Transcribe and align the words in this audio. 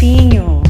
Campinho. 0.00 0.62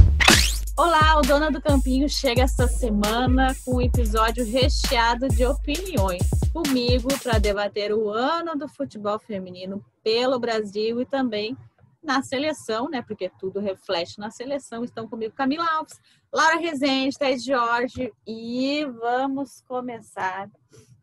Olá, 0.77 1.17
o 1.17 1.23
Dona 1.23 1.53
do 1.53 1.63
Campinho 1.63 2.09
chega 2.09 2.43
esta 2.43 2.67
semana 2.67 3.55
com 3.65 3.77
um 3.77 3.81
episódio 3.81 4.45
recheado 4.45 5.29
de 5.29 5.47
opiniões. 5.47 6.29
Comigo 6.53 7.07
para 7.23 7.39
debater 7.39 7.95
o 7.95 8.11
ano 8.11 8.57
do 8.57 8.69
futebol 8.69 9.21
feminino 9.21 9.85
pelo 10.03 10.37
Brasil 10.41 11.01
e 11.01 11.07
também 11.07 11.57
na 12.03 12.23
seleção, 12.23 12.91
né? 12.91 13.03
Porque 13.03 13.31
tudo 13.39 13.61
reflete 13.61 14.19
na 14.19 14.33
seleção. 14.33 14.83
Estão 14.83 15.07
comigo 15.07 15.33
Camila 15.33 15.65
Alves, 15.77 16.01
Laura 16.33 16.59
Rezende, 16.59 17.17
Thais 17.17 17.45
Jorge 17.45 18.13
e 18.27 18.85
vamos 18.99 19.63
começar 19.69 20.51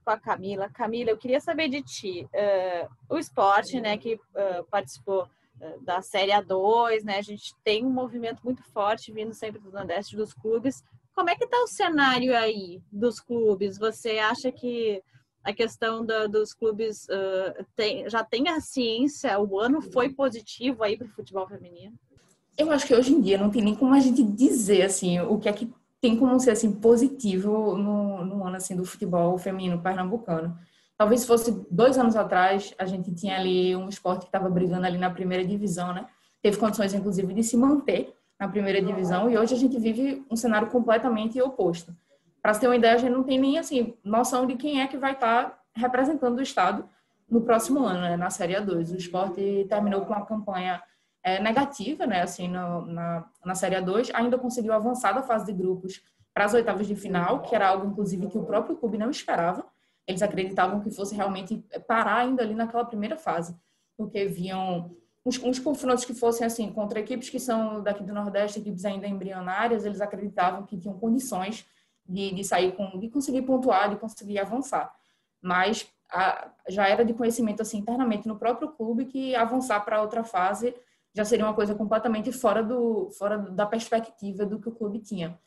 com 0.03 0.11
a 0.11 0.19
Camila. 0.19 0.69
Camila, 0.69 1.11
eu 1.11 1.17
queria 1.17 1.39
saber 1.39 1.69
de 1.69 1.81
ti. 1.81 2.27
Uh, 2.33 3.15
o 3.15 3.17
esporte, 3.17 3.79
né, 3.79 3.97
que 3.97 4.15
uh, 4.15 4.65
participou 4.69 5.29
da 5.81 6.01
Série 6.01 6.31
A2, 6.31 7.03
né? 7.03 7.17
A 7.17 7.21
gente 7.21 7.55
tem 7.63 7.85
um 7.85 7.89
movimento 7.89 8.41
muito 8.43 8.63
forte 8.71 9.11
vindo 9.11 9.33
sempre 9.33 9.59
do 9.59 9.71
Nordeste 9.71 10.15
dos 10.15 10.33
clubes. 10.33 10.83
Como 11.13 11.29
é 11.29 11.35
que 11.35 11.45
está 11.45 11.57
o 11.63 11.67
cenário 11.67 12.35
aí 12.35 12.81
dos 12.91 13.19
clubes? 13.19 13.77
Você 13.77 14.19
acha 14.19 14.51
que 14.51 15.01
a 15.43 15.53
questão 15.53 16.05
da, 16.05 16.27
dos 16.27 16.53
clubes 16.53 17.05
uh, 17.05 17.65
tem, 17.75 18.09
já 18.09 18.23
tem 18.23 18.49
a 18.49 18.59
ciência, 18.59 19.39
o 19.39 19.59
ano 19.59 19.81
foi 19.81 20.09
positivo 20.09 20.83
aí 20.83 20.97
para 20.97 21.07
o 21.07 21.11
futebol 21.11 21.47
feminino? 21.47 21.97
Eu 22.57 22.69
acho 22.71 22.85
que 22.85 22.93
hoje 22.93 23.13
em 23.13 23.21
dia 23.21 23.37
não 23.37 23.49
tem 23.49 23.61
nem 23.61 23.75
como 23.75 23.93
a 23.93 23.99
gente 23.99 24.23
dizer 24.23 24.81
assim 24.81 25.19
o 25.21 25.39
que 25.39 25.47
é 25.47 25.53
que 25.53 25.71
tem 26.01 26.17
como 26.17 26.39
ser 26.39 26.51
assim 26.51 26.71
positivo 26.71 27.77
no, 27.77 28.25
no 28.25 28.45
ano 28.45 28.57
assim 28.57 28.75
do 28.75 28.85
futebol 28.85 29.37
feminino 29.37 29.81
pernambucano. 29.81 30.57
Talvez 30.97 31.21
se 31.21 31.27
fosse 31.27 31.51
dois 31.69 31.97
anos 31.97 32.15
atrás 32.15 32.73
a 32.77 32.85
gente 32.85 33.13
tinha 33.13 33.37
ali 33.37 33.75
um 33.75 33.87
esporte 33.87 34.21
que 34.21 34.27
estava 34.27 34.49
brigando 34.49 34.85
ali 34.85 34.97
na 34.97 35.09
primeira 35.09 35.45
divisão, 35.45 35.93
né? 35.93 36.07
Teve 36.41 36.57
condições 36.57 36.93
inclusive 36.93 37.33
de 37.33 37.43
se 37.43 37.55
manter 37.55 38.15
na 38.39 38.47
primeira 38.47 38.81
divisão 38.81 39.29
e 39.29 39.37
hoje 39.37 39.53
a 39.53 39.57
gente 39.57 39.77
vive 39.79 40.25
um 40.29 40.35
cenário 40.35 40.69
completamente 40.69 41.41
oposto. 41.41 41.95
Para 42.41 42.57
ter 42.57 42.67
uma 42.67 42.75
ideia, 42.75 42.95
a 42.95 42.97
gente 42.97 43.11
não 43.11 43.23
tem 43.23 43.39
nem 43.39 43.57
assim 43.59 43.93
noção 44.03 44.45
de 44.45 44.55
quem 44.55 44.81
é 44.81 44.87
que 44.87 44.97
vai 44.97 45.13
estar 45.13 45.49
tá 45.49 45.59
representando 45.75 46.37
o 46.39 46.41
estado 46.41 46.87
no 47.29 47.41
próximo 47.41 47.83
ano, 47.83 48.01
né, 48.01 48.15
na 48.15 48.29
Série 48.29 48.53
A2. 48.53 48.93
O 48.93 48.97
esporte 48.97 49.65
terminou 49.69 50.01
com 50.01 50.13
uma 50.13 50.25
campanha 50.25 50.81
é, 51.23 51.41
negativa, 51.41 52.05
né, 52.05 52.21
assim, 52.21 52.47
no, 52.47 52.85
na, 52.85 53.25
na 53.45 53.53
Série 53.53 53.75
A2, 53.75 54.11
ainda 54.13 54.37
conseguiu 54.37 54.73
avançar 54.73 55.11
da 55.11 55.21
fase 55.21 55.45
de 55.45 55.53
grupos 55.53 56.01
para 56.33 56.45
as 56.45 56.53
oitavas 56.53 56.87
de 56.87 56.95
final, 56.95 57.41
que 57.41 57.53
era 57.53 57.67
algo, 57.67 57.87
inclusive, 57.87 58.27
que 58.27 58.37
o 58.37 58.45
próprio 58.45 58.77
clube 58.77 58.97
não 58.97 59.09
esperava. 59.09 59.65
Eles 60.07 60.21
acreditavam 60.21 60.79
que 60.79 60.89
fosse 60.89 61.13
realmente 61.13 61.63
parar 61.87 62.17
ainda 62.17 62.41
ali 62.41 62.55
naquela 62.55 62.85
primeira 62.85 63.17
fase, 63.17 63.55
porque 63.97 64.25
viam 64.25 64.95
uns, 65.25 65.37
uns 65.43 65.59
confrontos 65.59 66.05
que 66.05 66.13
fossem, 66.13 66.47
assim, 66.47 66.71
contra 66.71 66.99
equipes 66.99 67.29
que 67.29 67.39
são 67.39 67.83
daqui 67.83 68.03
do 68.03 68.13
Nordeste, 68.13 68.59
equipes 68.59 68.85
ainda 68.85 69.05
embrionárias, 69.05 69.85
eles 69.85 69.99
acreditavam 69.99 70.65
que 70.65 70.77
tinham 70.77 70.97
condições 70.97 71.65
de, 72.07 72.33
de 72.33 72.43
sair 72.43 72.71
com, 72.71 72.97
de 72.97 73.09
conseguir 73.09 73.41
pontuar, 73.41 73.89
de 73.89 73.97
conseguir 73.97 74.39
avançar. 74.39 74.93
Mas 75.41 75.87
a, 76.09 76.49
já 76.69 76.87
era 76.87 77.03
de 77.03 77.13
conhecimento 77.13 77.61
assim 77.61 77.79
internamente 77.79 78.27
no 78.27 78.37
próprio 78.37 78.69
clube 78.69 79.05
que 79.05 79.35
avançar 79.35 79.81
para 79.81 80.01
outra 80.01 80.23
fase 80.23 80.73
já 81.13 81.25
seria 81.25 81.45
uma 81.45 81.53
coisa 81.53 81.75
completamente 81.75 82.31
fora 82.31 82.63
do 82.63 83.09
fora 83.11 83.37
da 83.37 83.65
perspectiva 83.65 84.45
do 84.45 84.59
que 84.59 84.69
o 84.69 84.71
clube 84.71 84.99
tinha. 84.99 85.37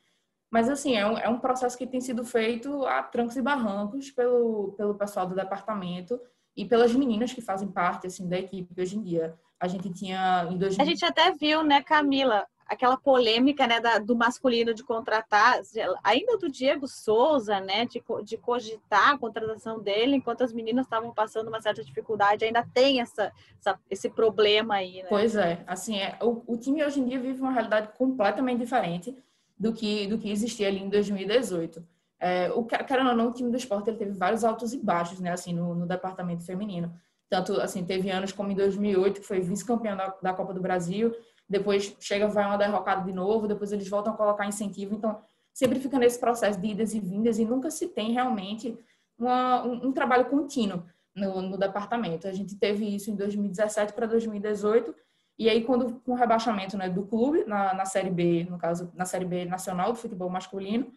Mas 0.51 0.69
assim, 0.69 0.97
é 0.97 1.07
um, 1.07 1.17
é 1.17 1.29
um 1.29 1.39
processo 1.39 1.79
que 1.79 1.87
tem 1.87 2.01
sido 2.01 2.25
feito 2.25 2.85
a 2.85 3.03
trancos 3.03 3.37
e 3.37 3.43
barrancos 3.43 4.11
pelo, 4.11 4.75
pelo 4.77 4.95
pessoal 4.95 5.27
do 5.27 5.35
departamento 5.35 6.21
e 6.57 6.65
pelas 6.65 6.93
meninas 6.93 7.33
que 7.33 7.41
fazem 7.41 7.69
parte 7.69 8.07
assim 8.07 8.29
da 8.29 8.39
equipe 8.39 8.81
hoje 8.81 8.99
em 8.99 9.03
dia. 9.03 9.39
A 9.61 9.69
gente 9.69 9.93
tinha 9.93 10.49
em 10.51 10.59
2000... 10.59 10.83
A 10.83 10.89
gente 10.89 11.05
até 11.05 11.33
viu, 11.33 11.63
né, 11.63 11.83
Camila, 11.83 12.47
aquela 12.71 12.97
polêmica 12.97 13.67
né, 13.67 13.81
da, 13.81 13.99
do 13.99 14.15
masculino 14.15 14.73
de 14.73 14.85
contratar, 14.85 15.61
ainda 16.05 16.39
do 16.39 16.49
Diego 16.49 16.87
Souza, 16.87 17.59
né, 17.61 17.85
de, 17.85 18.01
de 18.25 18.37
cogitar 18.37 19.11
a 19.11 19.19
contratação 19.19 19.81
dele, 19.81 20.15
enquanto 20.15 20.45
as 20.45 20.53
meninas 20.53 20.87
estavam 20.87 21.13
passando 21.13 21.49
uma 21.49 21.61
certa 21.61 21.85
dificuldade, 21.85 22.45
ainda 22.45 22.65
tem 22.73 23.01
essa, 23.01 23.33
essa 23.59 23.79
esse 23.91 24.09
problema 24.09 24.77
aí. 24.77 25.03
Né? 25.03 25.09
Pois 25.09 25.35
é, 25.35 25.65
assim, 25.67 25.99
é, 25.99 26.17
o, 26.23 26.43
o, 26.47 26.57
time 26.57 26.85
hoje 26.85 27.01
em 27.01 27.05
dia 27.05 27.19
vive 27.19 27.41
uma 27.41 27.53
realidade 27.53 27.91
completamente 27.99 28.61
diferente 28.61 29.17
do 29.61 29.75
que, 29.75 30.07
do 30.07 30.17
que 30.17 30.31
existia 30.31 30.69
ali 30.69 30.79
em 30.79 30.89
2018. 30.89 31.87
É, 32.19 32.51
o, 32.53 32.65
querendo 32.65 33.11
ou 33.11 33.17
não, 33.17 33.29
o 33.29 33.33
time 33.33 33.51
do 33.51 33.57
esporte 33.59 33.91
ele 33.91 33.99
teve 33.99 34.13
vários 34.13 34.43
altos 34.43 34.73
e 34.73 34.79
baixos, 34.79 35.21
né, 35.21 35.31
assim, 35.31 35.53
no, 35.53 35.75
no 35.75 35.87
departamento 35.87 36.43
feminino. 36.43 36.93
Tanto, 37.29 37.61
assim, 37.61 37.85
teve 37.85 38.11
anos 38.11 38.33
como 38.33 38.51
em 38.51 38.55
2008, 38.57 39.21
que 39.21 39.27
foi 39.27 39.41
vice-campeão 39.41 39.97
da, 39.97 40.17
da 40.23 40.33
Copa 40.33 40.55
do 40.55 40.61
Brasil, 40.61 41.15
depois 41.49 41.95
chega, 42.01 42.27
vai 42.27 42.47
uma 42.47 42.57
derrocada 42.57 43.05
de 43.05 43.13
novo, 43.13 43.47
depois 43.47 43.71
eles 43.71 43.89
voltam 43.89 44.15
a 44.15 44.17
colocar 44.17 44.47
incentivo. 44.47 44.95
Então, 44.95 45.21
sempre 45.53 45.79
fica 45.79 45.99
nesse 45.99 46.19
processo 46.19 46.59
de 46.59 46.69
idas 46.69 46.95
e 46.95 47.01
vindas 47.01 47.39
e 47.39 47.45
nunca 47.45 47.71
se 47.71 47.89
tem 47.89 48.13
realmente 48.13 48.79
uma, 49.19 49.63
um, 49.65 49.89
um, 49.89 49.93
trabalho 49.93 50.27
contínuo 50.27 50.83
no, 51.15 51.43
no, 51.43 51.59
departamento. 51.59 52.27
A 52.27 52.33
gente 52.33 52.57
teve 52.57 52.95
isso 52.95 53.11
em 53.11 53.17
2017 53.17 53.93
para 53.93 54.07
2018, 54.07 54.95
e 55.41 55.49
aí, 55.49 55.65
quando 55.65 55.99
com 56.01 56.13
o 56.13 56.15
rebaixamento 56.15 56.77
né, 56.77 56.91
do 56.91 57.07
clube, 57.07 57.47
na, 57.47 57.73
na 57.73 57.87
Série 57.87 58.11
B, 58.11 58.47
no 58.51 58.59
caso, 58.59 58.93
na 58.95 59.07
Série 59.07 59.25
B 59.25 59.47
nacional 59.47 59.91
do 59.91 59.99
futebol 59.99 60.29
masculino, 60.29 60.93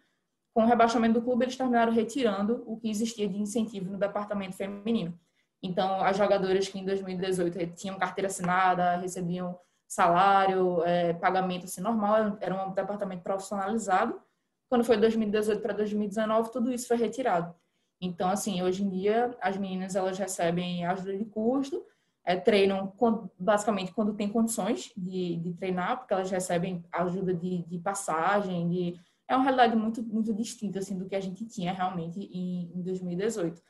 com 0.54 0.64
o 0.64 0.66
rebaixamento 0.66 1.14
do 1.14 1.22
clube, 1.22 1.46
eles 1.46 1.56
terminaram 1.56 1.94
retirando 1.94 2.62
o 2.68 2.78
que 2.78 2.90
existia 2.90 3.26
de 3.26 3.38
incentivo 3.40 3.90
no 3.90 3.98
departamento 3.98 4.58
feminino. 4.58 5.18
Então, 5.62 6.02
as 6.02 6.18
jogadoras 6.18 6.68
que 6.68 6.78
em 6.78 6.84
2018 6.84 7.68
tinham 7.68 7.98
carteira 7.98 8.28
assinada, 8.28 8.98
recebiam 8.98 9.58
salário, 9.88 10.84
é, 10.84 11.14
pagamento 11.14 11.64
assim, 11.64 11.80
normal, 11.80 12.38
era 12.42 12.68
um 12.68 12.74
departamento 12.74 13.24
profissionalizado. 13.24 14.22
Quando 14.68 14.84
foi 14.84 14.98
2018 14.98 15.62
para 15.62 15.72
2019, 15.72 16.52
tudo 16.52 16.70
isso 16.70 16.90
foi 16.90 16.98
retirado. 16.98 17.56
Então, 18.02 18.30
assim, 18.30 18.62
hoje 18.62 18.84
em 18.84 18.90
dia, 18.90 19.34
as 19.40 19.56
meninas, 19.56 19.96
elas 19.96 20.18
recebem 20.18 20.86
ajuda 20.86 21.18
de 21.18 21.24
custo, 21.24 21.82
é, 22.26 22.38
treinam 22.38 22.94
basicamente 23.38 23.92
quando 23.92 24.14
tem 24.14 24.30
condições 24.30 24.92
de, 24.96 25.38
de, 25.38 25.54
treinar, 25.54 25.98
porque 25.98 26.14
elas 26.14 26.32
recebem 26.32 26.84
ajuda 26.92 27.34
de, 27.34 27.64
de, 27.64 27.80
passagem, 27.80 28.70
de... 28.70 29.00
É 29.28 29.36
uma 29.36 29.44
realidade 29.44 29.76
muito, 29.76 30.02
muito 30.04 30.34
distinta, 30.34 30.80
assim, 30.80 30.98
do 30.98 31.06
que 31.06 31.16
a 31.16 31.20
gente 31.20 31.46
tinha 31.46 31.74
realmente 31.74 32.20
em, 32.20 32.72
em 32.76 32.82
2018. 32.82 33.62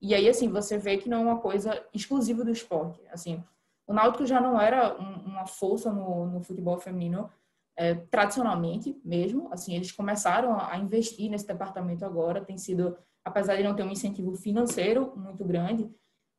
E 0.00 0.14
aí, 0.14 0.28
assim, 0.28 0.48
você 0.48 0.78
vê 0.78 0.98
que 0.98 1.08
não 1.08 1.18
é 1.18 1.32
uma 1.32 1.38
coisa 1.40 1.82
exclusiva 1.92 2.44
do 2.44 2.50
esporte. 2.50 3.00
Assim, 3.10 3.42
o 3.86 3.92
Náutico 3.92 4.26
já 4.26 4.40
não 4.40 4.60
era 4.60 4.96
um, 5.00 5.30
uma 5.30 5.46
força 5.46 5.92
no, 5.92 6.26
no 6.26 6.42
futebol 6.42 6.78
feminino 6.78 7.30
é, 7.76 7.94
tradicionalmente 7.94 9.00
mesmo. 9.04 9.48
Assim, 9.52 9.74
eles 9.74 9.90
começaram 9.90 10.58
a 10.60 10.76
investir 10.76 11.30
nesse 11.30 11.46
departamento 11.46 12.04
agora. 12.04 12.44
Tem 12.44 12.58
sido, 12.58 12.96
apesar 13.24 13.56
de 13.56 13.62
não 13.62 13.74
ter 13.74 13.84
um 13.84 13.90
incentivo 13.90 14.34
financeiro 14.34 15.12
muito 15.16 15.44
grande, 15.44 15.90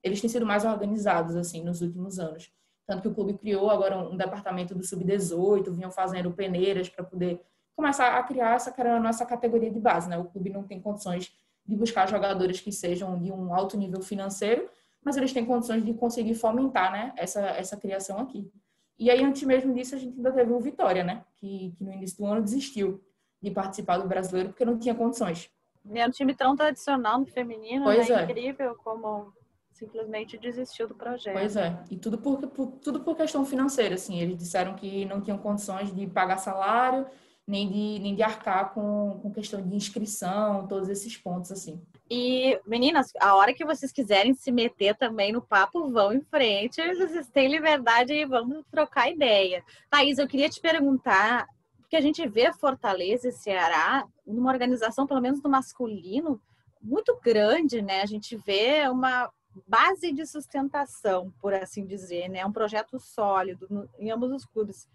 eles 0.03 0.21
têm 0.21 0.29
sido 0.29 0.45
mais 0.45 0.65
organizados 0.65 1.35
assim 1.35 1.63
nos 1.63 1.81
últimos 1.81 2.19
anos. 2.19 2.51
Tanto 2.85 3.01
que 3.01 3.07
o 3.09 3.13
clube 3.13 3.33
criou 3.33 3.69
agora 3.69 3.97
um 3.97 4.15
departamento 4.15 4.73
do 4.73 4.83
sub-18, 4.83 5.71
vinham 5.71 5.91
fazendo 5.91 6.31
peneiras 6.31 6.87
para 6.87 7.03
poder 7.03 7.41
começar 7.75 8.17
a 8.17 8.23
criar 8.23 8.55
essa, 8.55 8.73
essa 9.07 9.25
categoria 9.25 9.69
de 9.69 9.79
base. 9.79 10.09
Né? 10.09 10.17
O 10.17 10.25
clube 10.25 10.49
não 10.49 10.63
tem 10.63 10.79
condições 10.79 11.33
de 11.65 11.75
buscar 11.75 12.07
jogadores 12.07 12.61
que 12.61 12.71
sejam 12.71 13.19
de 13.19 13.31
um 13.31 13.53
alto 13.53 13.77
nível 13.77 14.01
financeiro, 14.01 14.69
mas 15.03 15.17
eles 15.17 15.33
têm 15.33 15.45
condições 15.45 15.83
de 15.83 15.93
conseguir 15.93 16.33
fomentar 16.33 16.91
né, 16.91 17.13
essa, 17.17 17.41
essa 17.41 17.75
criação 17.75 18.19
aqui. 18.19 18.49
E 18.97 19.11
aí, 19.11 19.23
antes 19.23 19.43
mesmo 19.43 19.73
disso, 19.73 19.95
a 19.95 19.97
gente 19.97 20.15
ainda 20.15 20.31
teve 20.31 20.51
o 20.51 20.59
Vitória, 20.59 21.03
né, 21.03 21.23
que, 21.35 21.73
que 21.77 21.83
no 21.83 21.91
início 21.91 22.17
do 22.17 22.25
ano 22.25 22.41
desistiu 22.41 23.03
de 23.41 23.51
participar 23.51 23.97
do 23.97 24.07
brasileiro 24.07 24.49
porque 24.49 24.65
não 24.65 24.79
tinha 24.79 24.95
condições. 24.95 25.51
É 25.93 26.05
um 26.05 26.11
time 26.11 26.33
tão 26.33 26.55
tradicional 26.55 27.19
no 27.19 27.25
feminino, 27.25 27.83
pois 27.83 28.09
né? 28.09 28.21
é. 28.21 28.23
incrível 28.23 28.75
como 28.83 29.31
simplesmente 29.77 30.37
desistiu 30.37 30.87
do 30.87 30.95
projeto. 30.95 31.33
Pois 31.33 31.55
é, 31.55 31.77
e 31.89 31.97
tudo 31.97 32.17
por, 32.17 32.39
por, 32.47 32.67
tudo 32.81 33.01
por 33.01 33.15
questão 33.15 33.45
financeira, 33.45 33.95
assim, 33.95 34.19
eles 34.19 34.37
disseram 34.37 34.73
que 34.73 35.05
não 35.05 35.21
tinham 35.21 35.37
condições 35.37 35.93
de 35.93 36.07
pagar 36.07 36.37
salário, 36.37 37.05
nem 37.45 37.69
de, 37.69 37.99
nem 37.99 38.15
de 38.15 38.23
arcar 38.23 38.73
com, 38.73 39.19
com 39.21 39.31
questão 39.31 39.61
de 39.61 39.73
inscrição, 39.75 40.67
todos 40.67 40.89
esses 40.89 41.15
pontos, 41.15 41.51
assim. 41.51 41.81
E, 42.09 42.59
meninas, 42.65 43.11
a 43.21 43.35
hora 43.35 43.53
que 43.53 43.65
vocês 43.65 43.91
quiserem 43.91 44.33
se 44.33 44.51
meter 44.51 44.95
também 44.97 45.31
no 45.31 45.41
papo, 45.41 45.89
vão 45.89 46.11
em 46.11 46.21
frente, 46.21 46.81
vocês 46.95 47.27
têm 47.29 47.47
liberdade 47.47 48.13
e 48.13 48.25
vamos 48.25 48.65
trocar 48.69 49.09
ideia. 49.09 49.63
Thaís, 49.89 50.17
eu 50.17 50.27
queria 50.27 50.49
te 50.49 50.59
perguntar, 50.59 51.45
porque 51.79 51.95
a 51.95 52.01
gente 52.01 52.27
vê 52.27 52.51
Fortaleza 52.51 53.29
e 53.29 53.31
Ceará 53.31 54.05
numa 54.25 54.51
organização, 54.51 55.07
pelo 55.07 55.21
menos 55.21 55.41
no 55.41 55.49
masculino, 55.49 56.41
muito 56.81 57.17
grande, 57.23 57.81
né? 57.81 58.01
A 58.01 58.05
gente 58.05 58.35
vê 58.35 58.87
uma 58.89 59.29
base 59.65 60.11
de 60.11 60.25
sustentação, 60.25 61.33
por 61.41 61.53
assim 61.53 61.85
dizer, 61.85 62.29
né? 62.29 62.45
Um 62.45 62.51
projeto 62.51 62.99
sólido 62.99 63.89
em 63.97 64.11
ambos 64.11 64.31
os 64.31 64.45
clubes. 64.45 64.87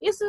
Isso, 0.00 0.24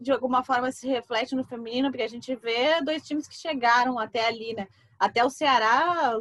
de 0.00 0.10
alguma 0.10 0.42
forma, 0.42 0.72
se 0.72 0.88
reflete 0.88 1.34
no 1.34 1.44
feminino, 1.44 1.90
porque 1.90 2.02
a 2.02 2.08
gente 2.08 2.34
vê 2.34 2.80
dois 2.82 3.02
times 3.02 3.28
que 3.28 3.36
chegaram 3.36 3.98
até 3.98 4.26
ali, 4.26 4.54
né? 4.54 4.66
Até 4.98 5.22
o 5.24 5.28
Ceará, 5.28 6.14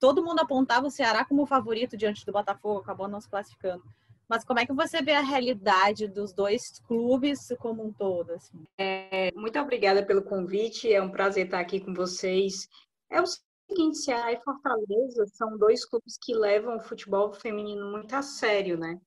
todo 0.00 0.24
mundo 0.24 0.40
apontava 0.40 0.86
o 0.86 0.90
Ceará 0.90 1.24
como 1.24 1.44
favorito 1.44 1.96
diante 1.96 2.24
do 2.24 2.32
Botafogo, 2.32 2.80
acabou 2.80 3.08
não 3.08 3.20
se 3.20 3.28
classificando. 3.28 3.82
mas 4.28 4.44
como 4.44 4.60
é 4.60 4.64
que 4.64 4.72
você 4.72 5.02
vê 5.02 5.12
a 5.12 5.20
realidade 5.20 6.08
dos 6.08 6.32
dois 6.32 6.62
clubes 6.86 7.48
como 7.58 7.84
um 7.84 7.92
todo? 7.92 8.32
Assim? 8.32 8.64
É, 8.78 9.30
muito 9.34 9.58
obrigada 9.58 10.06
pelo 10.06 10.22
convite, 10.22 10.90
é 10.90 11.02
um 11.02 11.10
prazer 11.10 11.46
estar 11.46 11.60
aqui 11.60 11.80
com 11.80 11.92
vocês. 11.92 12.66
É 13.10 13.20
o 13.20 13.24
seguinte, 13.74 13.98
Ceará 13.98 14.32
e 14.32 14.40
Fortaleza 14.42 15.26
são 15.26 15.56
dois 15.56 15.84
clubes 15.84 16.18
que 16.20 16.34
levam 16.34 16.76
o 16.76 16.80
futebol 16.80 17.32
feminino 17.32 17.90
muito 17.90 18.14
a 18.14 18.22
sério, 18.22 18.78
né? 18.78 19.00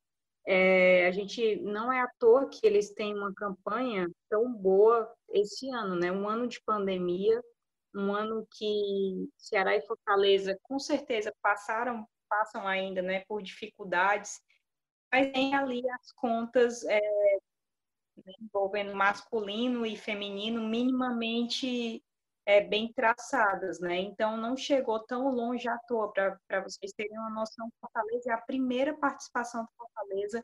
É, 0.47 1.07
a 1.07 1.11
gente 1.11 1.55
não 1.61 1.91
é 1.91 2.01
à 2.01 2.07
toa 2.19 2.47
que 2.47 2.65
eles 2.65 2.93
têm 2.93 3.15
uma 3.15 3.33
campanha 3.33 4.07
tão 4.29 4.53
boa 4.53 5.11
esse 5.29 5.69
ano, 5.69 5.95
né? 5.95 6.11
Um 6.11 6.27
ano 6.29 6.47
de 6.47 6.61
pandemia, 6.61 7.41
um 7.95 8.13
ano 8.13 8.47
que 8.51 9.29
Ceará 9.37 9.75
e 9.75 9.81
Fortaleza 9.81 10.57
com 10.61 10.77
certeza 10.77 11.33
passaram, 11.41 12.05
passam 12.29 12.67
ainda, 12.67 13.01
né, 13.01 13.23
por 13.27 13.41
dificuldades 13.41 14.39
mas 15.15 15.31
tem 15.31 15.55
ali 15.55 15.81
as 15.91 16.11
contas 16.11 16.83
é, 16.83 16.99
envolvendo 18.41 18.93
masculino 18.93 19.85
e 19.85 19.95
feminino 19.95 20.61
minimamente 20.61 22.03
é, 22.45 22.61
bem 22.61 22.93
traçadas, 22.93 23.79
né? 23.79 23.97
Então 23.97 24.37
não 24.37 24.55
chegou 24.55 24.99
tão 24.99 25.29
longe 25.29 25.67
à 25.67 25.77
toa 25.87 26.11
para 26.13 26.61
vocês 26.61 26.91
terem 26.93 27.17
uma 27.17 27.31
noção. 27.31 27.69
Fortaleza 27.81 28.29
é 28.29 28.33
a 28.33 28.41
primeira 28.41 28.95
participação 28.95 29.63
do 29.63 29.69
Fortaleza 29.77 30.41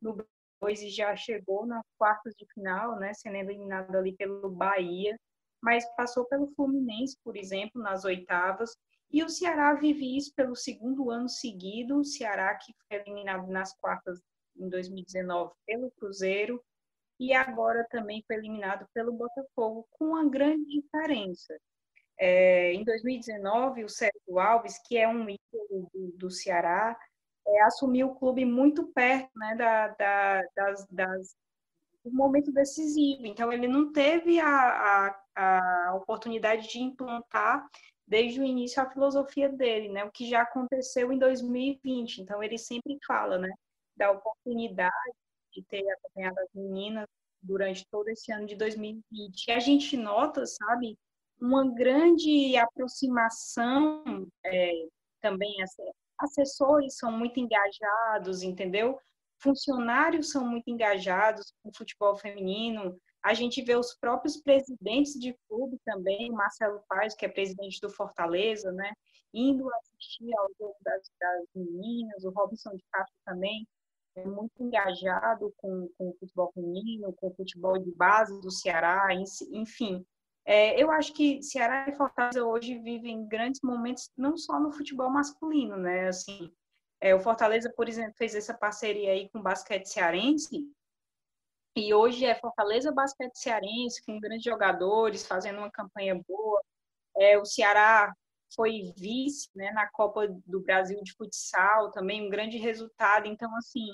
no 0.00 0.26
dois 0.60 0.82
e 0.82 0.90
já 0.90 1.14
chegou 1.14 1.66
nas 1.66 1.84
quartas 1.98 2.34
de 2.34 2.46
final, 2.52 2.98
né? 2.98 3.12
Sendo 3.14 3.36
eliminado 3.36 3.94
ali 3.96 4.14
pelo 4.16 4.50
Bahia, 4.50 5.16
mas 5.62 5.84
passou 5.96 6.24
pelo 6.26 6.52
Fluminense, 6.54 7.16
por 7.22 7.36
exemplo, 7.36 7.80
nas 7.80 8.04
oitavas 8.04 8.74
e 9.14 9.22
o 9.22 9.28
Ceará 9.28 9.74
vive 9.74 10.16
isso 10.16 10.32
pelo 10.34 10.56
segundo 10.56 11.08
ano 11.08 11.28
seguido. 11.28 12.00
O 12.00 12.04
Ceará 12.04 12.52
que 12.56 12.72
foi 12.88 12.98
eliminado 12.98 13.46
nas 13.46 13.72
quartas 13.76 14.20
em 14.56 14.68
2019 14.68 15.52
pelo 15.64 15.90
Cruzeiro 15.92 16.60
e 17.18 17.32
agora 17.32 17.86
também 17.90 18.22
foi 18.26 18.36
eliminado 18.36 18.86
pelo 18.92 19.12
Botafogo, 19.12 19.86
com 19.92 20.06
uma 20.06 20.28
grande 20.28 20.64
diferença. 20.66 21.56
É, 22.18 22.72
em 22.72 22.84
2019, 22.84 23.84
o 23.84 23.88
Sérgio 23.88 24.38
Alves, 24.38 24.78
que 24.86 24.96
é 24.96 25.08
um 25.08 25.22
ídolo 25.28 25.90
do, 25.92 26.12
do 26.16 26.30
Ceará, 26.30 26.96
é, 27.46 27.62
assumiu 27.62 28.08
o 28.08 28.14
clube 28.14 28.44
muito 28.44 28.86
perto 28.92 29.30
né, 29.36 29.54
da, 29.56 29.88
da, 29.88 30.42
das, 30.54 30.86
das, 30.88 31.36
do 32.04 32.12
momento 32.12 32.52
decisivo. 32.52 33.26
Então, 33.26 33.52
ele 33.52 33.68
não 33.68 33.92
teve 33.92 34.40
a, 34.40 35.16
a, 35.36 35.88
a 35.88 35.94
oportunidade 35.96 36.68
de 36.68 36.80
implantar 36.80 37.68
desde 38.06 38.40
o 38.40 38.44
início 38.44 38.82
a 38.82 38.90
filosofia 38.90 39.48
dele, 39.48 39.88
né? 39.88 40.04
O 40.04 40.10
que 40.10 40.28
já 40.28 40.42
aconteceu 40.42 41.12
em 41.12 41.18
2020. 41.18 42.18
Então 42.18 42.42
ele 42.42 42.58
sempre 42.58 42.98
fala, 43.06 43.38
né, 43.38 43.50
da 43.96 44.10
oportunidade 44.10 44.92
de 45.54 45.62
ter 45.64 45.88
acompanhado 45.90 46.38
as 46.40 46.48
meninas 46.54 47.06
durante 47.42 47.86
todo 47.90 48.08
esse 48.08 48.32
ano 48.32 48.46
de 48.46 48.56
2020. 48.56 49.46
E 49.46 49.52
a 49.52 49.58
gente 49.58 49.96
nota, 49.96 50.46
sabe, 50.46 50.98
uma 51.40 51.72
grande 51.74 52.56
aproximação 52.56 54.26
é, 54.44 54.86
também 55.20 55.56
assessores 56.18 56.96
são 56.96 57.12
muito 57.12 57.38
engajados, 57.38 58.42
entendeu? 58.42 58.98
Funcionários 59.38 60.30
são 60.30 60.46
muito 60.48 60.68
engajados 60.68 61.52
com 61.62 61.68
o 61.68 61.76
futebol 61.76 62.16
feminino, 62.16 62.98
a 63.24 63.32
gente 63.32 63.62
vê 63.62 63.74
os 63.74 63.94
próprios 63.94 64.36
presidentes 64.36 65.14
de 65.14 65.34
clube 65.48 65.78
também, 65.82 66.30
o 66.30 66.34
Marcelo 66.34 66.84
Paz, 66.86 67.14
que 67.14 67.24
é 67.24 67.28
presidente 67.28 67.80
do 67.80 67.88
Fortaleza, 67.88 68.70
né, 68.70 68.92
indo 69.32 69.66
assistir 69.76 70.30
ao 70.36 70.48
jogo 70.58 70.76
das, 70.82 71.10
das 71.18 71.46
meninas, 71.54 72.22
o 72.22 72.30
Robinson 72.30 72.76
de 72.76 72.84
Castro 72.92 73.16
também, 73.24 73.66
muito 74.24 74.62
engajado 74.62 75.52
com, 75.56 75.88
com 75.96 76.10
o 76.10 76.16
futebol 76.18 76.52
feminino, 76.52 77.12
com 77.14 77.28
o 77.28 77.34
futebol 77.34 77.78
de 77.78 77.90
base 77.92 78.40
do 78.40 78.50
Ceará, 78.50 79.08
enfim. 79.50 80.04
É, 80.44 80.80
eu 80.80 80.90
acho 80.90 81.14
que 81.14 81.42
Ceará 81.42 81.88
e 81.88 81.96
Fortaleza 81.96 82.44
hoje 82.44 82.78
vivem 82.78 83.26
grandes 83.26 83.60
momentos, 83.62 84.10
não 84.16 84.36
só 84.36 84.60
no 84.60 84.70
futebol 84.70 85.10
masculino, 85.10 85.76
né? 85.76 86.08
Assim, 86.08 86.52
é, 87.00 87.14
o 87.14 87.20
Fortaleza, 87.20 87.72
por 87.74 87.88
exemplo, 87.88 88.14
fez 88.16 88.34
essa 88.34 88.52
parceria 88.52 89.12
aí 89.12 89.28
com 89.30 89.38
o 89.38 89.42
basquete 89.42 89.86
cearense, 89.86 90.70
e 91.76 91.92
hoje 91.92 92.24
é 92.24 92.36
Fortaleza 92.36 92.92
Basquete 92.92 93.36
Cearense, 93.36 94.04
com 94.04 94.20
grandes 94.20 94.44
jogadores, 94.44 95.26
fazendo 95.26 95.58
uma 95.58 95.70
campanha 95.70 96.14
boa. 96.26 96.62
É, 97.16 97.36
o 97.36 97.44
Ceará 97.44 98.14
foi 98.54 98.92
vice 98.96 99.48
né, 99.56 99.72
na 99.72 99.88
Copa 99.88 100.28
do 100.46 100.60
Brasil 100.60 101.02
de 101.02 101.12
futsal, 101.14 101.90
também 101.90 102.24
um 102.24 102.30
grande 102.30 102.58
resultado. 102.58 103.26
Então, 103.26 103.54
assim, 103.56 103.88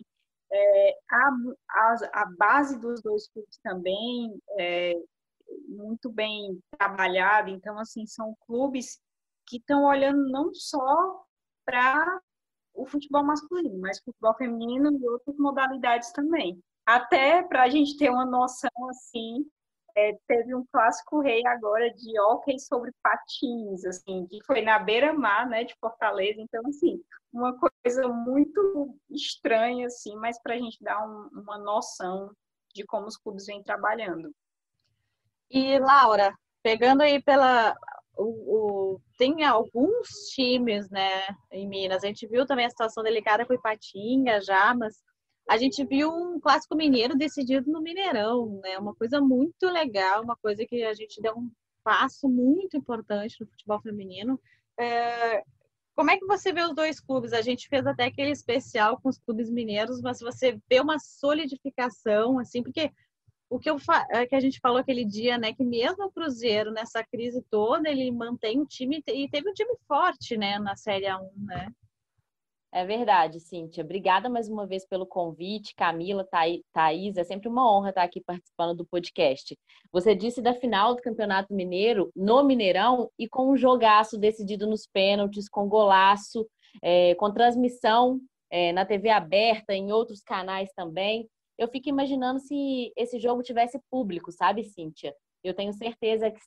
é, 0.52 0.98
a, 1.10 1.30
a, 1.70 2.22
a, 2.22 2.26
base 2.36 2.78
dos 2.80 3.00
dois 3.02 3.28
clubes 3.28 3.58
também 3.62 4.40
é 4.58 4.94
muito 5.68 6.10
bem 6.10 6.60
trabalhada. 6.78 7.50
Então, 7.50 7.78
assim, 7.78 8.06
são 8.06 8.34
clubes 8.46 9.00
que 9.46 9.56
estão 9.56 9.84
olhando 9.84 10.28
não 10.30 10.52
só 10.54 11.24
para 11.64 12.20
o 12.74 12.86
futebol 12.86 13.24
masculino, 13.24 13.78
mas 13.80 14.00
futebol 14.00 14.34
feminino 14.34 14.92
e 14.92 15.08
outras 15.08 15.36
modalidades 15.36 16.12
também. 16.12 16.62
Até 16.86 17.42
para 17.42 17.64
a 17.64 17.68
gente 17.68 17.96
ter 17.96 18.10
uma 18.10 18.24
noção 18.24 18.70
assim, 18.88 19.44
é, 19.96 20.16
teve 20.26 20.54
um 20.54 20.64
clássico 20.72 21.20
rei 21.20 21.46
agora 21.46 21.92
de 21.92 22.20
hóquei 22.20 22.58
sobre 22.58 22.92
patins, 23.02 23.84
assim, 23.84 24.26
que 24.26 24.42
foi 24.44 24.62
na 24.62 24.78
beira-mar, 24.78 25.48
né, 25.48 25.64
de 25.64 25.74
Fortaleza. 25.80 26.40
Então, 26.40 26.62
assim, 26.66 27.02
uma 27.32 27.56
coisa 27.56 28.08
muito 28.08 28.96
estranha, 29.10 29.86
assim, 29.86 30.16
mas 30.16 30.40
para 30.42 30.54
a 30.54 30.58
gente 30.58 30.82
dar 30.82 31.06
um, 31.06 31.28
uma 31.40 31.58
noção 31.58 32.30
de 32.74 32.84
como 32.84 33.06
os 33.06 33.16
clubes 33.16 33.46
vêm 33.46 33.62
trabalhando. 33.62 34.30
E, 35.50 35.78
Laura, 35.78 36.32
pegando 36.62 37.02
aí 37.02 37.22
pela. 37.22 37.74
O, 38.16 38.94
o, 38.94 39.00
tem 39.16 39.44
alguns 39.44 40.08
times, 40.34 40.90
né, 40.90 41.26
em 41.50 41.66
Minas. 41.66 42.04
A 42.04 42.06
gente 42.06 42.26
viu 42.26 42.46
também 42.46 42.66
a 42.66 42.70
situação 42.70 43.02
delicada 43.02 43.46
com 43.46 43.52
o 43.52 43.56
Ipatinga 43.56 44.40
já, 44.40 44.74
mas 44.74 45.02
a 45.50 45.56
gente 45.56 45.84
viu 45.84 46.08
um 46.14 46.38
clássico 46.38 46.76
mineiro 46.76 47.18
decidido 47.18 47.68
no 47.72 47.82
Mineirão, 47.82 48.60
né? 48.62 48.78
Uma 48.78 48.94
coisa 48.94 49.20
muito 49.20 49.66
legal, 49.66 50.22
uma 50.22 50.36
coisa 50.36 50.64
que 50.64 50.84
a 50.84 50.94
gente 50.94 51.20
deu 51.20 51.36
um 51.36 51.50
passo 51.82 52.28
muito 52.28 52.76
importante 52.76 53.36
no 53.40 53.48
futebol 53.48 53.80
feminino. 53.80 54.40
É... 54.78 55.42
Como 55.96 56.08
é 56.08 56.16
que 56.16 56.24
você 56.24 56.52
vê 56.52 56.62
os 56.62 56.72
dois 56.72 57.00
clubes? 57.00 57.32
A 57.32 57.42
gente 57.42 57.66
fez 57.66 57.84
até 57.84 58.04
aquele 58.04 58.30
especial 58.30 59.00
com 59.00 59.08
os 59.08 59.18
clubes 59.18 59.50
mineiros, 59.50 60.00
mas 60.00 60.20
você 60.20 60.56
vê 60.70 60.78
uma 60.78 61.00
solidificação, 61.00 62.38
assim, 62.38 62.62
porque 62.62 62.88
o 63.50 63.58
que, 63.58 63.68
eu 63.68 63.76
fa... 63.76 64.06
É, 64.08 64.24
que 64.26 64.36
a 64.36 64.40
gente 64.40 64.60
falou 64.60 64.78
aquele 64.78 65.04
dia, 65.04 65.36
né, 65.36 65.52
que 65.52 65.64
mesmo 65.64 66.04
o 66.04 66.12
Cruzeiro, 66.12 66.70
nessa 66.70 67.02
crise 67.02 67.44
toda, 67.50 67.90
ele 67.90 68.08
mantém 68.12 68.60
o 68.60 68.66
time, 68.66 69.02
e 69.08 69.28
teve 69.28 69.50
um 69.50 69.52
time 69.52 69.74
forte, 69.88 70.36
né, 70.36 70.60
na 70.60 70.76
Série 70.76 71.06
A1, 71.06 71.28
né? 71.38 71.72
É 72.72 72.84
verdade, 72.84 73.40
Cíntia. 73.40 73.82
Obrigada 73.82 74.28
mais 74.28 74.48
uma 74.48 74.64
vez 74.64 74.86
pelo 74.86 75.04
convite, 75.04 75.74
Camila, 75.74 76.24
Thaís. 76.72 77.16
É 77.16 77.24
sempre 77.24 77.48
uma 77.48 77.68
honra 77.68 77.88
estar 77.88 78.04
aqui 78.04 78.20
participando 78.20 78.76
do 78.76 78.86
podcast. 78.86 79.58
Você 79.90 80.14
disse 80.14 80.40
da 80.40 80.54
final 80.54 80.94
do 80.94 81.02
Campeonato 81.02 81.52
Mineiro 81.52 82.12
no 82.14 82.44
Mineirão 82.44 83.10
e 83.18 83.28
com 83.28 83.50
um 83.50 83.56
jogaço 83.56 84.16
decidido 84.16 84.68
nos 84.68 84.86
pênaltis, 84.86 85.48
com 85.48 85.68
golaço, 85.68 86.46
é, 86.80 87.16
com 87.16 87.32
transmissão 87.32 88.20
é, 88.48 88.72
na 88.72 88.86
TV 88.86 89.10
aberta, 89.10 89.74
em 89.74 89.90
outros 89.90 90.22
canais 90.22 90.70
também. 90.76 91.28
Eu 91.58 91.66
fico 91.66 91.88
imaginando 91.88 92.38
se 92.38 92.92
esse 92.96 93.18
jogo 93.18 93.42
tivesse 93.42 93.80
público, 93.90 94.30
sabe, 94.30 94.62
Cíntia? 94.62 95.12
Eu 95.42 95.54
tenho 95.54 95.72
certeza 95.72 96.30
que 96.30 96.40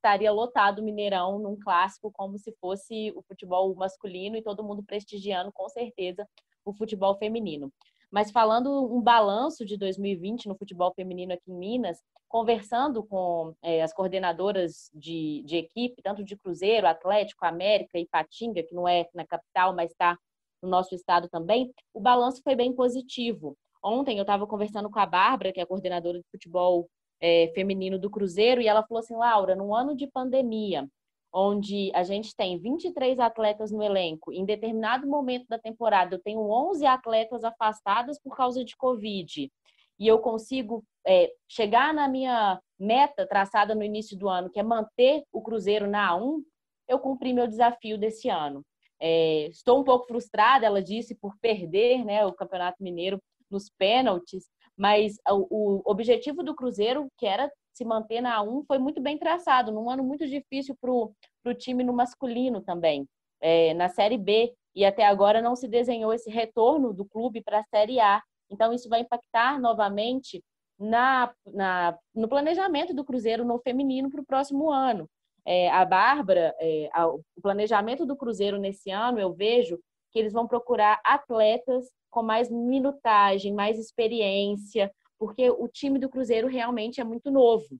estaria 0.00 0.32
lotado 0.32 0.78
o 0.78 0.82
Mineirão 0.82 1.38
num 1.38 1.58
clássico 1.58 2.10
como 2.10 2.38
se 2.38 2.52
fosse 2.58 3.12
o 3.14 3.22
futebol 3.22 3.74
masculino 3.74 4.36
e 4.36 4.42
todo 4.42 4.64
mundo 4.64 4.82
prestigiando 4.82 5.52
com 5.52 5.68
certeza 5.68 6.26
o 6.64 6.72
futebol 6.72 7.16
feminino. 7.16 7.70
Mas 8.10 8.30
falando 8.30 8.92
um 8.92 9.00
balanço 9.00 9.64
de 9.64 9.76
2020 9.76 10.48
no 10.48 10.56
futebol 10.56 10.92
feminino 10.94 11.32
aqui 11.32 11.52
em 11.52 11.54
Minas, 11.54 11.98
conversando 12.26 13.04
com 13.04 13.54
é, 13.62 13.82
as 13.82 13.92
coordenadoras 13.92 14.90
de, 14.94 15.42
de 15.44 15.56
equipe, 15.56 16.02
tanto 16.02 16.24
de 16.24 16.36
Cruzeiro, 16.36 16.88
Atlético, 16.88 17.44
América 17.44 17.98
e 17.98 18.08
Patinga, 18.08 18.62
que 18.62 18.74
não 18.74 18.88
é 18.88 19.06
na 19.14 19.26
capital, 19.26 19.74
mas 19.74 19.90
está 19.90 20.18
no 20.62 20.68
nosso 20.68 20.94
estado 20.94 21.28
também, 21.28 21.72
o 21.94 22.00
balanço 22.00 22.42
foi 22.42 22.54
bem 22.54 22.74
positivo. 22.74 23.56
Ontem 23.82 24.18
eu 24.18 24.22
estava 24.22 24.46
conversando 24.46 24.90
com 24.90 24.98
a 24.98 25.06
Bárbara, 25.06 25.52
que 25.52 25.60
é 25.60 25.62
a 25.62 25.66
coordenadora 25.66 26.18
de 26.18 26.26
futebol 26.30 26.88
é, 27.20 27.52
feminino 27.54 27.98
do 27.98 28.10
Cruzeiro, 28.10 28.60
e 28.60 28.68
ela 28.68 28.82
falou 28.82 29.00
assim: 29.00 29.16
Laura, 29.16 29.54
num 29.54 29.74
ano 29.74 29.94
de 29.94 30.06
pandemia, 30.06 30.88
onde 31.32 31.92
a 31.94 32.02
gente 32.02 32.34
tem 32.34 32.58
23 32.58 33.18
atletas 33.20 33.70
no 33.70 33.82
elenco, 33.82 34.32
em 34.32 34.44
determinado 34.44 35.06
momento 35.06 35.46
da 35.48 35.58
temporada 35.58 36.16
eu 36.16 36.20
tenho 36.20 36.40
11 36.40 36.84
atletas 36.86 37.44
afastadas 37.44 38.20
por 38.20 38.36
causa 38.36 38.64
de 38.64 38.76
Covid, 38.76 39.50
e 39.98 40.08
eu 40.08 40.18
consigo 40.18 40.82
é, 41.06 41.30
chegar 41.48 41.92
na 41.94 42.08
minha 42.08 42.60
meta 42.78 43.26
traçada 43.26 43.74
no 43.74 43.84
início 43.84 44.16
do 44.16 44.28
ano, 44.28 44.50
que 44.50 44.58
é 44.58 44.62
manter 44.62 45.22
o 45.30 45.42
Cruzeiro 45.42 45.86
na 45.86 46.12
A1, 46.12 46.42
eu 46.88 46.98
cumpri 46.98 47.32
meu 47.32 47.46
desafio 47.46 47.98
desse 47.98 48.28
ano. 48.28 48.64
É, 48.98 49.46
estou 49.48 49.80
um 49.80 49.84
pouco 49.84 50.06
frustrada, 50.06 50.66
ela 50.66 50.82
disse, 50.82 51.14
por 51.14 51.38
perder 51.38 52.04
né, 52.04 52.24
o 52.24 52.32
Campeonato 52.32 52.82
Mineiro 52.82 53.22
nos 53.50 53.70
pênaltis, 53.70 54.46
mas 54.80 55.18
o, 55.28 55.82
objetivo 55.84 56.42
do 56.42 56.54
Cruzeiro, 56.54 57.06
que 57.18 57.26
era 57.26 57.52
se 57.70 57.84
manter 57.84 58.22
na 58.22 58.42
A1, 58.42 58.64
foi 58.66 58.78
muito 58.78 58.98
bem 58.98 59.18
traçado, 59.18 59.70
num 59.70 59.90
ano 59.90 60.02
muito 60.02 60.26
difícil 60.26 60.74
para 60.80 60.90
o 60.90 61.54
time 61.54 61.84
no 61.84 61.92
masculino 61.92 62.62
também, 62.62 63.06
é, 63.42 63.74
na 63.74 63.90
Série 63.90 64.16
B, 64.16 64.54
e 64.74 64.82
até 64.86 65.04
agora 65.04 65.42
não 65.42 65.54
se 65.54 65.68
desenhou 65.68 66.14
esse 66.14 66.30
retorno 66.30 66.94
do 66.94 67.04
clube 67.04 67.42
para 67.42 67.58
a 67.58 67.64
Série 67.64 68.00
A. 68.00 68.22
Então, 68.48 68.72
isso 68.72 68.88
vai 68.88 69.00
impactar 69.00 69.60
novamente 69.60 70.42
na, 70.78 71.30
na, 71.52 71.98
no 72.14 72.26
planejamento 72.26 72.94
do 72.94 73.04
Cruzeiro 73.04 73.44
no 73.44 73.58
feminino 73.58 74.10
para 74.10 74.22
o 74.22 74.26
próximo 74.26 74.70
ano. 74.70 75.06
É, 75.44 75.70
a 75.70 75.84
Bárbara, 75.84 76.54
é, 76.58 76.88
a, 76.94 77.06
o 77.06 77.22
planejamento 77.42 78.06
do 78.06 78.16
Cruzeiro 78.16 78.58
nesse 78.58 78.90
ano, 78.90 79.20
eu 79.20 79.30
vejo 79.34 79.78
que 80.10 80.18
eles 80.18 80.32
vão 80.32 80.46
procurar 80.46 81.00
atletas 81.04 81.90
com 82.10 82.22
mais 82.22 82.50
minutagem, 82.50 83.54
mais 83.54 83.78
experiência, 83.78 84.92
porque 85.18 85.50
o 85.50 85.68
time 85.68 85.98
do 85.98 86.08
Cruzeiro 86.08 86.48
realmente 86.48 87.00
é 87.00 87.04
muito 87.04 87.30
novo. 87.30 87.78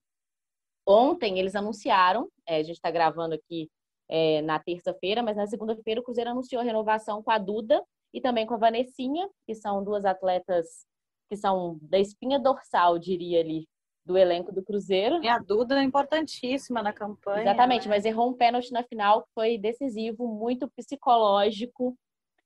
Ontem 0.86 1.38
eles 1.38 1.54
anunciaram, 1.54 2.28
é, 2.46 2.56
a 2.56 2.62
gente 2.62 2.76
está 2.76 2.90
gravando 2.90 3.34
aqui 3.34 3.68
é, 4.08 4.42
na 4.42 4.58
terça-feira, 4.58 5.22
mas 5.22 5.36
na 5.36 5.46
segunda-feira 5.46 6.00
o 6.00 6.04
Cruzeiro 6.04 6.30
anunciou 6.30 6.60
a 6.60 6.64
renovação 6.64 7.22
com 7.22 7.30
a 7.30 7.38
Duda 7.38 7.82
e 8.12 8.20
também 8.20 8.46
com 8.46 8.54
a 8.54 8.58
Vanessinha, 8.58 9.28
que 9.46 9.54
são 9.54 9.82
duas 9.84 10.04
atletas 10.04 10.84
que 11.28 11.36
são 11.36 11.78
da 11.82 11.98
espinha 11.98 12.40
dorsal, 12.40 12.98
diria 12.98 13.40
ali, 13.40 13.68
do 14.04 14.18
elenco 14.18 14.52
do 14.52 14.64
Cruzeiro. 14.64 15.22
E 15.22 15.28
a 15.28 15.38
Duda 15.38 15.80
é 15.80 15.84
importantíssima 15.84 16.82
na 16.82 16.92
campanha. 16.92 17.42
Exatamente, 17.42 17.88
né? 17.88 17.94
mas 17.94 18.04
errou 18.04 18.30
um 18.30 18.34
pênalti 18.34 18.72
na 18.72 18.82
final 18.82 19.22
que 19.22 19.28
foi 19.32 19.56
decisivo, 19.56 20.26
muito 20.26 20.68
psicológico. 20.68 21.96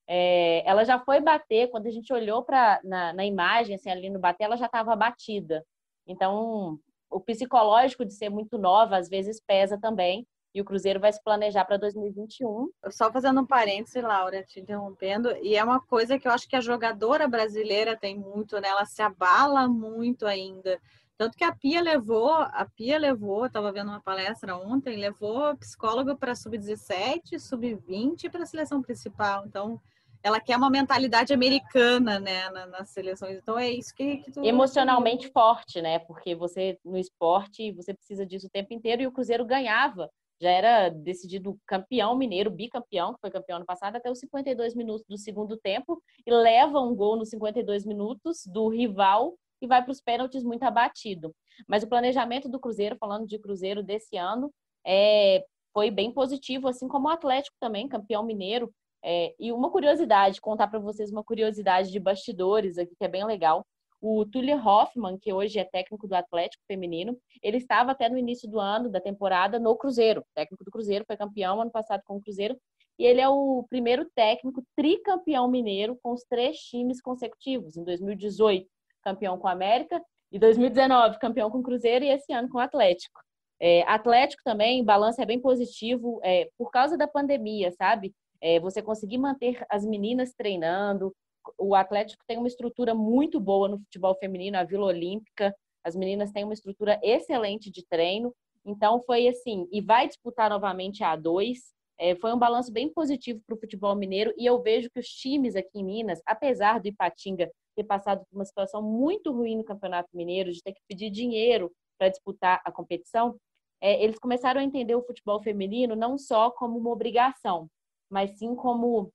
É, 0.07 0.63
ela 0.69 0.85
já 0.85 0.99
foi 0.99 1.21
bater, 1.21 1.71
quando 1.71 1.87
a 1.87 1.91
gente 1.91 2.13
olhou 2.13 2.43
para 2.43 2.81
na, 2.85 3.13
na, 3.13 3.25
imagem, 3.25 3.75
assim, 3.77 3.91
ali 3.91 4.11
no 4.11 4.19
bater, 4.19 4.45
ela 4.45 4.57
já 4.57 4.67
estava 4.67 4.95
batida. 4.95 5.65
Então, 6.07 6.79
o 7.11 7.21
psicológico 7.21 8.05
de 8.05 8.13
ser 8.13 8.29
muito 8.29 8.59
nova, 8.59 8.97
às 8.97 9.09
vezes, 9.09 9.41
pesa 9.41 9.79
também. 9.79 10.27
E 10.55 10.61
o 10.61 10.65
Cruzeiro 10.65 11.01
vai 11.01 11.13
se 11.13 11.23
planejar 11.23 11.65
para 11.65 11.77
2021. 11.77 12.69
Só 12.91 13.11
fazendo 13.11 13.41
um 13.41 13.47
parêntese, 13.47 14.01
Laura, 14.01 14.45
te 14.45 14.61
interrompendo, 14.61 15.37
e 15.43 15.57
é 15.57 15.65
uma 15.65 15.81
coisa 15.81 16.19
que 16.19 16.29
eu 16.29 16.33
acho 16.33 16.49
que 16.49 16.55
a 16.55 16.61
jogadora 16.61 17.27
brasileira 17.27 17.97
tem 17.97 18.17
muito, 18.17 18.61
né? 18.61 18.69
Ela 18.69 18.85
se 18.85 19.03
abala 19.03 19.67
muito 19.67 20.27
ainda. 20.27 20.79
Tanto 21.17 21.37
que 21.37 21.45
a 21.45 21.55
Pia 21.55 21.81
levou, 21.81 22.33
a 22.33 22.67
Pia 22.77 22.99
levou, 22.99 23.47
estava 23.47 23.73
vendo 23.73 23.89
uma 23.89 24.01
palestra 24.01 24.57
ontem, 24.57 24.97
levou 24.97 25.57
psicólogo 25.57 26.17
para 26.17 26.35
sub-17, 26.35 27.39
sub-20 27.39 28.31
para 28.31 28.43
a 28.43 28.47
seleção 28.47 28.83
principal. 28.83 29.45
Então, 29.47 29.81
ela 30.25 30.41
quer 30.41 30.57
uma 30.57 30.71
mentalidade 30.71 31.35
americana, 31.35 32.19
né, 32.19 32.49
nas 32.49 32.89
seleções. 32.89 33.37
Então 33.37 33.59
é 33.59 33.71
isso 33.71 33.95
que, 33.95 34.17
que 34.17 34.33
tu... 34.33 34.43
emocionalmente 34.43 35.29
forte, 35.29 35.83
né? 35.83 35.99
Porque 35.99 36.35
você 36.35 36.79
no 36.83 36.97
esporte 36.97 37.71
você 37.73 37.93
precisa 37.93 38.25
disso 38.25 38.47
o 38.47 38.51
tempo 38.51 38.73
inteiro 38.73 39.03
e 39.03 39.07
o 39.07 39.13
Cruzeiro 39.13 39.45
ganhava 39.45 40.11
já 40.41 40.51
era 40.51 40.89
decidido 40.89 41.59
campeão 41.67 42.17
mineiro, 42.17 42.51
bicampeão, 42.51 43.15
que 43.15 43.21
foi 43.21 43.31
campeão 43.31 43.57
ano 43.57 43.67
passado, 43.67 43.97
até 43.97 44.11
os 44.11 44.19
52 44.19 44.75
minutos 44.75 45.05
do 45.09 45.17
segundo 45.17 45.57
tempo, 45.57 46.03
e 46.27 46.31
leva 46.31 46.81
um 46.81 46.95
gol 46.95 47.17
nos 47.17 47.31
52 47.31 47.87
minutos 47.87 48.45
do 48.47 48.69
rival 48.69 49.37
e 49.63 49.67
vai 49.67 49.83
para 49.83 49.93
os 49.93 50.01
pênaltis 50.01 50.43
muito 50.43 50.65
abatido. 50.65 51.35
Mas 51.69 51.83
o 51.83 51.89
planejamento 51.89 52.49
do 52.49 52.59
Cruzeiro, 52.59 52.97
falando 52.99 53.27
de 53.27 53.39
Cruzeiro 53.39 53.83
desse 53.83 54.17
ano, 54.17 54.53
é, 54.85 55.45
foi 55.73 55.91
bem 55.91 56.13
positivo, 56.13 56.69
assim 56.69 56.89
como 56.89 57.09
o 57.09 57.11
Atlético 57.11 57.57
também, 57.61 57.89
campeão 57.89 58.25
mineiro. 58.25 58.73
É, 59.07 59.35
e 59.39 59.53
uma 59.53 59.71
curiosidade, 59.71 60.41
contar 60.41 60.67
para 60.69 60.79
vocês 60.79 61.11
uma 61.11 61.23
curiosidade 61.23 61.93
de 61.93 62.01
bastidores 62.01 62.79
aqui, 62.79 62.97
que 62.97 63.05
é 63.05 63.09
bem 63.09 63.25
legal. 63.25 63.67
O 64.01 64.25
Túlio 64.25 64.57
Hoffmann, 64.57 65.19
que 65.19 65.31
hoje 65.31 65.59
é 65.59 65.65
técnico 65.65 66.09
do 66.09 66.15
Atlético 66.15 66.65
Feminino, 66.67 67.19
ele 67.43 67.59
estava 67.59 67.93
até 67.93 68.09
no 68.09 68.17
início 68.17 68.51
do 68.51 68.59
ano, 68.59 68.91
da 68.91 69.01
temporada, 69.01 69.59
no 69.59 69.77
Cruzeiro. 69.77 70.25
Técnico 70.35 70.65
do 70.65 70.71
Cruzeiro, 70.71 71.05
foi 71.07 71.19
campeão 71.19 71.61
ano 71.61 71.71
passado 71.71 72.03
com 72.07 72.17
o 72.17 72.21
Cruzeiro. 72.21 72.57
E 72.99 73.05
ele 73.05 73.21
é 73.21 73.29
o 73.29 73.67
primeiro 73.69 74.09
técnico 74.15 74.65
tricampeão 74.75 75.49
mineiro 75.49 75.99
com 76.03 76.13
os 76.13 76.23
três 76.25 76.59
times 76.59 77.01
consecutivos. 77.01 77.77
Em 77.77 77.85
2018, 77.85 78.67
campeão 79.03 79.39
com 79.39 79.47
o 79.47 79.51
América. 79.51 80.03
E 80.33 80.39
2019, 80.39 81.19
campeão 81.19 81.51
com 81.51 81.59
o 81.59 81.63
Cruzeiro. 81.63 82.05
E 82.05 82.09
esse 82.09 82.33
ano 82.33 82.49
com 82.49 82.59
o 82.59 82.61
Atlético. 82.61 83.21
É, 83.61 83.83
Atlético 83.83 84.43
também, 84.45 84.85
balanço 84.85 85.21
é 85.21 85.27
bem 85.27 85.41
positivo 85.41 86.21
é, 86.23 86.49
por 86.59 86.71
causa 86.71 86.97
da 86.97 87.09
pandemia, 87.09 87.71
sabe? 87.73 88.15
É, 88.45 88.61
você 88.61 88.83
conseguir 88.83 89.17
manter 89.17 89.65
as 89.71 89.87
meninas 89.87 90.35
treinando, 90.35 91.17
o 91.59 91.75
Atlético 91.75 92.23
tem 92.27 92.37
uma 92.37 92.47
estrutura 92.47 92.95
muito 92.95 93.41
boa 93.41 93.71
no 93.71 93.79
futebol 93.79 94.15
feminino, 94.17 94.59
a 94.59 94.65
Vila 94.65 94.85
Olímpica. 94.85 95.57
As 95.83 95.97
meninas 95.97 96.31
têm 96.31 96.45
uma 96.45 96.53
estrutura 96.53 97.01
excelente 97.03 97.71
de 97.71 97.83
treino. 97.87 98.35
Então, 98.63 99.03
foi 99.07 99.29
assim. 99.29 99.67
E 99.73 99.81
vai 99.81 100.07
disputar 100.07 100.51
novamente 100.51 101.03
a 101.03 101.17
A2. 101.17 101.57
É, 101.99 102.15
foi 102.17 102.35
um 102.35 102.39
balanço 102.39 102.71
bem 102.71 102.93
positivo 102.93 103.41
para 103.47 103.57
o 103.57 103.59
futebol 103.59 103.97
mineiro. 103.97 104.31
E 104.37 104.45
eu 104.45 104.61
vejo 104.61 104.91
que 104.91 105.01
os 105.01 105.09
times 105.09 105.57
aqui 105.57 105.79
em 105.79 105.85
Minas, 105.85 106.21
apesar 106.27 106.81
do 106.81 106.89
Ipatinga 106.89 107.51
ter 107.75 107.85
passado 107.85 108.27
por 108.27 108.37
uma 108.37 108.45
situação 108.45 108.83
muito 108.83 109.33
ruim 109.33 109.57
no 109.57 109.65
Campeonato 109.65 110.11
Mineiro, 110.13 110.53
de 110.53 110.63
ter 110.63 110.75
que 110.75 110.83
pedir 110.87 111.09
dinheiro 111.09 111.73
para 111.99 112.11
disputar 112.11 112.61
a 112.63 112.71
competição, 112.71 113.39
é, 113.81 114.05
eles 114.05 114.19
começaram 114.19 114.61
a 114.61 114.65
entender 114.65 114.95
o 114.95 115.03
futebol 115.03 115.43
feminino 115.43 115.97
não 115.97 116.19
só 116.19 116.51
como 116.51 116.77
uma 116.77 116.91
obrigação, 116.91 117.71
mas 118.15 118.39
sim 118.39 118.55
como 118.55 119.13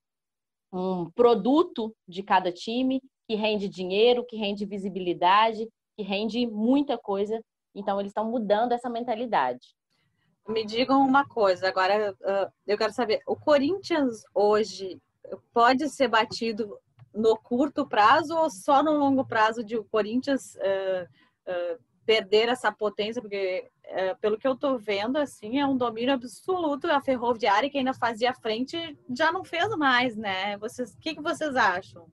um 0.73 1.09
produto 1.11 1.95
de 2.05 2.21
cada 2.21 2.51
time 2.51 3.01
que 3.25 3.33
rende 3.33 3.69
dinheiro, 3.69 4.25
que 4.25 4.35
rende 4.35 4.65
visibilidade, 4.65 5.69
que 5.95 6.03
rende 6.03 6.45
muita 6.45 6.97
coisa. 6.97 7.41
Então, 7.73 7.97
eles 7.97 8.09
estão 8.09 8.29
mudando 8.29 8.73
essa 8.73 8.89
mentalidade. 8.89 9.73
Me 10.45 10.65
digam 10.65 10.99
uma 10.99 11.25
coisa, 11.25 11.69
agora 11.69 12.13
eu 12.67 12.77
quero 12.77 12.91
saber: 12.91 13.21
o 13.25 13.37
Corinthians 13.37 14.21
hoje 14.33 15.01
pode 15.53 15.87
ser 15.87 16.09
batido 16.09 16.77
no 17.13 17.37
curto 17.37 17.87
prazo 17.87 18.35
ou 18.35 18.49
só 18.49 18.83
no 18.83 18.97
longo 18.97 19.25
prazo 19.25 19.63
de 19.63 19.77
o 19.77 19.85
Corinthians 19.85 20.55
uh, 20.55 21.03
uh, 21.49 21.79
perder 22.05 22.49
essa 22.49 22.69
potência? 22.69 23.21
Porque 23.21 23.69
pelo 24.21 24.37
que 24.37 24.47
eu 24.47 24.55
tô 24.55 24.77
vendo, 24.77 25.17
assim, 25.17 25.59
é 25.59 25.65
um 25.65 25.77
domínio 25.77 26.13
absoluto. 26.13 26.87
A 26.87 27.01
ferroviária, 27.01 27.69
que 27.69 27.77
ainda 27.77 27.93
fazia 27.93 28.33
frente, 28.33 28.77
já 29.15 29.31
não 29.31 29.43
fez 29.43 29.75
mais, 29.75 30.15
né? 30.15 30.57
Vocês, 30.57 30.93
o 30.93 30.99
que, 30.99 31.15
que 31.15 31.21
vocês 31.21 31.55
acham? 31.55 32.07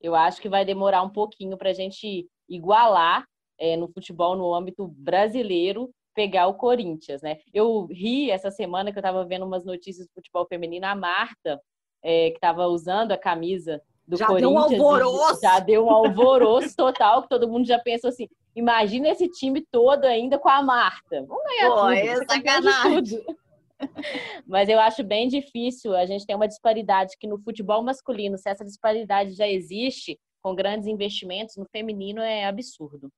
Eu 0.00 0.14
acho 0.14 0.40
que 0.40 0.48
vai 0.48 0.64
demorar 0.64 1.02
um 1.02 1.10
pouquinho 1.10 1.56
para 1.56 1.70
a 1.70 1.74
gente 1.74 2.28
igualar 2.48 3.24
é, 3.58 3.76
no 3.76 3.88
futebol 3.88 4.36
no 4.36 4.54
âmbito 4.54 4.86
brasileiro 4.86 5.90
pegar 6.14 6.48
o 6.48 6.54
Corinthians, 6.54 7.22
né? 7.22 7.38
Eu 7.52 7.86
ri 7.86 8.30
essa 8.30 8.50
semana 8.50 8.90
que 8.90 8.98
eu 8.98 9.00
estava 9.00 9.24
vendo 9.24 9.44
umas 9.44 9.64
notícias 9.64 10.06
do 10.06 10.14
futebol 10.14 10.46
feminino, 10.46 10.86
a 10.86 10.94
Marta, 10.94 11.60
é, 12.02 12.30
que 12.30 12.36
estava 12.36 12.66
usando 12.66 13.12
a 13.12 13.18
camisa 13.18 13.80
do 14.08 14.16
já 14.16 14.26
Corinthians. 14.26 14.52
Já 14.52 14.68
deu 14.68 14.80
um 14.80 14.82
alvoroço! 14.82 15.40
Já 15.40 15.60
deu 15.60 15.84
um 15.86 15.90
alvoroço 15.90 16.74
total, 16.74 17.22
que 17.22 17.28
todo 17.28 17.48
mundo 17.48 17.66
já 17.66 17.78
pensou 17.78 18.08
assim, 18.08 18.26
Imagina 18.58 19.10
esse 19.10 19.28
time 19.28 19.64
todo 19.70 20.04
ainda 20.04 20.36
com 20.36 20.48
a 20.48 20.60
Marta. 20.60 21.24
Vamos 21.28 21.44
ganhar 21.44 21.68
Pô, 21.68 21.76
tudo. 21.76 21.92
É 21.92 22.16
sacanagem. 22.24 23.14
Tudo. 23.14 23.36
Mas 24.44 24.68
eu 24.68 24.80
acho 24.80 25.04
bem 25.04 25.28
difícil. 25.28 25.94
A 25.94 26.04
gente 26.04 26.26
tem 26.26 26.34
uma 26.34 26.48
disparidade 26.48 27.16
que 27.20 27.28
no 27.28 27.38
futebol 27.38 27.80
masculino, 27.84 28.36
se 28.36 28.48
essa 28.48 28.64
disparidade 28.64 29.34
já 29.34 29.46
existe, 29.46 30.18
com 30.42 30.56
grandes 30.56 30.88
investimentos, 30.88 31.56
no 31.56 31.64
feminino 31.70 32.20
é 32.20 32.46
absurdo. 32.46 33.08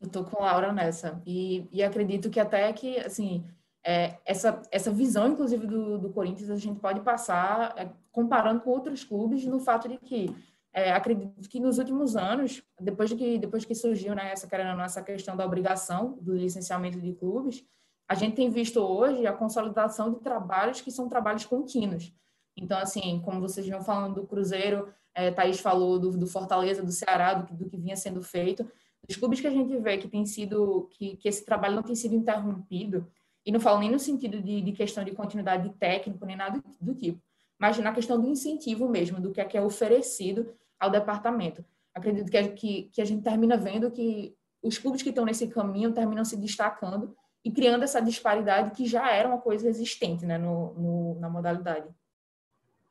Eu 0.00 0.10
tô 0.10 0.24
com 0.24 0.42
a 0.42 0.50
Laura 0.50 0.72
nessa. 0.72 1.22
E, 1.24 1.64
e 1.70 1.80
acredito 1.80 2.28
que 2.28 2.40
até 2.40 2.72
que, 2.72 2.98
assim, 2.98 3.44
é, 3.88 4.18
essa, 4.26 4.60
essa 4.70 4.90
visão, 4.90 5.28
inclusive, 5.28 5.66
do, 5.66 5.96
do 5.96 6.10
Corinthians, 6.10 6.50
a 6.50 6.56
gente 6.56 6.78
pode 6.78 7.00
passar 7.00 7.72
é, 7.74 7.88
comparando 8.12 8.60
com 8.60 8.68
outros 8.68 9.02
clubes 9.02 9.46
no 9.46 9.58
fato 9.58 9.88
de 9.88 9.96
que 9.96 10.28
é, 10.74 10.92
acredito 10.92 11.48
que 11.48 11.58
nos 11.58 11.78
últimos 11.78 12.14
anos, 12.14 12.62
depois 12.78 13.08
de 13.08 13.16
que, 13.16 13.38
depois 13.38 13.64
que 13.64 13.74
surgiu 13.74 14.14
né, 14.14 14.30
essa, 14.30 14.46
essa 14.84 15.00
questão 15.00 15.34
da 15.34 15.46
obrigação 15.46 16.18
do 16.20 16.34
licenciamento 16.36 17.00
de 17.00 17.14
clubes, 17.14 17.64
a 18.06 18.14
gente 18.14 18.36
tem 18.36 18.50
visto 18.50 18.78
hoje 18.78 19.26
a 19.26 19.32
consolidação 19.32 20.12
de 20.12 20.20
trabalhos 20.20 20.82
que 20.82 20.90
são 20.90 21.08
trabalhos 21.08 21.46
contínuos. 21.46 22.12
Então, 22.58 22.78
assim, 22.78 23.22
como 23.24 23.40
vocês 23.40 23.64
vinham 23.64 23.80
falando 23.80 24.16
do 24.16 24.26
Cruzeiro, 24.26 24.92
é, 25.14 25.30
Thaís 25.30 25.60
falou 25.60 25.98
do, 25.98 26.10
do 26.10 26.26
Fortaleza, 26.26 26.82
do 26.82 26.92
Ceará, 26.92 27.32
do, 27.32 27.54
do, 27.54 27.70
que 27.70 27.78
vinha 27.78 27.96
sendo 27.96 28.20
feito, 28.20 28.70
os 29.08 29.16
clubes 29.16 29.40
que 29.40 29.46
a 29.46 29.50
gente 29.50 29.74
vê 29.78 29.96
que 29.96 30.08
tem 30.08 30.26
sido, 30.26 30.90
que, 30.90 31.16
que 31.16 31.26
esse 31.26 31.42
trabalho 31.42 31.76
não 31.76 31.82
tem 31.82 31.94
sido 31.94 32.14
interrompido, 32.14 33.06
e 33.48 33.50
não 33.50 33.58
falo 33.58 33.80
nem 33.80 33.90
no 33.90 33.98
sentido 33.98 34.42
de, 34.42 34.60
de 34.60 34.72
questão 34.72 35.02
de 35.02 35.12
continuidade 35.12 35.70
de 35.70 35.74
técnico, 35.76 36.26
nem 36.26 36.36
nada 36.36 36.62
do, 36.78 36.94
tipo, 36.94 37.18
mas 37.58 37.78
na 37.78 37.94
questão 37.94 38.20
do 38.20 38.28
incentivo 38.28 38.86
mesmo, 38.86 39.22
do 39.22 39.32
que 39.32 39.40
é, 39.40 39.44
que 39.46 39.56
é 39.56 39.62
oferecido 39.62 40.54
ao 40.78 40.90
departamento. 40.90 41.64
Acredito 41.94 42.30
que 42.30 42.36
a, 42.36 42.52
que, 42.52 42.90
que 42.92 43.00
a 43.00 43.06
gente 43.06 43.22
termina 43.22 43.56
vendo 43.56 43.90
que 43.90 44.36
os 44.62 44.76
clubes 44.76 45.02
que 45.02 45.08
estão 45.08 45.24
nesse 45.24 45.48
caminho 45.48 45.94
terminam 45.94 46.26
se 46.26 46.36
destacando 46.36 47.16
e 47.42 47.50
criando 47.50 47.84
essa 47.84 48.02
disparidade 48.02 48.72
que 48.72 48.84
já 48.84 49.10
era 49.10 49.26
uma 49.26 49.40
coisa 49.40 49.66
existente 49.66 50.26
né, 50.26 50.36
no, 50.36 50.74
no 50.74 51.14
na 51.18 51.30
modalidade. 51.30 51.88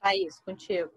Thaís, 0.02 0.40
contigo. 0.40 0.90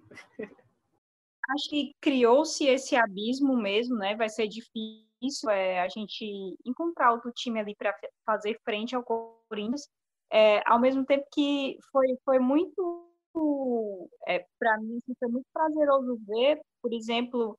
Acho 1.50 1.68
que 1.68 1.94
criou-se 2.00 2.64
esse 2.64 2.96
abismo 2.96 3.54
mesmo, 3.58 3.96
né? 3.96 4.16
Vai 4.16 4.30
ser 4.30 4.48
difícil 4.48 5.09
é, 5.50 5.80
a 5.80 5.88
gente 5.88 6.24
encontrar 6.64 7.12
outro 7.12 7.32
time 7.32 7.60
ali 7.60 7.74
para 7.74 7.94
fazer 8.24 8.58
frente 8.64 8.94
ao 8.94 9.02
Corinthians. 9.02 9.88
É, 10.32 10.62
ao 10.70 10.80
mesmo 10.80 11.04
tempo 11.04 11.26
que 11.32 11.76
foi, 11.90 12.06
foi 12.24 12.38
muito, 12.38 14.08
é, 14.26 14.44
para 14.58 14.78
mim, 14.78 14.96
assim, 14.98 15.14
foi 15.18 15.28
muito 15.28 15.46
prazeroso 15.52 16.18
ver, 16.26 16.60
por 16.80 16.92
exemplo, 16.92 17.58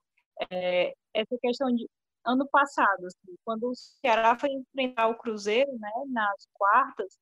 é, 0.50 0.94
essa 1.14 1.36
questão 1.40 1.74
de 1.74 1.88
ano 2.24 2.48
passado, 2.48 3.06
assim, 3.06 3.36
quando 3.44 3.64
o 3.68 3.74
Ceará 3.74 4.38
foi 4.38 4.50
enfrentar 4.50 5.08
o 5.08 5.18
Cruzeiro, 5.18 5.70
né, 5.78 5.90
nas 6.08 6.46
quartas, 6.54 7.18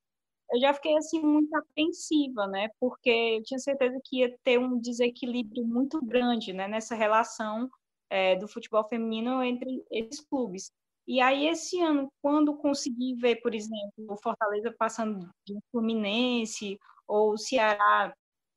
eu 0.51 0.59
já 0.59 0.73
fiquei 0.73 0.97
assim 0.97 1.21
muito 1.21 1.55
apreensiva, 1.55 2.45
né? 2.47 2.67
Porque 2.79 3.09
eu 3.09 3.43
tinha 3.43 3.59
certeza 3.59 3.97
que 4.03 4.19
ia 4.19 4.37
ter 4.43 4.59
um 4.59 4.79
desequilíbrio 4.79 5.65
muito 5.65 6.03
grande, 6.05 6.51
né, 6.53 6.67
nessa 6.67 6.93
relação 6.93 7.69
é, 8.11 8.35
do 8.35 8.47
futebol 8.47 8.83
feminino 8.83 9.41
entre 9.41 9.83
esses 9.89 10.19
clubes. 10.19 10.69
E 11.07 11.21
aí 11.21 11.47
esse 11.47 11.79
ano, 11.79 12.11
quando 12.21 12.57
consegui 12.57 13.15
ver, 13.15 13.37
por 13.37 13.55
exemplo, 13.55 13.91
o 14.09 14.17
Fortaleza 14.17 14.73
passando 14.77 15.29
de 15.45 15.55
um 15.55 15.61
Fluminense 15.71 16.77
ou 17.07 17.31
o 17.33 17.37
Ceará, 17.37 18.13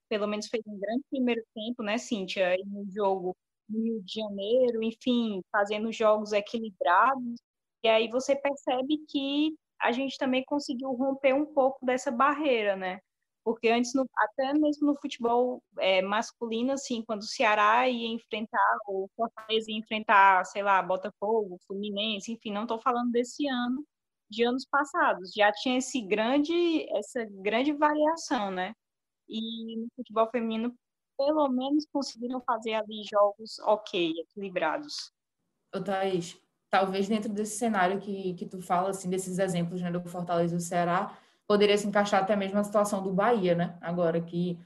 pelo 0.09 0.27
menos 0.27 0.49
fez 0.49 0.63
um 0.67 0.79
grande 0.79 1.05
primeiro 1.09 1.43
tempo, 1.55 1.83
né, 1.83 1.97
Cíntia, 1.97 2.57
no 2.67 2.85
jogo 2.91 3.35
no 3.69 3.81
Rio 3.81 4.03
de 4.03 4.21
Janeiro, 4.21 4.83
enfim, 4.83 5.41
fazendo 5.51 5.91
jogos 5.93 6.33
equilibrados. 6.33 7.37
E 7.83 7.89
aí 7.89 8.09
você 8.09 8.37
percebe 8.37 8.99
que 9.09 9.55
a 9.81 9.93
gente 9.93 10.19
também 10.19 10.45
conseguiu 10.45 10.93
romper 10.93 11.33
um 11.33 11.47
pouco 11.47 11.85
dessa 11.87 12.11
barreira, 12.11 12.77
né? 12.77 13.01
Porque 13.45 13.69
antes, 13.69 13.93
no, 13.95 14.09
até 14.17 14.55
mesmo 14.55 14.87
no 14.87 14.99
futebol 14.99 15.63
é, 15.79 16.01
masculino, 16.01 16.73
assim, 16.73 17.03
quando 17.03 17.21
o 17.21 17.27
Ceará 17.27 17.87
ia 17.89 18.09
enfrentar, 18.09 18.79
o 18.89 19.07
Fortaleza 19.15 19.71
ia 19.71 19.79
enfrentar, 19.79 20.45
sei 20.47 20.63
lá, 20.63 20.83
Botafogo, 20.83 21.61
Fluminense, 21.67 22.33
enfim, 22.33 22.51
não 22.51 22.63
estou 22.63 22.81
falando 22.81 23.13
desse 23.13 23.47
ano, 23.47 23.85
de 24.31 24.45
anos 24.45 24.65
passados. 24.67 25.31
Já 25.35 25.53
tinha 25.53 25.77
esse 25.77 26.01
grande, 26.01 26.89
essa 26.97 27.25
grande 27.31 27.73
variação, 27.75 28.51
né? 28.51 28.75
E 29.29 29.77
no 29.77 29.89
futebol 29.95 30.29
feminino, 30.31 30.75
pelo 31.19 31.47
menos 31.49 31.87
conseguiram 31.93 32.41
fazer 32.41 32.75
ali 32.75 33.03
jogos 33.05 33.59
ok, 33.61 34.11
equilibrados. 34.21 35.13
Ô, 35.75 35.81
Thaís, 35.83 36.41
talvez 36.71 37.09
dentro 37.09 37.31
desse 37.31 37.59
cenário 37.59 38.01
que, 38.01 38.33
que 38.35 38.47
tu 38.47 38.63
fala, 38.63 38.91
assim, 38.91 39.11
desses 39.11 39.39
exemplos 39.39 39.83
né, 39.83 39.91
do 39.91 40.03
Fortaleza 40.09 40.55
e 40.55 40.59
do 40.59 40.63
Ceará, 40.63 41.17
poderia 41.47 41.77
se 41.77 41.87
encaixar 41.87 42.23
até 42.23 42.35
mesmo 42.35 42.59
a 42.59 42.65
situação 42.65 43.03
do 43.03 43.13
Bahia, 43.13 43.55
né? 43.55 43.77
Agora 43.81 44.21
que, 44.21 44.59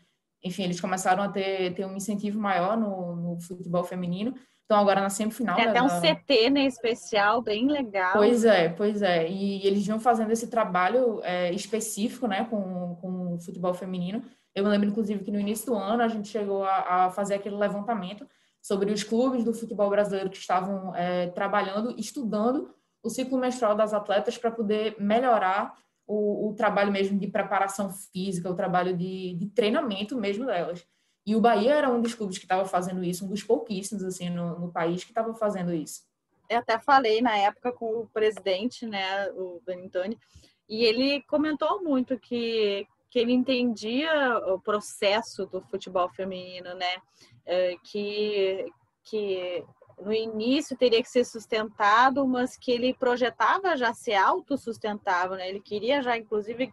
enfim, 0.42 0.64
eles 0.64 0.80
começaram 0.80 1.22
a 1.22 1.28
ter, 1.28 1.74
ter 1.74 1.84
um 1.84 1.96
incentivo 1.96 2.38
maior 2.38 2.76
no, 2.76 3.16
no 3.16 3.40
futebol 3.40 3.84
feminino. 3.84 4.34
Então, 4.64 4.78
agora 4.78 5.00
na 5.00 5.08
semifinal. 5.08 5.56
Tem 5.56 5.66
até 5.66 5.80
um 5.80 5.88
CT, 5.88 6.50
né, 6.50 6.66
especial, 6.66 7.40
bem 7.40 7.66
legal. 7.68 8.12
Pois 8.12 8.44
é, 8.44 8.68
pois 8.68 9.00
é. 9.00 9.26
E, 9.26 9.66
eles 9.66 9.84
vinham 9.86 9.98
fazendo 9.98 10.30
esse 10.30 10.48
trabalho 10.48 11.20
é, 11.24 11.50
específico, 11.54 12.26
né, 12.26 12.44
com, 12.44 12.96
com 13.00 13.34
o 13.34 13.40
futebol 13.40 13.72
feminino. 13.72 14.22
Eu 14.54 14.64
me 14.64 14.70
lembro, 14.70 14.88
inclusive, 14.88 15.24
que 15.24 15.30
no 15.30 15.40
início 15.40 15.66
do 15.66 15.74
ano 15.74 16.02
a 16.02 16.08
gente 16.08 16.28
chegou 16.28 16.64
a, 16.64 17.06
a 17.06 17.10
fazer 17.10 17.36
aquele 17.36 17.56
levantamento 17.56 18.28
sobre 18.60 18.92
os 18.92 19.02
clubes 19.02 19.42
do 19.42 19.54
futebol 19.54 19.88
brasileiro 19.88 20.28
que 20.28 20.36
estavam 20.36 20.94
é, 20.94 21.28
trabalhando, 21.28 21.94
estudando 21.98 22.68
o 23.02 23.08
ciclo 23.08 23.38
menstrual 23.38 23.74
das 23.74 23.94
atletas 23.94 24.36
para 24.36 24.50
poder 24.50 24.96
melhorar 24.98 25.74
o, 26.08 26.48
o, 26.48 26.54
trabalho 26.54 26.90
mesmo 26.90 27.18
de 27.18 27.26
preparação 27.26 27.90
física, 27.90 28.50
o 28.50 28.56
trabalho 28.56 28.96
de, 28.96 29.34
de, 29.34 29.46
treinamento 29.50 30.16
mesmo 30.16 30.46
delas. 30.46 30.84
E 31.26 31.36
o 31.36 31.40
Bahia 31.40 31.74
era 31.74 31.90
um 31.90 32.00
dos 32.00 32.14
clubes 32.14 32.38
que 32.38 32.46
estava 32.46 32.64
fazendo 32.64 33.04
isso, 33.04 33.26
um 33.26 33.28
dos 33.28 33.42
pouquíssimos 33.42 34.02
assim 34.02 34.30
no, 34.30 34.58
no 34.58 34.72
país 34.72 35.04
que 35.04 35.10
estava 35.10 35.34
fazendo 35.34 35.72
isso. 35.72 36.02
Eu 36.48 36.58
até 36.60 36.78
falei 36.78 37.20
na 37.20 37.36
época 37.36 37.70
com 37.70 38.00
o 38.00 38.08
presidente, 38.08 38.86
né, 38.86 39.28
o 39.32 39.60
Benintoni, 39.66 40.18
e 40.66 40.82
ele 40.82 41.22
comentou 41.24 41.82
muito 41.84 42.18
que, 42.18 42.86
que 43.10 43.18
ele 43.18 43.32
entendia 43.32 44.38
o 44.46 44.58
processo 44.58 45.44
do 45.44 45.60
futebol 45.60 46.08
feminino, 46.08 46.74
né? 46.74 46.96
É, 47.44 47.76
que, 47.84 48.66
que 49.04 49.64
no 50.00 50.12
início 50.12 50.76
teria 50.76 51.02
que 51.02 51.08
ser 51.08 51.24
sustentado, 51.24 52.26
mas 52.26 52.56
que 52.56 52.70
ele 52.70 52.94
projetava 52.94 53.76
já 53.76 53.92
ser 53.92 54.14
autossustentável, 54.14 55.36
né? 55.36 55.48
Ele 55.48 55.60
queria 55.60 56.02
já, 56.02 56.16
inclusive, 56.16 56.72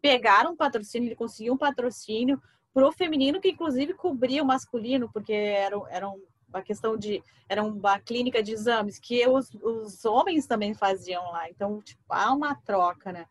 pegar 0.00 0.46
um 0.46 0.56
patrocínio, 0.56 1.08
ele 1.08 1.16
conseguiu 1.16 1.54
um 1.54 1.58
patrocínio 1.58 2.40
para 2.72 2.86
o 2.86 2.92
feminino, 2.92 3.40
que 3.40 3.50
inclusive 3.50 3.94
cobria 3.94 4.42
o 4.42 4.46
masculino, 4.46 5.10
porque 5.12 5.32
era, 5.32 5.76
era 5.90 6.08
uma 6.08 6.62
questão 6.62 6.96
de. 6.96 7.22
Era 7.48 7.62
uma 7.62 7.98
clínica 7.98 8.42
de 8.42 8.52
exames 8.52 8.98
que 8.98 9.26
os, 9.26 9.50
os 9.62 10.04
homens 10.04 10.46
também 10.46 10.74
faziam 10.74 11.22
lá. 11.30 11.48
Então, 11.48 11.80
tipo, 11.80 12.02
há 12.08 12.32
uma 12.32 12.54
troca, 12.54 13.10
né? 13.10 13.26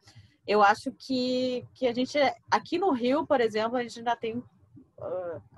Eu 0.47 0.63
acho 0.63 0.91
que, 0.91 1.65
que 1.73 1.87
a 1.87 1.93
gente, 1.93 2.17
aqui 2.49 2.77
no 2.77 2.91
Rio, 2.91 3.27
por 3.27 3.41
exemplo, 3.41 3.77
a 3.77 3.83
gente 3.83 3.99
ainda 3.99 4.15
tem 4.15 4.41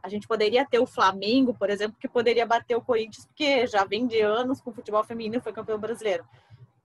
a 0.01 0.09
gente 0.09 0.27
poderia 0.27 0.65
ter 0.65 0.79
o 0.79 0.85
Flamengo, 0.85 1.53
por 1.53 1.69
exemplo, 1.69 1.97
que 1.99 2.07
poderia 2.07 2.45
bater 2.45 2.75
o 2.75 2.81
Corinthians, 2.81 3.25
porque 3.25 3.65
já 3.67 3.85
vem 3.85 4.05
de 4.05 4.21
anos 4.21 4.59
com 4.59 4.69
o 4.69 4.73
futebol 4.73 5.03
feminino, 5.03 5.41
foi 5.41 5.53
campeão 5.53 5.79
brasileiro. 5.79 6.25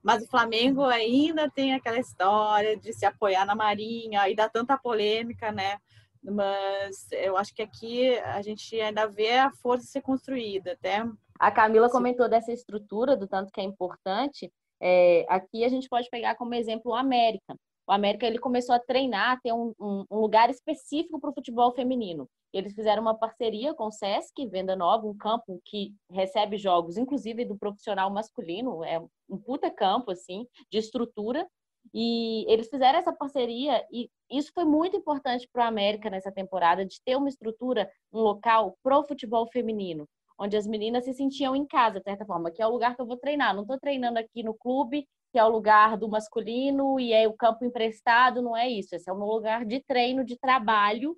Mas 0.02 0.22
o 0.22 0.28
Flamengo 0.28 0.84
ainda 0.84 1.50
tem 1.50 1.74
aquela 1.74 1.98
história 1.98 2.76
de 2.76 2.92
se 2.92 3.06
apoiar 3.06 3.44
na 3.46 3.54
Marinha 3.54 4.28
e 4.28 4.36
dá 4.36 4.48
tanta 4.48 4.76
polêmica, 4.76 5.50
né? 5.50 5.78
Mas 6.22 7.10
eu 7.10 7.36
acho 7.36 7.54
que 7.54 7.62
aqui 7.62 8.16
a 8.18 8.40
gente 8.42 8.80
ainda 8.80 9.06
vê 9.06 9.38
a 9.38 9.50
força 9.50 9.86
ser 9.86 10.02
construída, 10.02 10.72
até. 10.72 11.04
A 11.38 11.50
Camila 11.50 11.90
comentou 11.90 12.28
dessa 12.28 12.52
estrutura, 12.52 13.16
do 13.16 13.26
tanto 13.26 13.50
que 13.50 13.60
é 13.60 13.64
importante. 13.64 14.52
É, 14.80 15.24
aqui 15.28 15.64
a 15.64 15.68
gente 15.68 15.88
pode 15.88 16.08
pegar 16.10 16.34
como 16.36 16.54
exemplo 16.54 16.92
o 16.92 16.94
América. 16.94 17.56
O 17.86 17.92
América 17.92 18.26
ele 18.26 18.38
começou 18.38 18.74
a 18.74 18.78
treinar, 18.78 19.40
ter 19.42 19.52
um, 19.52 19.74
um, 19.80 20.04
um 20.10 20.18
lugar 20.20 20.48
específico 20.50 21.20
para 21.20 21.30
o 21.30 21.34
futebol 21.34 21.72
feminino. 21.72 22.28
Eles 22.54 22.72
fizeram 22.72 23.02
uma 23.02 23.18
parceria 23.18 23.74
com 23.74 23.86
o 23.86 23.90
Sesc, 23.90 24.46
Venda 24.46 24.76
Nova, 24.76 25.08
um 25.08 25.16
campo 25.16 25.60
que 25.64 25.92
recebe 26.08 26.56
jogos, 26.56 26.96
inclusive 26.96 27.44
do 27.44 27.58
profissional 27.58 28.08
masculino, 28.10 28.84
é 28.84 29.00
um 29.28 29.36
puta 29.36 29.68
campo, 29.72 30.12
assim, 30.12 30.46
de 30.70 30.78
estrutura. 30.78 31.48
E 31.92 32.46
eles 32.50 32.68
fizeram 32.68 32.98
essa 32.98 33.12
parceria 33.12 33.84
e 33.92 34.08
isso 34.30 34.52
foi 34.54 34.64
muito 34.64 34.96
importante 34.96 35.48
para 35.52 35.64
o 35.64 35.68
América 35.68 36.08
nessa 36.08 36.30
temporada, 36.30 36.86
de 36.86 37.00
ter 37.04 37.16
uma 37.16 37.28
estrutura, 37.28 37.90
um 38.12 38.20
local 38.20 38.78
pro 38.82 39.02
futebol 39.02 39.46
feminino, 39.48 40.08
onde 40.38 40.56
as 40.56 40.66
meninas 40.66 41.04
se 41.04 41.12
sentiam 41.12 41.56
em 41.56 41.66
casa, 41.66 41.98
de 41.98 42.04
certa 42.04 42.24
forma, 42.24 42.52
que 42.52 42.62
é 42.62 42.66
o 42.66 42.70
lugar 42.70 42.94
que 42.94 43.02
eu 43.02 43.06
vou 43.06 43.16
treinar. 43.16 43.52
Não 43.52 43.62
estou 43.62 43.78
treinando 43.78 44.18
aqui 44.18 44.44
no 44.44 44.54
clube, 44.54 45.06
que 45.32 45.38
é 45.38 45.44
o 45.44 45.50
lugar 45.50 45.98
do 45.98 46.08
masculino 46.08 47.00
e 47.00 47.12
é 47.12 47.26
o 47.26 47.34
campo 47.34 47.64
emprestado, 47.64 48.40
não 48.40 48.56
é 48.56 48.68
isso. 48.68 48.94
Esse 48.94 49.10
é 49.10 49.12
um 49.12 49.24
lugar 49.24 49.64
de 49.64 49.80
treino, 49.80 50.24
de 50.24 50.38
trabalho, 50.38 51.16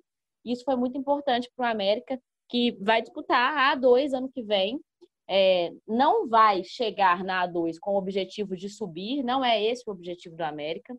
isso 0.51 0.63
foi 0.63 0.75
muito 0.75 0.97
importante 0.97 1.49
para 1.55 1.67
o 1.67 1.71
América, 1.71 2.19
que 2.49 2.71
vai 2.81 3.01
disputar 3.01 3.57
a 3.57 3.75
A2 3.75 4.13
ano 4.13 4.29
que 4.29 4.41
vem. 4.41 4.79
É, 5.29 5.73
não 5.85 6.27
vai 6.29 6.63
chegar 6.63 7.23
na 7.23 7.45
A2 7.47 7.75
com 7.81 7.91
o 7.91 7.97
objetivo 7.97 8.55
de 8.55 8.69
subir, 8.69 9.23
não 9.23 9.43
é 9.43 9.61
esse 9.61 9.83
o 9.85 9.91
objetivo 9.91 10.35
do 10.35 10.41
América. 10.41 10.95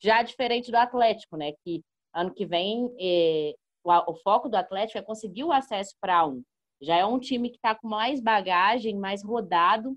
Já 0.00 0.22
diferente 0.22 0.70
do 0.70 0.76
Atlético, 0.76 1.36
né? 1.36 1.52
Que 1.64 1.82
ano 2.12 2.32
que 2.32 2.44
vem 2.44 2.92
é, 2.98 3.54
o, 3.84 4.12
o, 4.12 4.14
foco 4.16 4.48
do 4.48 4.56
Atlético 4.56 4.98
é 4.98 5.02
conseguir 5.02 5.44
o 5.44 5.52
acesso 5.52 5.94
para 6.00 6.22
A1. 6.22 6.42
Já 6.80 6.96
é 6.96 7.04
um 7.04 7.18
time 7.18 7.50
que 7.50 7.56
está 7.56 7.74
com 7.74 7.88
mais 7.88 8.20
bagagem, 8.20 8.96
mais 8.96 9.24
rodado. 9.24 9.96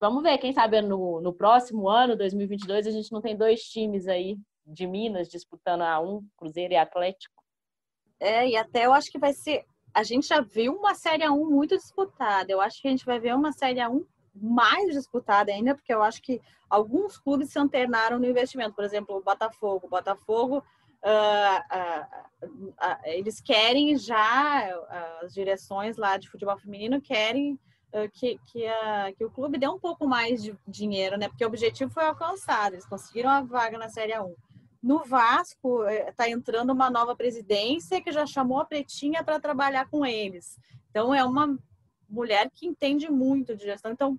Vamos 0.00 0.22
ver, 0.22 0.38
quem 0.38 0.52
sabe 0.52 0.80
no, 0.80 1.20
no 1.20 1.32
próximo 1.32 1.88
ano, 1.88 2.16
2022, 2.16 2.86
a 2.86 2.90
gente 2.90 3.10
não 3.10 3.20
tem 3.20 3.36
dois 3.36 3.62
times 3.62 4.06
aí 4.06 4.38
de 4.64 4.86
Minas 4.86 5.28
disputando 5.28 5.82
a 5.82 5.96
A1, 5.96 6.24
Cruzeiro 6.36 6.72
e 6.74 6.76
Atlético. 6.76 7.37
É, 8.20 8.48
e 8.48 8.56
até 8.56 8.86
eu 8.86 8.92
acho 8.92 9.10
que 9.10 9.18
vai 9.18 9.32
ser. 9.32 9.64
A 9.94 10.02
gente 10.02 10.28
já 10.28 10.40
viu 10.40 10.74
uma 10.74 10.94
Série 10.94 11.28
1 11.28 11.50
muito 11.50 11.76
disputada. 11.76 12.50
Eu 12.50 12.60
acho 12.60 12.80
que 12.80 12.88
a 12.88 12.90
gente 12.90 13.06
vai 13.06 13.18
ver 13.18 13.34
uma 13.34 13.52
Série 13.52 13.86
1 13.86 14.04
mais 14.34 14.94
disputada 14.94 15.50
ainda, 15.50 15.74
porque 15.74 15.92
eu 15.92 16.02
acho 16.02 16.22
que 16.22 16.40
alguns 16.68 17.18
clubes 17.18 17.50
se 17.50 17.58
antenaram 17.58 18.18
no 18.18 18.26
investimento. 18.26 18.74
Por 18.74 18.84
exemplo, 18.84 19.16
o 19.16 19.22
Botafogo. 19.22 19.86
O 19.86 19.90
Botafogo, 19.90 20.58
uh, 20.58 21.76
uh, 21.78 22.56
uh, 22.70 23.00
eles 23.04 23.40
querem 23.40 23.96
já, 23.96 24.68
as 25.22 25.32
direções 25.32 25.96
lá 25.96 26.16
de 26.16 26.28
futebol 26.28 26.58
feminino 26.58 27.00
querem 27.00 27.58
que, 28.12 28.38
que, 28.44 28.66
que, 29.16 29.24
o 29.24 29.30
clube 29.30 29.56
dê 29.56 29.66
um 29.66 29.78
pouco 29.78 30.06
mais 30.06 30.42
de 30.42 30.54
dinheiro, 30.66 31.16
né? 31.16 31.26
Porque 31.26 31.42
o 31.42 31.48
objetivo 31.48 31.90
foi 31.90 32.04
alcançado. 32.04 32.74
Eles 32.74 32.84
conseguiram 32.84 33.30
a 33.30 33.40
vaga 33.40 33.78
na 33.78 33.88
Série 33.88 34.18
1. 34.18 34.34
No 34.82 35.04
Vasco 35.04 35.84
está 35.88 36.28
eh, 36.28 36.30
entrando 36.30 36.72
uma 36.72 36.88
nova 36.88 37.16
presidência 37.16 38.00
que 38.00 38.12
já 38.12 38.24
chamou 38.26 38.60
a 38.60 38.64
Pretinha 38.64 39.24
para 39.24 39.40
trabalhar 39.40 39.88
com 39.88 40.06
eles. 40.06 40.58
Então 40.90 41.14
é 41.14 41.24
uma 41.24 41.58
mulher 42.08 42.50
que 42.54 42.66
entende 42.66 43.10
muito 43.10 43.56
de 43.56 43.64
gestão. 43.64 43.90
Então, 43.90 44.18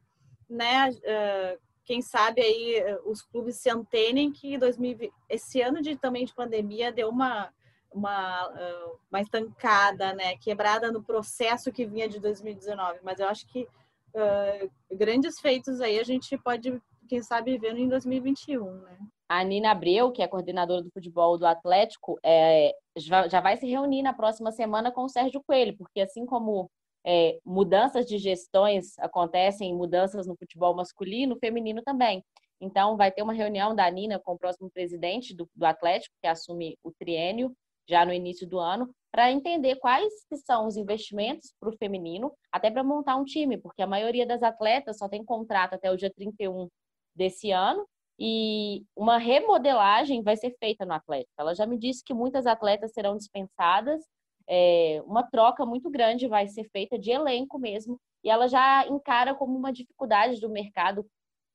né, 0.49 0.89
uh, 0.89 1.59
quem 1.85 2.01
sabe 2.01 2.41
aí 2.41 2.83
uh, 2.93 3.09
os 3.09 3.21
clubes 3.21 3.55
se 3.57 3.69
antenem 3.69 4.31
que 4.31 4.57
2020, 4.57 5.11
esse 5.29 5.61
ano 5.61 5.81
de 5.81 5.95
também 5.95 6.25
de 6.25 6.33
pandemia 6.33 6.91
deu 6.91 7.09
uma 7.09 7.51
uma, 7.91 8.93
uma 9.09 9.19
estancada, 9.19 10.13
né? 10.13 10.37
Quebrada 10.37 10.91
no 10.91 11.03
processo 11.03 11.71
que 11.71 11.87
vinha 11.87 12.07
de 12.07 12.19
2019. 12.19 12.99
Mas 13.01 13.19
eu 13.19 13.27
acho 13.27 13.47
que 13.47 13.67
uh, 14.13 14.95
grandes 14.95 15.39
feitos 15.39 15.81
aí 15.81 15.99
a 15.99 16.03
gente 16.03 16.37
pode, 16.37 16.79
quem 17.07 17.21
sabe, 17.21 17.57
ver 17.57 17.75
em 17.75 17.87
2021, 17.87 18.71
né? 18.81 18.97
A 19.29 19.43
Nina 19.43 19.71
Abreu, 19.71 20.11
que 20.11 20.23
é 20.23 20.27
coordenadora 20.27 20.81
do 20.81 20.89
futebol 20.89 21.37
do 21.37 21.45
Atlético, 21.45 22.19
é, 22.25 22.73
já 22.97 23.39
vai 23.39 23.55
se 23.57 23.67
reunir 23.67 24.01
na 24.01 24.11
próxima 24.11 24.51
semana 24.51 24.91
com 24.91 25.03
o 25.03 25.09
Sérgio 25.09 25.43
Coelho, 25.45 25.77
porque 25.77 26.01
assim 26.01 26.25
como 26.25 26.67
é, 27.05 27.39
mudanças 27.45 28.07
de 28.07 28.17
gestões 28.17 28.97
acontecem, 28.97 29.75
mudanças 29.75 30.25
no 30.25 30.35
futebol 30.35 30.75
masculino, 30.75 31.37
feminino 31.37 31.83
também. 31.83 32.23
Então, 32.59 32.97
vai 32.97 33.11
ter 33.11 33.21
uma 33.21 33.31
reunião 33.31 33.75
da 33.75 33.89
Nina 33.89 34.19
com 34.19 34.33
o 34.33 34.37
próximo 34.37 34.69
presidente 34.69 35.35
do, 35.35 35.47
do 35.55 35.65
Atlético, 35.65 36.15
que 36.21 36.27
assume 36.27 36.75
o 36.83 36.91
triênio 36.91 37.55
já 37.87 38.05
no 38.05 38.13
início 38.13 38.47
do 38.47 38.59
ano, 38.59 38.89
para 39.11 39.31
entender 39.31 39.75
quais 39.77 40.11
são 40.45 40.67
os 40.67 40.75
investimentos 40.75 41.53
para 41.59 41.69
o 41.69 41.77
feminino, 41.77 42.31
até 42.51 42.69
para 42.69 42.83
montar 42.83 43.15
um 43.15 43.23
time, 43.23 43.57
porque 43.57 43.81
a 43.81 43.87
maioria 43.87 44.25
das 44.25 44.43
atletas 44.43 44.97
só 44.97 45.07
tem 45.07 45.23
contrato 45.23 45.73
até 45.73 45.91
o 45.91 45.97
dia 45.97 46.11
31 46.11 46.67
desse 47.15 47.51
ano, 47.51 47.87
e 48.19 48.83
uma 48.95 49.17
remodelagem 49.17 50.21
vai 50.21 50.35
ser 50.35 50.53
feita 50.59 50.85
no 50.85 50.93
Atlético. 50.93 51.31
Ela 51.39 51.55
já 51.55 51.65
me 51.65 51.77
disse 51.77 52.03
que 52.03 52.13
muitas 52.13 52.45
atletas 52.45 52.91
serão 52.91 53.15
dispensadas, 53.15 54.03
é, 54.47 55.01
uma 55.05 55.23
troca 55.23 55.65
muito 55.65 55.89
grande 55.89 56.27
vai 56.27 56.47
ser 56.47 56.65
feita 56.65 56.99
de 56.99 57.11
elenco 57.11 57.57
mesmo, 57.57 57.97
e 58.23 58.29
ela 58.29 58.47
já 58.47 58.85
encara 58.87 59.33
como 59.33 59.57
uma 59.57 59.71
dificuldade 59.71 60.41
do 60.41 60.49
mercado 60.49 61.05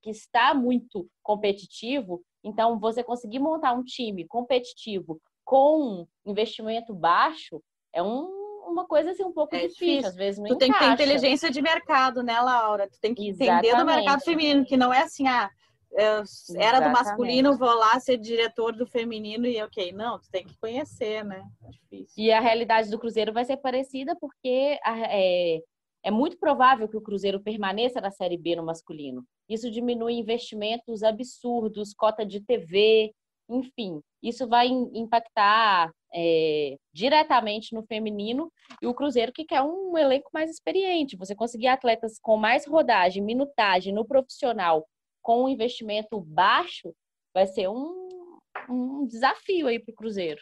que 0.02 0.10
está 0.10 0.54
muito 0.54 1.06
competitivo, 1.22 2.22
então 2.42 2.78
você 2.78 3.02
conseguir 3.02 3.40
montar 3.40 3.72
um 3.72 3.82
time 3.82 4.26
competitivo 4.26 5.20
com 5.44 6.06
investimento 6.24 6.94
baixo 6.94 7.60
é 7.92 8.02
um, 8.02 8.26
uma 8.66 8.86
coisa 8.86 9.10
assim 9.10 9.24
um 9.24 9.32
pouco 9.32 9.54
é 9.54 9.60
difícil, 9.60 9.86
difícil, 9.86 10.08
às 10.08 10.14
vezes 10.16 10.40
não 10.40 10.48
Tu 10.48 10.64
encaixa. 10.64 10.78
tem 10.78 10.90
que 10.90 10.96
ter 10.96 11.04
inteligência 11.04 11.50
de 11.50 11.60
mercado, 11.60 12.22
né, 12.22 12.40
Laura? 12.40 12.88
Tu 12.88 12.98
tem 13.00 13.14
que 13.14 13.28
Exatamente. 13.28 13.66
entender 13.66 13.76
do 13.76 13.86
mercado 13.86 14.22
feminino, 14.22 14.64
que 14.64 14.76
não 14.76 14.92
é 14.92 15.02
assim, 15.02 15.26
ah, 15.28 15.50
eu 15.96 16.24
era 16.56 16.80
do 16.80 16.90
masculino, 16.90 17.56
vou 17.56 17.72
lá 17.74 17.98
ser 18.00 18.16
diretor 18.16 18.72
do 18.72 18.86
feminino 18.86 19.46
e 19.46 19.62
ok. 19.62 19.92
Não, 19.92 20.18
tu 20.18 20.28
tem 20.30 20.44
que 20.44 20.58
conhecer, 20.58 21.24
né? 21.24 21.44
É. 21.92 22.04
E 22.16 22.32
a 22.32 22.40
realidade 22.40 22.90
do 22.90 22.98
Cruzeiro 22.98 23.32
vai 23.32 23.44
ser 23.44 23.56
parecida 23.58 24.16
porque 24.20 24.78
é, 24.84 25.60
é 26.02 26.10
muito 26.10 26.38
provável 26.38 26.88
que 26.88 26.96
o 26.96 27.00
Cruzeiro 27.00 27.40
permaneça 27.40 28.00
na 28.00 28.10
Série 28.10 28.36
B 28.36 28.56
no 28.56 28.64
masculino. 28.64 29.24
Isso 29.48 29.70
diminui 29.70 30.14
investimentos 30.14 31.02
absurdos, 31.02 31.94
cota 31.94 32.26
de 32.26 32.40
TV, 32.40 33.12
enfim. 33.48 34.00
Isso 34.22 34.48
vai 34.48 34.66
impactar 34.68 35.92
é, 36.12 36.76
diretamente 36.92 37.74
no 37.74 37.84
feminino 37.84 38.50
e 38.82 38.86
o 38.86 38.94
Cruzeiro 38.94 39.32
que 39.32 39.44
quer 39.44 39.62
um 39.62 39.96
elenco 39.96 40.30
mais 40.32 40.50
experiente. 40.50 41.16
Você 41.16 41.34
conseguir 41.34 41.68
atletas 41.68 42.18
com 42.20 42.36
mais 42.36 42.66
rodagem, 42.66 43.22
minutagem 43.22 43.92
no 43.92 44.04
profissional 44.04 44.84
com 45.24 45.44
um 45.44 45.48
investimento 45.48 46.20
baixo 46.20 46.94
vai 47.32 47.46
ser 47.46 47.68
um, 47.68 48.38
um 48.68 49.06
desafio 49.06 49.66
aí 49.66 49.80
para 49.80 49.90
o 49.90 49.96
Cruzeiro. 49.96 50.40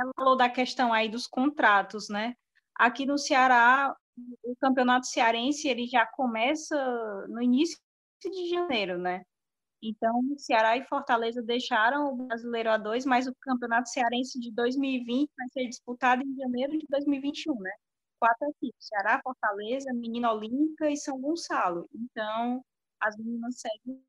Ela 0.00 0.10
falou 0.16 0.36
da 0.36 0.48
questão 0.48 0.92
aí 0.92 1.08
dos 1.08 1.26
contratos, 1.26 2.08
né? 2.08 2.34
Aqui 2.74 3.06
no 3.06 3.18
Ceará, 3.18 3.94
o 4.42 4.56
campeonato 4.56 5.06
cearense 5.06 5.68
ele 5.68 5.86
já 5.86 6.06
começa 6.06 6.76
no 7.28 7.42
início 7.42 7.78
de 8.24 8.48
janeiro, 8.48 8.98
né? 8.98 9.22
Então, 9.82 10.20
Ceará 10.38 10.76
e 10.76 10.86
Fortaleza 10.86 11.42
deixaram 11.42 12.12
o 12.12 12.16
Brasileiro 12.16 12.70
A2, 12.70 13.04
mas 13.04 13.26
o 13.26 13.34
campeonato 13.40 13.90
cearense 13.90 14.40
de 14.40 14.50
2020 14.50 15.30
vai 15.36 15.48
ser 15.50 15.68
disputado 15.68 16.22
em 16.22 16.34
janeiro 16.34 16.78
de 16.78 16.86
2021, 16.88 17.54
né? 17.60 17.70
Quatro 18.18 18.48
equipes: 18.48 18.88
Ceará, 18.88 19.20
Fortaleza, 19.22 19.92
Menina 19.92 20.32
Olímpica 20.32 20.90
e 20.90 20.96
São 20.96 21.20
Gonçalo. 21.20 21.86
Então, 21.94 22.64
as 23.00 23.16
meninas 23.16 23.60
seguem 23.60 24.00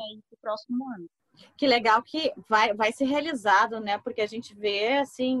aí 0.00 0.20
para 0.28 0.36
o 0.36 0.40
próximo 0.40 0.88
ano. 0.94 1.08
Que 1.56 1.66
legal 1.66 2.02
que 2.02 2.32
vai, 2.48 2.74
vai 2.74 2.92
ser 2.92 3.04
realizado, 3.04 3.80
né? 3.80 3.98
Porque 3.98 4.20
a 4.20 4.26
gente 4.26 4.54
vê, 4.54 4.98
assim, 4.98 5.40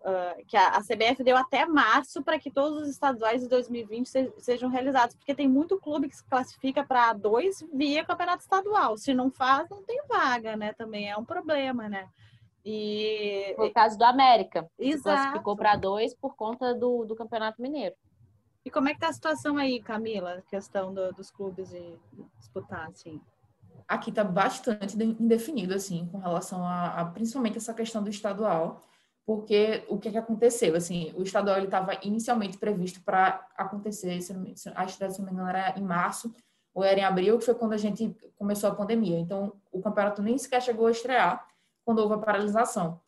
uh, 0.00 0.44
que 0.46 0.56
a, 0.56 0.68
a, 0.76 0.80
CBF 0.80 1.22
deu 1.22 1.36
até 1.36 1.64
março 1.64 2.22
para 2.22 2.38
que 2.38 2.50
todos 2.50 2.82
os 2.82 2.88
estaduais 2.88 3.42
de 3.42 3.48
2020 3.48 4.06
se, 4.06 4.32
sejam 4.38 4.68
realizados, 4.68 5.14
porque 5.16 5.34
tem 5.34 5.48
muito 5.48 5.78
clube 5.78 6.08
que 6.08 6.16
se 6.16 6.24
classifica 6.24 6.84
para 6.84 7.12
dois 7.12 7.64
via 7.72 8.04
campeonato 8.04 8.42
estadual. 8.42 8.96
Se 8.96 9.14
não 9.14 9.30
faz, 9.30 9.68
não 9.70 9.82
tem 9.82 10.00
vaga, 10.06 10.56
né? 10.56 10.72
Também 10.72 11.08
é 11.08 11.16
um 11.16 11.24
problema, 11.24 11.88
né? 11.88 12.08
E... 12.64 13.54
Por 13.56 13.72
caso 13.72 13.96
do 13.96 14.04
América. 14.04 14.68
Exato. 14.78 15.04
classificou 15.04 15.56
para 15.56 15.76
dois 15.76 16.14
por 16.14 16.36
conta 16.36 16.74
do, 16.74 17.04
do 17.06 17.16
Campeonato 17.16 17.62
Mineiro. 17.62 17.94
E 18.64 18.70
como 18.70 18.88
é 18.88 18.94
que 18.94 19.00
tá 19.00 19.08
a 19.08 19.12
situação 19.12 19.56
aí, 19.56 19.80
Camila? 19.80 20.34
A 20.34 20.42
questão 20.42 20.92
do, 20.92 21.12
dos 21.12 21.30
clubes 21.30 21.72
e 21.72 21.98
disputar, 22.38 22.88
assim? 22.88 23.20
Aqui 23.86 24.10
está 24.10 24.22
bastante 24.22 24.96
indefinido, 24.96 25.74
assim, 25.74 26.06
com 26.12 26.18
relação 26.18 26.62
a, 26.62 27.00
a, 27.00 27.04
principalmente 27.06 27.56
essa 27.56 27.72
questão 27.72 28.02
do 28.02 28.10
estadual 28.10 28.84
porque 29.28 29.84
o 29.88 29.98
que, 29.98 30.10
que 30.10 30.16
aconteceu? 30.16 30.74
Assim, 30.74 31.12
o 31.14 31.22
estadual 31.22 31.58
estava 31.58 31.98
inicialmente 32.02 32.56
previsto 32.56 33.02
para 33.02 33.46
acontecer, 33.58 34.22
se 34.22 34.32
estreia, 34.32 35.10
se 35.10 35.18
não 35.18 35.26
me 35.26 35.32
engano, 35.32 35.50
era 35.50 35.78
em 35.78 35.82
março 35.82 36.34
ou 36.72 36.82
era 36.82 37.00
em 37.00 37.04
abril, 37.04 37.36
que 37.38 37.44
foi 37.44 37.54
quando 37.54 37.74
a 37.74 37.76
gente 37.76 38.16
começou 38.38 38.70
a 38.70 38.74
pandemia. 38.74 39.18
Então, 39.18 39.52
o 39.70 39.82
campeonato 39.82 40.22
nem 40.22 40.38
sequer 40.38 40.62
chegou 40.62 40.86
a 40.86 40.92
estrear 40.92 41.46
quando 41.84 41.98
houve 41.98 42.14
a 42.14 42.18
paralisação. 42.18 43.02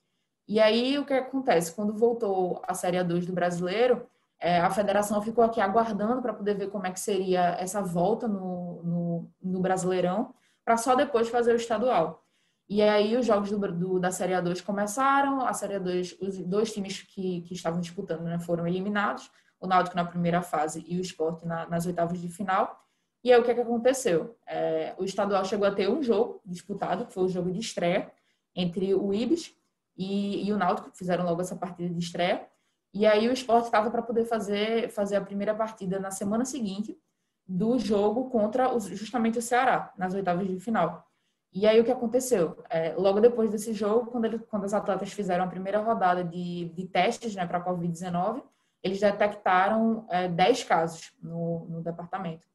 E 0.47 0.61
aí, 0.61 0.99
o 0.99 1.07
que 1.07 1.15
acontece? 1.15 1.75
Quando 1.75 1.95
voltou 1.95 2.61
a 2.69 2.75
Série 2.75 2.99
A2 2.99 3.25
do 3.25 3.33
Brasileiro, 3.33 4.07
é, 4.41 4.59
a 4.59 4.71
federação 4.71 5.21
ficou 5.21 5.45
aqui 5.45 5.61
aguardando 5.61 6.23
para 6.23 6.33
poder 6.33 6.55
ver 6.55 6.71
como 6.71 6.87
é 6.87 6.91
que 6.91 6.99
seria 6.99 7.57
essa 7.59 7.83
volta 7.83 8.27
no, 8.27 8.83
no, 8.83 9.31
no 9.43 9.61
Brasileirão, 9.61 10.35
para 10.65 10.79
só 10.79 10.95
depois 10.95 11.29
fazer 11.29 11.53
o 11.53 11.57
estadual. 11.57 12.25
E 12.69 12.81
aí 12.81 13.17
os 13.17 13.27
jogos 13.27 13.51
do, 13.51 13.59
do, 13.59 13.99
da 13.99 14.11
Série 14.11 14.33
A2 14.33 14.63
começaram, 14.63 15.45
a 15.45 15.53
Série 15.53 15.75
A2, 15.75 16.17
os 16.21 16.39
dois 16.39 16.73
times 16.73 17.03
que, 17.03 17.43
que 17.43 17.53
estavam 17.53 17.81
disputando 17.81 18.23
né, 18.23 18.39
foram 18.39 18.67
eliminados, 18.67 19.31
o 19.61 19.67
Náutico 19.67 19.97
na 19.97 20.05
primeira 20.05 20.41
fase 20.41 20.85
e 20.89 20.97
o 20.97 21.01
Sport 21.01 21.43
na, 21.43 21.69
nas 21.69 21.85
oitavas 21.85 22.19
de 22.19 22.29
final. 22.29 22.81
E 23.23 23.31
aí 23.31 23.39
o 23.39 23.45
que, 23.45 23.51
é 23.51 23.55
que 23.55 23.61
aconteceu? 23.61 24.39
É, 24.47 24.95
o 24.97 25.05
estadual 25.05 25.45
chegou 25.45 25.67
a 25.67 25.73
ter 25.73 25.91
um 25.91 26.03
jogo 26.03 26.41
disputado, 26.47 27.05
que 27.05 27.13
foi 27.13 27.25
o 27.25 27.29
jogo 27.29 27.51
de 27.51 27.59
estreia, 27.59 28.11
entre 28.55 28.95
o 28.95 29.13
Ibis 29.13 29.55
e, 29.97 30.47
e 30.47 30.53
o 30.53 30.57
Náutico, 30.57 30.91
que 30.91 30.97
fizeram 30.97 31.25
logo 31.25 31.43
essa 31.43 31.57
partida 31.57 31.93
de 31.93 31.99
estreia. 31.99 32.47
E 32.93 33.07
aí 33.07 33.29
o 33.29 33.33
Sport 33.33 33.67
estava 33.67 33.91
para 33.91 34.03
poder 34.03 34.25
fazer, 34.25 34.91
fazer 34.91 35.17
a 35.17 35.21
primeira 35.21 35.55
partida 35.55 35.99
na 35.99 36.11
semana 36.11 36.45
seguinte 36.45 36.99
do 37.47 37.79
jogo 37.79 38.31
contra 38.31 38.79
justamente 38.79 39.39
o 39.39 39.43
Ceará, 39.43 39.93
nas 39.97 40.15
oitavas 40.15 40.47
de 40.47 40.59
final. 40.61 41.07
E 41.53 41.67
aí 41.67 41.81
o 41.81 41.85
que 41.85 41.91
aconteceu? 41.91 42.63
É, 42.71 42.95
logo 42.95 43.21
depois 43.21 43.51
desse 43.51 43.73
jogo, 43.73 44.11
quando, 44.11 44.25
ele, 44.25 44.39
quando 44.39 44.65
as 44.65 44.73
atletas 44.73 45.13
fizeram 45.13 45.45
a 45.45 45.49
primeira 45.49 45.81
rodada 45.81 46.23
de, 46.23 46.67
de 46.69 46.87
testes 46.87 47.35
né, 47.35 47.45
para 47.45 47.59
a 47.59 47.65
Covid-19, 47.65 48.43
eles 48.83 49.01
detectaram 49.01 50.07
é, 50.09 50.29
10 50.29 50.65
casos 50.65 51.13
no, 51.21 51.67
no 51.69 51.83
departamento. 51.83 52.47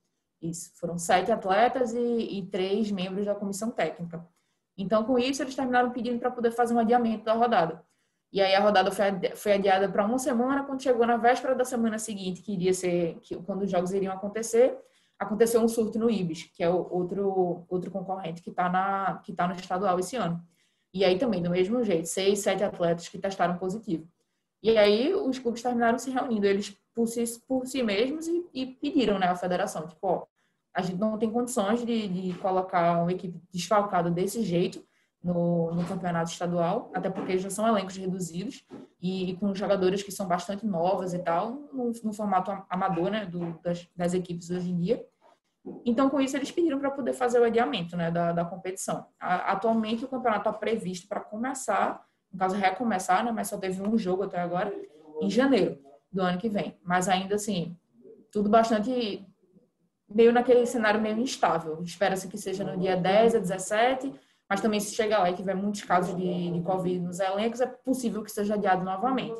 Isso, 0.41 0.71
foram 0.75 0.97
sete 0.97 1.31
atletas 1.31 1.93
e, 1.93 2.39
e 2.39 2.45
três 2.47 2.91
membros 2.91 3.25
da 3.25 3.35
comissão 3.35 3.69
técnica. 3.71 4.25
Então, 4.77 5.03
com 5.03 5.17
isso, 5.17 5.41
eles 5.41 5.55
terminaram 5.55 5.91
pedindo 5.91 6.19
para 6.19 6.31
poder 6.31 6.51
fazer 6.51 6.73
um 6.73 6.79
adiamento 6.79 7.23
da 7.23 7.33
rodada. 7.33 7.83
E 8.35 8.41
aí 8.41 8.53
a 8.53 8.59
rodada 8.59 8.91
foi, 9.33 9.53
adiada 9.53 9.87
para 9.87 10.05
uma 10.05 10.19
semana, 10.19 10.65
quando 10.65 10.83
chegou 10.83 11.07
na 11.07 11.15
véspera 11.15 11.55
da 11.55 11.63
semana 11.63 11.97
seguinte, 11.97 12.41
que 12.41 12.51
iria 12.51 12.73
ser 12.73 13.17
que, 13.21 13.33
quando 13.37 13.61
os 13.61 13.71
jogos 13.71 13.93
iriam 13.93 14.13
acontecer, 14.13 14.77
aconteceu 15.17 15.61
um 15.61 15.69
surto 15.69 15.97
no 15.97 16.09
Ibis, 16.09 16.43
que 16.53 16.61
é 16.61 16.69
outro, 16.69 17.65
outro 17.69 17.89
concorrente 17.89 18.41
que 18.41 18.49
está 18.49 19.21
tá 19.37 19.47
no 19.47 19.53
estadual 19.53 19.97
esse 19.99 20.17
ano. 20.17 20.45
E 20.93 21.05
aí 21.05 21.17
também, 21.17 21.41
do 21.41 21.49
mesmo 21.49 21.81
jeito, 21.81 22.09
seis, 22.09 22.39
sete 22.39 22.61
atletas 22.61 23.07
que 23.07 23.17
testaram 23.17 23.57
positivo. 23.57 24.05
E 24.61 24.77
aí 24.77 25.13
os 25.13 25.39
clubes 25.39 25.61
terminaram 25.61 25.97
se 25.97 26.09
reunindo, 26.11 26.45
eles 26.45 26.77
por 26.93 27.07
si, 27.07 27.23
por 27.47 27.65
si 27.65 27.81
mesmos, 27.83 28.27
e, 28.27 28.45
e 28.53 28.65
pediram 28.65 29.17
né, 29.17 29.27
à 29.27 29.35
federação, 29.37 29.87
tipo, 29.87 30.05
ó, 30.07 30.25
a 30.73 30.81
gente 30.81 30.99
não 30.99 31.17
tem 31.17 31.31
condições 31.31 31.85
de, 31.85 32.07
de 32.09 32.37
colocar 32.39 33.01
uma 33.01 33.13
equipe 33.13 33.39
desfalcada 33.49 34.11
desse 34.11 34.43
jeito 34.43 34.85
no, 35.25 35.73
no, 35.73 35.83
campeonato 35.87 36.29
estadual, 36.29 36.91
até 36.93 37.09
porque 37.09 37.39
já 37.39 37.49
são 37.49 37.67
elencos 37.67 37.97
reduzidos 37.97 38.63
e, 39.01 39.31
e, 39.31 39.35
com 39.35 39.55
jogadores 39.55 40.03
que 40.03 40.11
são 40.11 40.27
bastante 40.27 40.63
novas 40.67 41.15
e 41.15 41.19
tal, 41.19 41.49
no, 41.73 41.91
no 42.03 42.13
formato 42.13 42.51
amador 42.69 43.09
né, 43.09 43.25
do, 43.25 43.59
das, 43.63 43.89
das, 43.95 44.13
equipes 44.13 44.51
hoje 44.51 44.69
em 44.69 44.77
dia. 44.77 45.03
Então, 45.83 46.11
com 46.11 46.21
isso, 46.21 46.37
eles 46.37 46.51
pediram 46.51 46.77
para 46.77 46.91
poder 46.91 47.13
fazer 47.13 47.39
o 47.39 47.43
adiamento 47.43 47.97
né, 47.97 48.11
da, 48.11 48.33
da 48.33 48.45
competição. 48.45 49.07
A, 49.19 49.53
atualmente, 49.53 50.05
o 50.05 50.07
campeonato 50.07 50.47
está 50.47 50.53
previsto 50.53 51.07
para 51.07 51.21
começar, 51.21 52.05
no 52.31 52.37
caso, 52.37 52.55
recomeçar, 52.55 53.25
né, 53.25 53.31
mas 53.31 53.47
só 53.47 53.57
teve 53.57 53.81
um 53.81 53.97
jogo 53.97 54.21
até 54.21 54.39
agora, 54.39 54.71
em 55.19 55.29
janeiro 55.29 55.79
do 56.11 56.21
ano 56.21 56.37
que 56.37 56.49
vem. 56.49 56.77
Mas 56.83 57.09
ainda 57.09 57.33
assim, 57.33 57.75
tudo 58.31 58.47
bastante 58.47 59.25
meio 60.07 60.31
naquele 60.31 60.67
cenário 60.67 61.01
meio 61.01 61.17
instável. 61.17 61.81
Espera-se 61.81 62.27
que 62.27 62.37
seja 62.37 62.63
no 62.63 62.77
dia 62.77 62.95
10 62.95 63.35
a 63.35 63.39
17 63.39 64.13
mas 64.49 64.61
também 64.61 64.79
se 64.79 64.93
chegar 64.93 65.19
lá 65.19 65.29
e 65.29 65.35
tiver 65.35 65.55
muitos 65.55 65.83
casos 65.83 66.15
de, 66.15 66.51
de 66.51 66.61
Covid 66.61 66.99
nos 66.99 67.19
elencos, 67.19 67.61
é 67.61 67.65
possível 67.65 68.23
que 68.23 68.31
seja 68.31 68.53
adiado 68.53 68.83
novamente. 68.83 69.35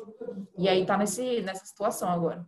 E 0.58 0.68
aí 0.68 0.82
está 0.82 0.96
nessa 0.98 1.64
situação 1.64 2.08
agora. 2.08 2.46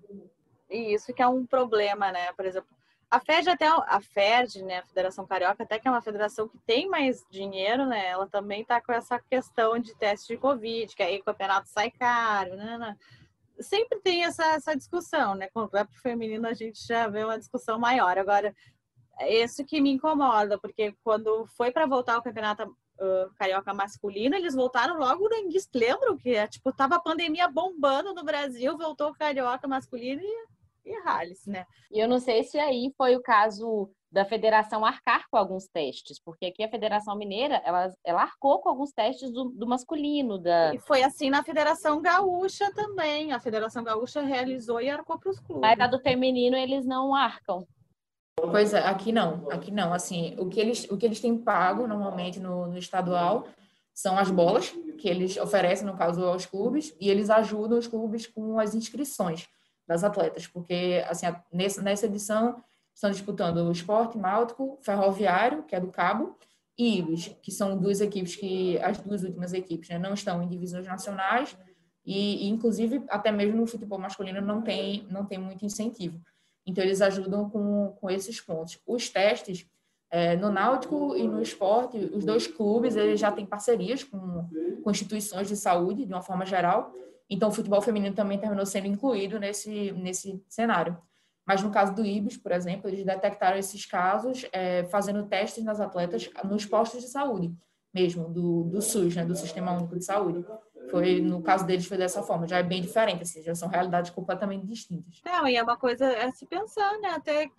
E 0.69 0.93
isso 0.95 1.13
que 1.15 1.23
é 1.23 1.29
um 1.29 1.47
problema, 1.47 2.11
né? 2.11 2.33
Por 2.33 2.45
exemplo, 2.45 2.69
a 3.11 3.21
FED 3.21 3.49
até 3.49 3.67
a 3.67 4.01
FED, 4.01 4.63
né, 4.63 4.79
a 4.79 4.87
Federação 4.87 5.27
Carioca, 5.27 5.63
até 5.63 5.79
que 5.79 5.89
é 5.89 5.91
uma 5.91 6.03
federação 6.03 6.47
que 6.47 6.59
tem 6.67 6.89
mais 6.89 7.25
dinheiro, 7.31 7.87
né? 7.87 8.07
Ela 8.07 8.27
também 8.27 8.61
está 8.61 8.81
com 8.83 8.93
essa 8.93 9.19
questão 9.19 9.79
de 9.79 9.95
teste 9.97 10.35
de 10.35 10.39
Covid, 10.39 10.95
que 10.95 11.03
aí 11.03 11.19
o 11.19 11.25
campeonato 11.25 11.69
sai 11.69 11.91
caro, 11.91 12.55
né? 12.55 12.77
né. 12.77 12.97
Sempre 13.61 13.99
tem 14.01 14.25
essa, 14.25 14.45
essa 14.55 14.77
discussão, 14.77 15.35
né? 15.35 15.49
Quando 15.55 15.75
é 15.77 15.85
pro 15.85 16.01
feminino 16.01 16.47
a 16.47 16.53
gente 16.53 16.87
já 16.87 17.09
vê 17.09 17.25
uma 17.25 17.39
discussão 17.39 17.79
maior. 17.79 18.19
Agora, 18.19 18.55
isso 19.21 19.65
que 19.65 19.81
me 19.81 19.91
incomoda, 19.91 20.59
porque 20.59 20.95
quando 21.03 21.47
foi 21.57 21.71
para 21.71 21.87
voltar 21.87 22.19
o 22.19 22.23
campeonato 22.23 22.65
uh, 22.65 23.35
carioca 23.37 23.75
masculino, 23.75 24.37
eles 24.37 24.55
voltaram 24.55 24.99
logo 24.99 25.29
no. 25.29 25.69
Lembram 25.75 26.17
que 26.17 26.35
é, 26.35 26.47
tipo, 26.47 26.73
tava 26.73 26.97
a 26.97 27.01
pandemia 27.01 27.49
bombando 27.49 28.15
no 28.15 28.25
Brasil, 28.25 28.77
voltou 28.77 29.11
o 29.11 29.15
carioca 29.15 29.67
masculino 29.67 30.23
e 30.23 30.59
e 30.89 30.99
Halles, 31.05 31.47
né? 31.47 31.67
E 31.91 32.01
eu 32.01 32.09
não 32.09 32.19
sei 32.19 32.43
se 32.43 32.59
aí 32.59 32.93
foi 32.97 33.15
o 33.15 33.23
caso 33.23 33.91
da 34.11 34.25
federação 34.25 34.87
arcar 34.87 35.27
com 35.31 35.37
alguns 35.37 35.69
testes, 35.69 36.19
porque 36.19 36.47
aqui 36.47 36.65
a 36.65 36.71
Federação 36.71 37.15
Mineira, 37.15 37.61
ela, 37.65 37.93
ela 38.03 38.23
arcou 38.23 38.59
com 38.59 38.71
alguns 38.71 38.91
testes 38.91 39.31
do, 39.31 39.51
do 39.51 39.67
masculino. 39.67 40.39
Da... 40.39 40.75
E 40.75 40.79
foi 40.79 41.03
assim 41.03 41.29
na 41.29 41.45
Federação 41.45 42.01
Gaúcha 42.01 42.73
também. 42.75 43.33
A 43.33 43.41
Federação 43.41 43.85
Gaúcha 43.85 44.23
realizou 44.23 44.81
e 44.81 44.89
arcou 44.89 45.19
para 45.19 45.31
os 45.31 45.39
clubes. 45.39 45.61
Mas 45.61 45.79
a 45.79 45.87
do 45.87 46.01
feminino 46.01 46.57
eles 46.57 46.87
não 46.87 47.15
arcam. 47.15 47.67
Pois 48.41 48.75
é, 48.75 48.81
aqui 48.81 49.13
não, 49.13 49.51
aqui 49.51 49.71
não. 49.71 49.93
Assim, 49.93 50.35
o 50.39 50.49
que 50.49 50.61
eles, 50.61 50.85
o 50.91 50.97
que 50.97 51.07
eles 51.07 51.21
têm 51.21 51.37
pago 51.37 51.87
normalmente 51.87 52.39
no, 52.41 52.67
no 52.67 52.79
estadual 52.79 53.47
são 53.95 54.17
as 54.17 54.31
bolas 54.31 54.73
que 54.99 55.09
eles 55.09 55.37
oferecem, 55.37 55.87
no 55.87 55.97
caso, 55.97 56.25
aos 56.25 56.47
clubes, 56.47 56.95
e 57.01 57.11
eles 57.11 57.31
ajudam 57.31 57.79
os 57.79 57.87
clubes 57.87 58.27
com 58.27 58.59
as 58.59 58.75
inscrições 58.75 59.49
das 59.87 60.05
atletas, 60.05 60.47
porque 60.47 61.03
assim, 61.09 61.27
nessa 61.51 62.07
edição 62.07 62.63
estão 62.95 63.11
disputando 63.11 63.59
o 63.59 63.73
Esporte 63.73 64.19
Náutico, 64.19 64.79
Ferroviário, 64.83 65.63
que 65.63 65.75
é 65.75 65.81
do 65.81 65.89
Cabo, 65.89 66.37
e 66.77 66.99
Ibis, 66.99 67.35
que 67.43 67.51
são 67.51 67.77
duas 67.77 68.01
equipes 68.01 68.37
que 68.37 68.79
as 68.79 68.99
duas 68.99 69.25
últimas 69.25 69.53
equipes 69.53 69.89
né, 69.89 69.99
não 69.99 70.15
estão 70.15 70.43
em 70.43 70.49
divisões 70.49 70.87
nacionais 70.87 71.57
e, 72.05 72.47
e, 72.47 72.49
inclusive 72.49 73.03
até 73.09 73.33
mesmo 73.33 73.57
no 73.57 73.67
futebol 73.67 73.99
masculino 73.99 74.41
não 74.41 74.63
tem 74.63 75.07
não 75.11 75.25
tem 75.25 75.39
muito 75.39 75.65
incentivo. 75.65 76.21
Então 76.69 76.85
eles 76.85 77.01
ajudam 77.01 77.51
com, 77.51 77.97
com 78.01 78.09
esses 78.09 78.41
pontos. 78.41 78.79
Os 78.87 79.09
testes 79.09 79.67
é, 80.11 80.37
no 80.37 80.53
Náutico 80.53 81.17
e 81.17 81.27
no 81.27 81.43
esporte, 81.43 81.97
os 81.97 82.25
dois 82.25 82.47
clubes 82.47 82.95
eles 82.95 83.19
já 83.19 83.33
têm 83.33 83.45
parcerias 83.45 84.05
com, 84.05 84.49
com 84.85 84.91
instituições 84.91 85.49
de 85.49 85.57
saúde 85.57 86.07
de 86.07 86.13
uma 86.13 86.23
forma 86.23 86.47
geral 86.47 86.95
então, 87.31 87.51
o 87.51 87.53
futebol 87.53 87.83
feminino 87.83 88.15
também 88.15 88.39
terminou 88.39 88.65
sendo 88.65 88.87
incluído 88.87 89.39
nesse, 89.39 89.93
nesse 89.93 90.43
cenário. 90.49 90.97
Mas 91.47 91.63
no 91.63 91.71
caso 91.71 91.95
do 91.95 92.05
IBS, 92.05 92.37
por 92.39 92.53
exemplo, 92.53 92.89
eles 92.89 93.05
detectaram 93.05 93.59
esses 93.59 93.85
casos 93.85 94.47
é, 94.53 94.85
fazendo 94.85 95.27
testes 95.27 95.65
nas 95.65 95.81
atletas 95.81 96.31
nos 96.45 96.65
postos 96.65 97.03
de 97.03 97.09
saúde, 97.09 97.55
mesmo, 97.93 98.29
do, 98.29 98.65
do 98.65 98.83
SUS, 98.83 99.17
né, 99.17 99.25
do 99.25 99.35
Sistema 99.35 99.73
Único 99.73 99.97
de 99.97 100.05
Saúde. 100.05 100.45
Foi, 100.91 101.21
no 101.21 101.43
caso 101.43 101.67
deles, 101.67 101.87
foi 101.87 101.99
dessa 101.99 102.23
forma. 102.23 102.47
Já 102.47 102.59
é 102.59 102.63
bem 102.63 102.81
diferente, 102.81 103.23
assim, 103.23 103.43
já 103.43 103.55
são 103.55 103.69
realidades 103.69 104.11
completamente 104.11 104.67
distintas. 104.67 105.21
Não, 105.25 105.47
e 105.47 105.57
é 105.57 105.63
uma 105.63 105.77
coisa 105.77 106.07
a 106.25 106.33
se 106.33 106.47
pensar, 106.47 106.99
né? 106.99 107.11
Até 107.11 107.51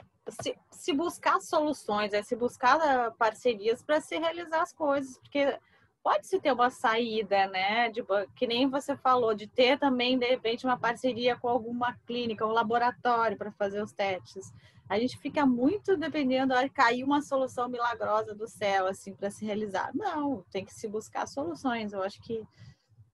se, 0.42 0.56
se 0.72 0.94
buscar 0.94 1.40
soluções, 1.40 2.14
é 2.14 2.22
se 2.22 2.36
buscar 2.36 3.12
parcerias 3.12 3.82
para 3.82 4.02
se 4.02 4.18
realizar 4.18 4.62
as 4.62 4.74
coisas, 4.74 5.18
porque 5.20 5.58
pode-se 6.04 6.40
ter 6.40 6.52
uma 6.52 6.70
saída, 6.70 7.48
né? 7.48 7.90
De, 7.90 8.04
que 8.36 8.48
nem 8.48 8.70
você 8.70 8.96
falou, 8.96 9.34
de 9.34 9.48
ter 9.48 9.78
também, 9.78 10.18
de 10.18 10.26
repente, 10.26 10.66
uma 10.66 10.78
parceria 10.78 11.36
com 11.36 11.48
alguma 11.48 11.96
clínica, 12.06 12.46
um 12.46 12.52
laboratório 12.52 13.38
para 13.38 13.52
fazer 13.52 13.82
os 13.82 13.92
testes. 13.92 14.52
A 14.88 14.98
gente 14.98 15.20
fica 15.20 15.46
muito 15.46 15.96
dependendo 15.96 16.56
de 16.56 16.70
cair 16.70 17.04
uma 17.04 17.22
solução 17.22 17.70
milagrosa 17.70 18.34
do 18.34 18.48
céu, 18.48 18.88
assim, 18.88 19.14
para 19.14 19.30
se 19.30 19.46
realizar. 19.46 19.92
Não, 19.94 20.44
tem 20.50 20.66
que 20.66 20.74
se 20.74 20.88
buscar 20.88 21.28
soluções. 21.28 21.94
Eu 21.94 22.02
acho 22.02 22.20
que 22.24 22.44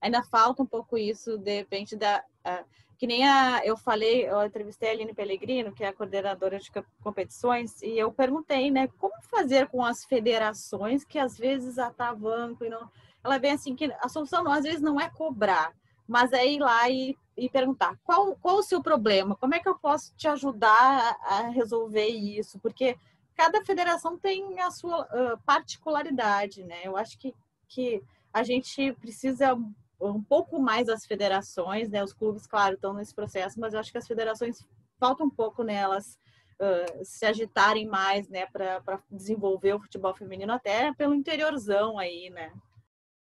ainda 0.06 0.24
falta 0.24 0.62
um 0.62 0.66
pouco 0.66 0.98
isso, 0.98 1.38
de 1.38 1.58
repente, 1.58 1.96
da. 1.96 2.24
Uh, 2.46 2.66
que 2.98 3.06
nem 3.08 3.28
a, 3.28 3.62
eu 3.66 3.76
falei, 3.76 4.26
eu 4.26 4.46
entrevistei 4.46 4.88
a 4.88 4.92
Aline 4.94 5.14
Pellegrino, 5.14 5.74
que 5.74 5.84
é 5.84 5.88
a 5.90 5.94
coordenadora 5.94 6.58
de 6.58 6.72
competições, 7.04 7.82
e 7.82 7.98
eu 7.98 8.10
perguntei, 8.10 8.72
né, 8.72 8.88
como 8.98 9.14
fazer 9.24 9.68
com 9.68 9.84
as 9.84 10.06
federações 10.06 11.04
que 11.04 11.20
às 11.20 11.38
vezes 11.38 11.78
atavancam 11.78 12.66
e 12.66 12.70
não. 12.70 12.90
Ela 13.22 13.38
vem 13.38 13.52
assim 13.52 13.76
que 13.76 13.92
a 14.00 14.08
solução 14.08 14.46
não, 14.46 14.52
às 14.52 14.64
vezes 14.64 14.82
não 14.82 15.02
é 15.02 15.10
cobrar, 15.10 15.74
mas 16.08 16.32
é 16.32 16.48
ir 16.48 16.60
lá 16.60 16.90
e, 16.90 17.18
e 17.36 17.50
perguntar 17.50 17.98
qual, 18.06 18.34
qual 18.38 18.60
o 18.60 18.64
seu 18.64 18.82
problema, 18.82 19.36
como 19.36 19.56
é 19.56 19.60
que 19.60 19.68
eu 19.68 19.76
posso 19.76 20.14
te 20.16 20.30
ajudar 20.30 21.18
a, 21.22 21.40
a 21.40 21.50
resolver 21.50 22.08
isso, 22.08 22.60
porque 22.60 22.98
cada 23.36 23.62
federação 23.66 24.18
tem 24.18 24.62
a 24.62 24.72
sua 24.72 25.02
uh, 25.02 25.38
particularidade, 25.46 26.64
né? 26.64 26.80
Eu 26.86 26.96
acho 26.96 27.18
que, 27.18 27.36
que 27.68 28.02
a 28.32 28.42
gente 28.42 28.94
precisa 28.94 29.58
um 30.12 30.24
pouco 30.24 30.60
mais 30.60 30.90
as 30.90 31.06
federações, 31.06 31.90
né? 31.90 32.04
Os 32.04 32.14
clubes, 32.14 32.48
claro, 32.48 32.76
estão 32.76 32.94
nesse 32.94 33.14
processo, 33.14 33.60
mas 33.60 33.74
eu 33.74 33.80
acho 33.80 33.92
que 33.92 33.98
as 33.98 34.08
federações 34.08 34.66
falta 35.00 35.24
um 35.24 35.30
pouco 35.30 35.64
nelas 35.64 36.18
uh, 36.60 37.04
se 37.04 37.26
agitarem 37.26 37.88
mais, 37.88 38.28
né, 38.30 38.46
para 38.48 39.02
desenvolver 39.10 39.74
o 39.74 39.80
futebol 39.80 40.14
feminino 40.14 40.54
até 40.54 40.94
pelo 40.94 41.14
interiorzão 41.14 41.98
aí, 41.98 42.30
né? 42.30 42.52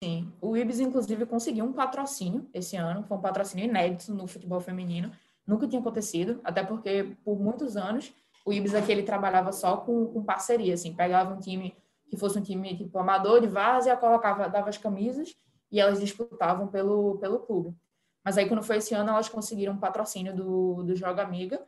Sim, 0.03 0.31
o 0.41 0.55
Ibis 0.55 0.79
inclusive 0.79 1.25
conseguiu 1.25 1.65
um 1.65 1.73
patrocínio 1.73 2.49
esse 2.53 2.77
ano, 2.77 3.03
foi 3.03 3.17
um 3.17 3.21
patrocínio 3.21 3.65
inédito 3.65 4.13
no 4.13 4.27
futebol 4.27 4.61
feminino, 4.61 5.11
nunca 5.45 5.67
tinha 5.67 5.81
acontecido, 5.81 6.39
até 6.43 6.63
porque 6.63 7.17
por 7.23 7.37
muitos 7.37 7.75
anos 7.75 8.13
o 8.45 8.53
Ibis 8.53 8.73
aqui 8.73 8.91
ele 8.91 9.03
trabalhava 9.03 9.51
só 9.51 9.77
com, 9.77 10.05
com 10.07 10.23
parceria, 10.23 10.73
assim, 10.73 10.95
pegava 10.95 11.33
um 11.33 11.39
time 11.39 11.75
que 12.09 12.17
fosse 12.17 12.39
um 12.39 12.41
time 12.41 12.75
tipo 12.75 12.97
amador 12.97 13.41
de 13.41 13.47
várzea, 13.47 13.97
colocava, 13.97 14.47
dava 14.47 14.69
as 14.69 14.77
camisas 14.77 15.35
e 15.71 15.79
elas 15.79 15.99
disputavam 15.99 16.67
pelo, 16.67 17.17
pelo 17.19 17.39
clube. 17.39 17.75
Mas 18.23 18.37
aí, 18.37 18.47
quando 18.47 18.63
foi 18.63 18.77
esse 18.77 18.93
ano, 18.93 19.09
elas 19.09 19.29
conseguiram 19.29 19.73
um 19.73 19.79
patrocínio 19.79 20.35
do, 20.35 20.83
do 20.83 20.95
Joga 20.95 21.23
Amiga. 21.23 21.61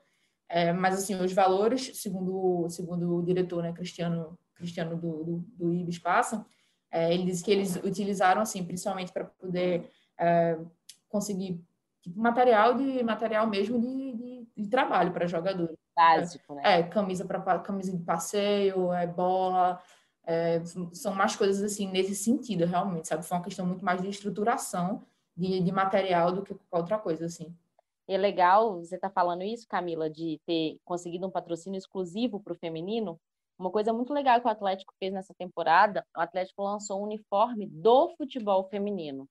É, 0.49 0.73
mas, 0.73 0.95
assim, 0.95 1.15
os 1.15 1.31
valores, 1.31 1.91
segundo, 2.01 2.67
segundo 2.69 3.15
o 3.15 3.23
diretor, 3.23 3.63
né, 3.63 3.71
Cristiano, 3.71 4.37
Cristiano 4.55 4.97
do, 4.97 5.23
do, 5.23 5.37
do 5.57 5.73
IBIS 5.73 5.99
Passa, 5.99 6.45
é, 6.91 7.13
ele 7.13 7.23
disse 7.23 7.43
que 7.43 7.51
eles 7.51 7.77
utilizaram, 7.77 8.41
assim, 8.41 8.63
principalmente 8.63 9.13
para 9.13 9.25
poder 9.25 9.89
é, 10.19 10.57
conseguir 11.07 11.63
tipo, 12.01 12.19
material 12.19 12.75
de 12.75 13.01
material 13.01 13.47
mesmo 13.47 13.79
de, 13.79 14.13
de, 14.13 14.47
de 14.57 14.67
trabalho 14.69 15.11
para 15.13 15.25
jogadores. 15.25 15.77
Básico, 15.95 16.55
né? 16.55 16.79
É, 16.79 16.83
camisa 16.83 17.25
para 17.25 17.59
camisa 17.59 17.95
de 17.95 18.03
passeio, 18.03 18.91
é 18.93 19.07
bola, 19.07 19.81
é, 20.31 20.61
são 20.93 21.13
mais 21.13 21.35
coisas 21.35 21.61
assim 21.61 21.87
nesse 21.91 22.15
sentido, 22.15 22.65
realmente, 22.65 23.07
sabe? 23.07 23.25
Foi 23.25 23.37
uma 23.37 23.43
questão 23.43 23.65
muito 23.65 23.83
mais 23.83 24.01
de 24.01 24.07
estruturação 24.09 25.03
de, 25.35 25.59
de 25.59 25.71
material 25.71 26.31
do 26.31 26.41
que 26.41 26.53
qualquer 26.53 26.77
outra 26.77 26.97
coisa, 26.97 27.25
assim. 27.25 27.53
É 28.07 28.17
legal 28.17 28.75
você 28.75 28.95
estar 28.95 29.09
tá 29.09 29.13
falando 29.13 29.43
isso, 29.43 29.67
Camila, 29.67 30.09
de 30.09 30.39
ter 30.45 30.77
conseguido 30.85 31.27
um 31.27 31.31
patrocínio 31.31 31.77
exclusivo 31.77 32.39
para 32.39 32.53
o 32.53 32.57
feminino. 32.57 33.19
Uma 33.59 33.69
coisa 33.69 33.93
muito 33.93 34.13
legal 34.13 34.39
que 34.39 34.47
o 34.47 34.49
Atlético 34.49 34.93
fez 34.97 35.13
nessa 35.13 35.33
temporada, 35.33 36.05
o 36.15 36.21
Atlético 36.21 36.63
lançou 36.63 36.99
um 36.99 37.03
uniforme 37.03 37.67
do 37.67 38.09
futebol 38.17 38.67
feminino. 38.69 39.27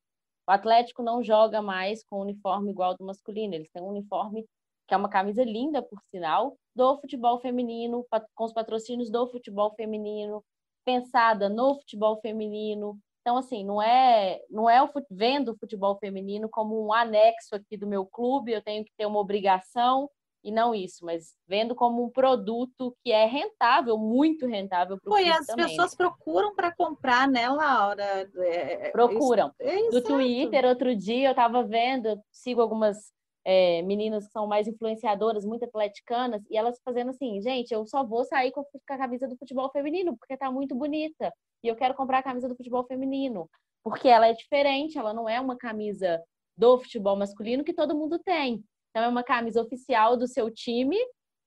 O 0.48 0.52
Atlético 0.52 1.02
não 1.02 1.22
joga 1.22 1.60
mais 1.60 2.04
com 2.04 2.20
uniforme 2.20 2.70
igual 2.70 2.90
ao 2.90 2.96
do 2.96 3.04
masculino, 3.04 3.54
eles 3.54 3.70
têm 3.70 3.82
um 3.82 3.88
uniforme 3.88 4.46
que 4.86 4.94
é 4.94 4.96
uma 4.96 5.08
camisa 5.08 5.44
linda, 5.44 5.80
por 5.80 6.00
sinal, 6.10 6.56
do 6.74 6.98
futebol 6.98 7.38
feminino, 7.38 8.04
com 8.34 8.44
os 8.44 8.52
patrocínios 8.52 9.08
do 9.08 9.24
futebol 9.28 9.72
feminino, 9.76 10.42
pensada 10.84 11.48
no 11.48 11.74
futebol 11.76 12.20
feminino. 12.20 12.98
Então, 13.20 13.36
assim, 13.36 13.64
não 13.64 13.82
é, 13.82 14.40
não 14.48 14.68
é 14.68 14.82
o, 14.82 14.90
vendo 15.10 15.52
o 15.52 15.56
futebol 15.58 15.96
feminino 15.98 16.48
como 16.48 16.84
um 16.84 16.92
anexo 16.92 17.54
aqui 17.54 17.76
do 17.76 17.86
meu 17.86 18.06
clube, 18.06 18.52
eu 18.52 18.62
tenho 18.62 18.84
que 18.84 18.92
ter 18.96 19.06
uma 19.06 19.20
obrigação, 19.20 20.08
e 20.42 20.50
não 20.50 20.74
isso, 20.74 21.04
mas 21.04 21.34
vendo 21.46 21.74
como 21.74 22.02
um 22.02 22.10
produto 22.10 22.96
que 23.04 23.12
é 23.12 23.26
rentável, 23.26 23.98
muito 23.98 24.46
rentável 24.46 24.98
para 24.98 25.10
o 25.10 25.14
clube 25.14 25.30
as 25.30 25.46
também, 25.46 25.66
pessoas 25.66 25.92
né? 25.92 25.96
procuram 25.98 26.54
para 26.54 26.74
comprar, 26.74 27.28
né, 27.28 27.48
Laura? 27.48 28.28
É, 28.36 28.90
procuram. 28.90 29.52
É, 29.58 29.90
no 29.90 30.02
Twitter, 30.02 30.64
outro 30.64 30.96
dia, 30.96 31.28
eu 31.28 31.32
estava 31.32 31.62
vendo, 31.62 32.18
sigo 32.30 32.62
algumas 32.62 33.12
é, 33.44 33.82
meninas 33.82 34.26
que 34.26 34.32
são 34.32 34.46
mais 34.46 34.66
influenciadoras, 34.66 35.44
muito 35.44 35.64
atleticanas, 35.64 36.42
e 36.50 36.56
elas 36.56 36.80
fazendo 36.84 37.10
assim, 37.10 37.40
gente, 37.40 37.72
eu 37.72 37.86
só 37.86 38.04
vou 38.04 38.24
sair 38.24 38.52
com 38.52 38.64
a 38.90 38.98
camisa 38.98 39.26
do 39.26 39.36
futebol 39.36 39.70
feminino, 39.70 40.16
porque 40.16 40.36
tá 40.36 40.50
muito 40.50 40.74
bonita, 40.74 41.32
e 41.62 41.68
eu 41.68 41.76
quero 41.76 41.94
comprar 41.94 42.18
a 42.18 42.22
camisa 42.22 42.48
do 42.48 42.56
futebol 42.56 42.84
feminino, 42.84 43.48
porque 43.82 44.08
ela 44.08 44.28
é 44.28 44.32
diferente, 44.32 44.98
ela 44.98 45.14
não 45.14 45.28
é 45.28 45.40
uma 45.40 45.56
camisa 45.56 46.22
do 46.56 46.78
futebol 46.78 47.16
masculino 47.16 47.64
que 47.64 47.72
todo 47.72 47.96
mundo 47.96 48.18
tem. 48.18 48.62
Então 48.90 49.04
é 49.04 49.08
uma 49.08 49.22
camisa 49.22 49.62
oficial 49.62 50.16
do 50.16 50.26
seu 50.26 50.50
time, 50.50 50.96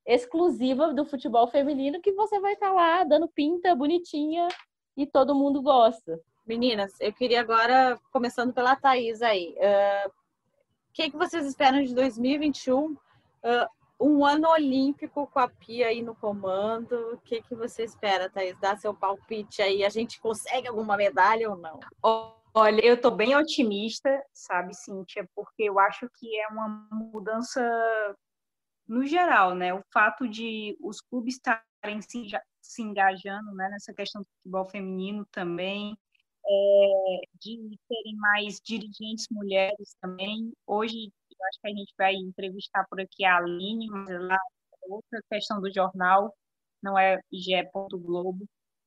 exclusiva 0.06 0.94
do 0.94 1.06
futebol 1.06 1.48
feminino, 1.48 2.02
que 2.02 2.14
você 2.14 2.40
vai 2.40 2.54
estar 2.54 2.70
tá 2.70 2.74
lá 2.74 3.04
dando 3.04 3.28
pinta 3.28 3.76
bonitinha 3.76 4.48
e 4.98 5.06
todo 5.06 5.36
mundo 5.36 5.62
gosta. 5.62 6.20
Meninas, 6.46 6.92
eu 7.00 7.14
queria 7.14 7.40
agora, 7.40 7.98
começando 8.12 8.54
pela 8.54 8.76
Thaís 8.76 9.22
aí, 9.22 9.56
uh, 9.58 10.12
que, 10.94 11.10
que 11.10 11.18
vocês 11.18 11.46
esperam 11.46 11.84
de 11.84 11.94
2021? 11.94 12.92
Uh, 12.92 12.98
um 14.00 14.26
ano 14.26 14.48
olímpico 14.50 15.28
com 15.28 15.40
a 15.40 15.48
Pia 15.48 15.88
aí 15.88 16.02
no 16.02 16.16
comando. 16.16 16.94
O 17.14 17.18
que, 17.18 17.42
que 17.42 17.56
você 17.56 17.84
espera, 17.84 18.30
Thaís? 18.30 18.60
Dá 18.60 18.78
seu 18.78 18.94
palpite 18.94 19.62
aí. 19.62 19.84
A 19.84 19.90
gente 19.90 20.22
consegue 20.22 20.68
alguma 20.68 20.96
medalha 20.96 21.50
ou 21.50 21.58
não? 21.58 21.80
Olha, 22.54 22.86
eu 22.86 22.94
estou 22.94 23.10
bem 23.10 23.36
otimista, 23.36 24.24
sabe, 24.32 24.76
Cíntia, 24.76 25.28
porque 25.36 25.64
eu 25.64 25.80
acho 25.80 26.08
que 26.14 26.40
é 26.40 26.48
uma 26.50 26.88
mudança 26.92 27.62
no 28.88 29.04
geral, 29.06 29.56
né? 29.56 29.74
O 29.74 29.82
fato 29.92 30.28
de 30.28 30.78
os 30.80 31.02
clubes 31.02 31.36
estarem 31.36 32.00
se, 32.02 32.28
se 32.62 32.82
engajando 32.84 33.52
né, 33.56 33.70
nessa 33.70 33.92
questão 33.92 34.22
do 34.22 34.28
futebol 34.38 34.66
feminino 34.66 35.26
também, 35.32 35.98
é, 36.46 37.22
de 37.40 37.80
terem 37.88 38.16
mais 38.18 38.60
dirigentes 38.64 39.28
mulheres 39.32 39.96
também. 40.02 40.52
Hoje, 40.68 41.12
acho 41.48 41.60
que 41.62 41.68
a 41.68 41.70
gente 41.70 41.94
vai 41.98 42.16
entrevistar 42.16 42.86
por 42.90 43.00
aqui 43.00 43.26
a 43.26 43.38
Aline, 43.38 43.88
mas 43.88 44.10
lá 44.10 44.36
é 44.36 44.94
outra 44.94 45.22
questão 45.32 45.62
do 45.62 45.74
jornal, 45.74 46.34
não 46.82 46.98
é 46.98 47.20
IGE. 47.32 47.70
Globo. 47.92 48.46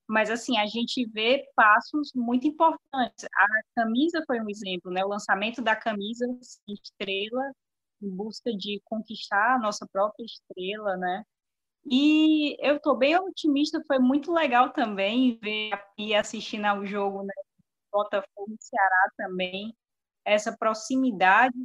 Mas, 0.09 0.31
assim, 0.31 0.57
a 0.59 0.67
gente 0.67 1.05
vê 1.11 1.45
passos 1.57 2.13
muito 2.15 2.47
importantes. 2.47 3.25
A 3.25 3.47
camisa 3.75 4.23
foi 4.27 4.41
um 4.41 4.49
exemplo, 4.49 4.91
né? 4.93 5.05
O 5.05 5.09
lançamento 5.09 5.61
da 5.61 5.75
camisa 5.75 6.27
estrela, 6.69 7.53
em 8.01 8.09
busca 8.11 8.53
de 8.53 8.81
conquistar 8.85 9.57
a 9.57 9.59
nossa 9.59 9.87
própria 9.93 10.25
estrela, 10.25 10.97
né? 10.97 11.25
E 11.89 12.57
eu 12.61 12.77
estou 12.77 12.97
bem 12.97 13.17
otimista, 13.17 13.83
foi 13.87 13.99
muito 13.99 14.33
legal 14.33 14.73
também 14.73 15.39
ver 15.41 15.71
e 15.99 16.15
assistindo 16.15 16.65
ao 16.67 16.85
jogo, 16.85 17.23
né? 17.23 17.35
Botafogo 17.97 18.53
e 18.53 18.63
Ceará 18.63 19.11
também, 19.17 19.75
essa 20.25 20.57
proximidade, 20.57 21.57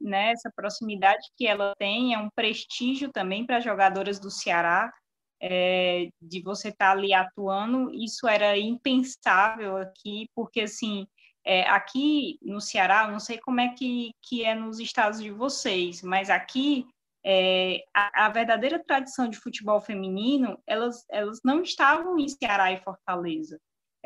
né? 0.00 0.32
Essa 0.32 0.50
proximidade 0.54 1.26
que 1.36 1.46
ela 1.46 1.74
tem 1.78 2.14
é 2.14 2.18
um 2.18 2.28
prestígio 2.30 3.10
também 3.10 3.46
para 3.46 3.58
as 3.58 3.64
jogadoras 3.64 4.18
do 4.20 4.30
Ceará, 4.30 4.92
é, 5.40 6.08
de 6.20 6.42
você 6.42 6.68
estar 6.68 6.86
tá 6.86 6.92
ali 6.92 7.14
atuando. 7.14 7.92
Isso 7.94 8.28
era 8.28 8.56
impensável 8.58 9.76
aqui, 9.76 10.28
porque 10.34 10.62
assim, 10.62 11.06
é, 11.44 11.62
aqui 11.68 12.38
no 12.42 12.60
Ceará, 12.60 13.08
não 13.08 13.20
sei 13.20 13.38
como 13.38 13.60
é 13.60 13.68
que, 13.70 14.12
que 14.22 14.44
é 14.44 14.54
nos 14.54 14.78
estados 14.78 15.22
de 15.22 15.30
vocês, 15.30 16.02
mas 16.02 16.28
aqui 16.28 16.86
é, 17.24 17.84
a, 17.94 18.26
a, 18.26 18.28
verdadeira 18.28 18.82
tradição 18.84 19.28
de 19.28 19.38
futebol 19.38 19.80
feminino, 19.80 20.58
elas, 20.66 21.04
elas 21.10 21.40
não 21.44 21.62
estavam 21.62 22.18
em 22.18 22.28
Ceará 22.28 22.72
e 22.72 22.82
Fortaleza. 22.82 23.58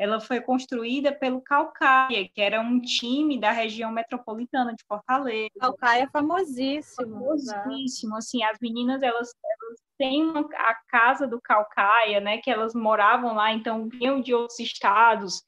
Ela 0.03 0.19
foi 0.19 0.41
construída 0.41 1.13
pelo 1.13 1.39
Calcaia, 1.39 2.27
que 2.27 2.41
era 2.41 2.59
um 2.59 2.81
time 2.81 3.39
da 3.39 3.51
região 3.51 3.89
metropolitana 3.89 4.73
de 4.73 4.83
Fortaleza. 4.85 5.49
Calcaia 5.57 6.03
é 6.03 6.09
famosíssimo. 6.09 7.19
Famosíssimo, 7.19 8.11
né? 8.11 8.17
assim, 8.17 8.43
as 8.43 8.59
meninas, 8.59 9.01
elas, 9.01 9.29
elas 9.29 9.79
têm 9.97 10.33
a 10.55 10.75
casa 10.89 11.25
do 11.25 11.39
Calcaia, 11.41 12.19
né, 12.19 12.39
que 12.39 12.51
elas 12.51 12.73
moravam 12.73 13.33
lá, 13.33 13.53
então 13.53 13.87
vinham 13.87 14.19
de 14.19 14.33
outros 14.33 14.59
estados, 14.59 15.41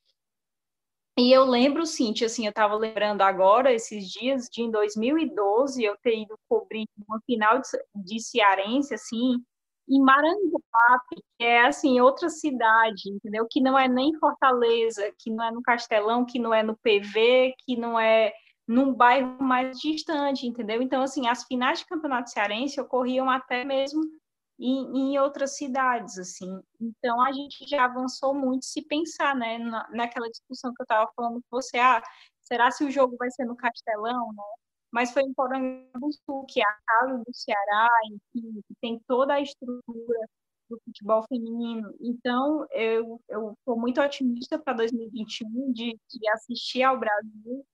e 1.17 1.31
eu 1.31 1.45
lembro, 1.45 1.85
Cintia, 1.85 2.27
assim, 2.27 2.45
eu 2.45 2.49
estava 2.49 2.75
lembrando 2.75 3.21
agora, 3.21 3.73
esses 3.73 4.09
dias, 4.09 4.49
de 4.51 4.61
em 4.61 4.69
2012, 4.69 5.81
eu 5.81 5.95
ter 6.03 6.19
ido 6.19 6.37
cobrir 6.49 6.85
uma 7.07 7.21
final 7.25 7.59
de, 7.59 7.69
de 8.03 8.21
cearense, 8.21 8.93
assim, 8.93 9.41
em 9.87 10.01
Maranguape, 10.01 11.23
que 11.37 11.43
é, 11.43 11.65
assim, 11.65 11.99
outra 11.99 12.29
cidade, 12.29 13.09
entendeu? 13.09 13.47
Que 13.49 13.61
não 13.61 13.77
é 13.77 13.87
nem 13.87 14.17
Fortaleza, 14.17 15.11
que 15.19 15.29
não 15.29 15.43
é 15.45 15.51
no 15.51 15.61
Castelão, 15.61 16.25
que 16.25 16.39
não 16.39 16.53
é 16.53 16.63
no 16.63 16.75
PV, 16.77 17.53
que 17.65 17.77
não 17.77 17.99
é 17.99 18.33
num 18.67 18.93
bairro 18.93 19.41
mais 19.41 19.79
distante, 19.79 20.47
entendeu? 20.47 20.81
Então, 20.81 21.01
assim, 21.01 21.27
as 21.27 21.43
finais 21.43 21.79
de 21.79 21.85
campeonato 21.85 22.31
cearense 22.31 22.81
ocorriam 22.81 23.29
até 23.29 23.63
mesmo 23.63 24.01
em, 24.59 25.13
em 25.13 25.19
outras 25.19 25.55
cidades, 25.57 26.17
assim. 26.17 26.59
Então, 26.81 27.21
a 27.21 27.31
gente 27.31 27.67
já 27.67 27.85
avançou 27.85 28.33
muito 28.33 28.65
se 28.65 28.81
pensar, 28.83 29.35
né, 29.35 29.57
na, 29.59 29.87
naquela 29.91 30.29
discussão 30.29 30.73
que 30.73 30.81
eu 30.81 30.85
estava 30.85 31.11
falando 31.15 31.41
com 31.41 31.61
você, 31.61 31.77
ah, 31.77 32.01
será 32.41 32.71
se 32.71 32.83
o 32.83 32.91
jogo 32.91 33.15
vai 33.17 33.29
ser 33.31 33.45
no 33.45 33.55
Castelão, 33.55 34.33
né? 34.33 34.43
Mas 34.95 35.11
foi 35.11 35.23
em 35.23 35.33
Porangabuçu, 35.33 36.45
que 36.47 36.61
é 36.61 36.63
a 36.63 36.77
casa 36.87 37.17
do 37.17 37.33
Ceará, 37.33 37.89
enfim, 38.05 38.61
que 38.65 38.75
tem 38.79 38.97
toda 39.05 39.33
a 39.33 39.41
estrutura 39.41 40.29
do 40.69 40.79
futebol 40.85 41.21
feminino. 41.27 41.93
Então, 41.99 42.65
eu 42.71 43.19
estou 43.27 43.77
muito 43.77 43.99
otimista 43.99 44.57
para 44.57 44.71
2021 44.75 45.73
de, 45.73 45.99
de 46.09 46.29
assistir 46.29 46.83
ao 46.83 46.97
Brasil 46.97 47.65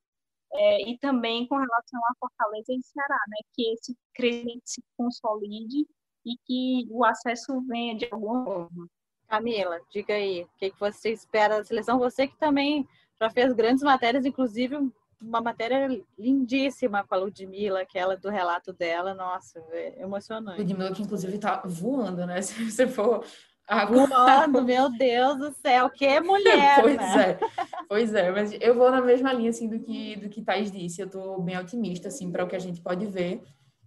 é, 0.52 0.90
e 0.90 0.98
também 0.98 1.48
com 1.48 1.58
relação 1.58 2.00
a 2.06 2.16
Fortaleza 2.20 2.74
e 2.74 2.82
Ceará, 2.82 3.20
né, 3.28 3.38
que 3.54 3.72
esse 3.72 3.96
crescimento 4.16 4.64
se 4.66 4.82
consolide 4.98 5.88
e 6.26 6.36
que 6.44 6.88
o 6.90 7.06
acesso 7.06 7.62
venha 7.68 7.96
de 7.96 8.08
alguma 8.12 8.44
forma. 8.44 8.88
Camila, 9.28 9.80
diga 9.92 10.16
aí, 10.16 10.42
o 10.42 10.50
que, 10.58 10.72
que 10.72 10.80
você 10.80 11.12
espera 11.12 11.60
da 11.60 11.64
seleção? 11.64 12.00
Você 12.00 12.28
que 12.28 12.36
também 12.38 12.90
já 13.22 13.30
fez 13.30 13.54
grandes 13.54 13.84
matérias, 13.84 14.26
inclusive 14.26 14.92
uma 15.22 15.42
matéria 15.42 15.88
lindíssima 16.18 17.04
com 17.04 17.16
a 17.16 17.18
Ludmilla, 17.18 17.82
aquela 17.82 18.18
do 18.18 18.30
relato 18.30 18.74
dela, 18.74 19.14
nossa, 19.14 19.64
é 19.72 20.02
emocionante. 20.02 20.60
Ludmilla 20.60 20.92
que 20.92 21.04
inclusive 21.04 21.38
tá 21.38 21.62
voando, 21.66 22.26
né? 22.26 22.42
Se 22.42 22.70
você 22.70 22.88
for 22.88 23.24
Voando, 23.88 24.62
meu 24.64 24.90
Deus 24.90 25.38
do 25.38 25.54
céu, 25.54 25.90
que 25.90 26.20
mulher, 26.20 26.82
pois 26.82 26.98
né? 26.98 27.30
é, 27.30 27.40
pois 27.88 28.14
é, 28.14 28.30
mas 28.30 28.52
eu 28.60 28.76
vou 28.76 28.92
na 28.92 29.00
mesma 29.00 29.32
linha, 29.32 29.50
assim, 29.50 29.70
do 29.70 29.80
que, 29.80 30.18
do 30.18 30.28
que 30.28 30.42
Thais 30.42 30.70
disse, 30.70 31.02
eu 31.02 31.10
tô 31.10 31.40
bem 31.40 31.58
otimista, 31.58 32.10
assim, 32.10 32.30
para 32.30 32.44
o 32.44 32.48
que 32.48 32.56
a 32.56 32.60
gente 32.60 32.82
pode 32.82 33.06
ver, 33.06 33.42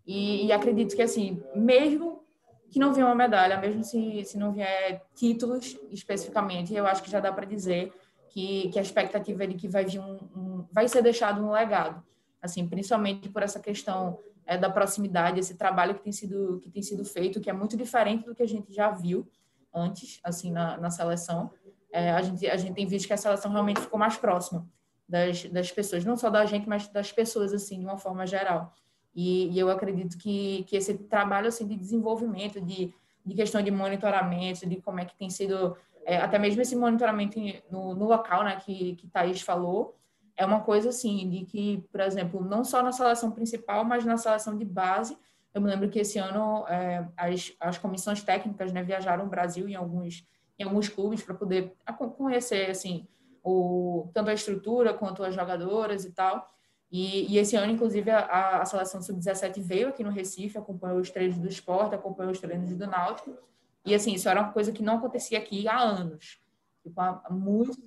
e, 0.07 0.47
e 0.47 0.53
acredito 0.53 0.97
que, 0.97 1.03
assim, 1.03 1.43
mesmo 1.55 2.25
que 2.71 2.79
não 2.79 2.95
vier 2.95 3.05
uma 3.05 3.15
medalha, 3.15 3.59
mesmo 3.59 3.85
se, 3.85 4.25
se 4.25 4.39
não 4.39 4.53
vier 4.53 5.03
títulos 5.15 5.79
especificamente, 5.91 6.75
eu 6.75 6.87
acho 6.87 7.03
que 7.03 7.11
já 7.11 7.21
dá 7.21 7.31
para 7.31 7.45
dizer 7.45 7.93
que, 8.31 8.69
que 8.71 8.79
a 8.79 8.83
expectativa 8.83 9.45
é 9.45 9.47
de 9.47 9.55
que 9.55 9.69
vai 9.69 9.85
vir 9.85 10.01
um, 10.01 10.19
um, 10.35 10.44
vai 10.75 10.89
ser 10.89 11.03
deixado 11.03 11.41
um 11.41 11.53
legado, 11.53 12.03
assim, 12.43 12.67
principalmente 12.67 13.29
por 13.29 13.45
essa 13.45 13.61
questão 13.61 14.19
é, 14.45 14.59
da 14.59 14.69
proximidade, 14.69 15.39
esse 15.39 15.55
trabalho 15.55 15.95
que 15.95 16.03
tem 16.03 16.13
sido 16.13 16.59
que 16.61 16.69
tem 16.69 16.83
sido 16.83 17.05
feito, 17.05 17.41
que 17.41 17.49
é 17.49 17.53
muito 17.53 17.77
diferente 17.77 18.25
do 18.25 18.35
que 18.35 18.43
a 18.43 18.49
gente 18.49 18.75
já 18.75 18.91
viu 18.91 19.25
antes, 19.73 20.19
assim, 20.25 20.51
na, 20.51 20.77
na 20.77 20.91
seleção. 20.91 21.53
É, 21.93 22.11
a 22.11 22.21
gente 22.23 22.45
a 22.49 22.57
gente 22.57 22.75
tem 22.75 22.87
visto 22.89 23.07
que 23.07 23.13
a 23.13 23.17
seleção 23.17 23.53
realmente 23.53 23.81
ficou 23.81 23.99
mais 23.99 24.17
próxima 24.17 24.67
das, 25.09 25.45
das 25.45 25.71
pessoas, 25.71 26.05
não 26.05 26.17
só 26.17 26.29
da 26.29 26.45
gente, 26.45 26.69
mas 26.69 26.89
das 26.89 27.13
pessoas, 27.13 27.55
assim, 27.55 27.79
de 27.79 27.85
uma 27.85 27.97
forma 27.97 28.27
geral. 28.27 28.75
E, 29.15 29.49
e 29.53 29.59
eu 29.59 29.71
acredito 29.71 30.19
que, 30.19 30.65
que 30.65 30.77
esse 30.77 30.93
trabalho 30.95 31.47
assim, 31.47 31.69
de 31.69 31.77
desenvolvimento, 31.77 32.61
de, 32.61 32.93
de 33.25 33.35
questão 33.35 33.63
de 33.63 33.71
monitoramento, 33.71 34.67
de 34.67 34.83
como 34.83 34.99
é 34.99 35.05
que 35.05 35.15
tem 35.15 35.31
sido, 35.31 35.77
é, 36.05 36.17
até 36.17 36.37
mesmo 36.37 36.61
esse 36.61 36.75
monitoramento 36.75 37.39
no, 37.71 37.95
no 37.95 38.07
local, 38.07 38.43
né, 38.43 38.57
que, 38.57 38.97
que 38.97 39.07
Thaís 39.07 39.41
falou, 39.41 39.97
é 40.37 40.45
uma 40.45 40.61
coisa 40.61 40.89
assim, 40.89 41.29
de 41.29 41.45
que, 41.45 41.85
por 41.91 42.01
exemplo, 42.01 42.43
não 42.45 42.65
só 42.65 42.83
na 42.83 42.93
seleção 42.93 43.31
principal, 43.31 43.85
mas 43.85 44.05
na 44.05 44.17
seleção 44.17 44.57
de 44.57 44.65
base, 44.65 45.17
eu 45.53 45.61
me 45.61 45.69
lembro 45.69 45.89
que 45.89 46.01
esse 46.01 46.19
ano 46.19 46.67
é, 46.67 47.07
as, 47.17 47.53
as 47.61 47.79
comissões 47.79 48.23
técnicas 48.23 48.73
né, 48.73 48.83
viajaram 48.83 49.23
ao 49.23 49.31
Brasil 49.31 49.69
em 49.69 49.77
alguns, 49.77 50.27
em 50.59 50.65
alguns 50.65 50.89
clubes 50.89 51.23
para 51.23 51.35
poder 51.35 51.73
conhecer 52.17 52.71
assim, 52.71 53.07
o, 53.43 54.11
tanto 54.13 54.31
a 54.31 54.35
estrutura 54.35 54.93
quanto 54.93 55.23
as 55.23 55.35
jogadoras 55.35 56.05
e 56.05 56.11
tal. 56.11 56.51
E, 56.91 57.33
e 57.33 57.39
esse 57.39 57.57
ano, 57.57 57.73
inclusive, 57.73 58.11
a, 58.11 58.61
a 58.61 58.65
seleção 58.65 59.03
sub-17 59.03 59.61
veio 59.61 59.89
aqui 59.89 60.03
no 60.03 60.11
Recife, 60.11 60.59
acompanhou 60.59 60.99
os 60.99 61.11
treinos 61.11 61.39
do 61.39 61.49
esporte, 61.49 61.95
acompanhou 61.95 62.33
os 62.33 62.41
treinos 62.41 62.75
do 62.75 62.87
Náutico. 62.87 63.37
E, 63.85 63.95
assim, 63.95 64.15
isso 64.15 64.29
era 64.29 64.41
uma 64.41 64.53
coisa 64.53 64.73
que 64.73 64.83
não 64.83 64.99
acontecia 64.99 65.39
aqui 65.39 65.69
há 65.69 65.79
anos. 65.79 66.39
Tipo, 66.85 67.01
há. 67.01 67.23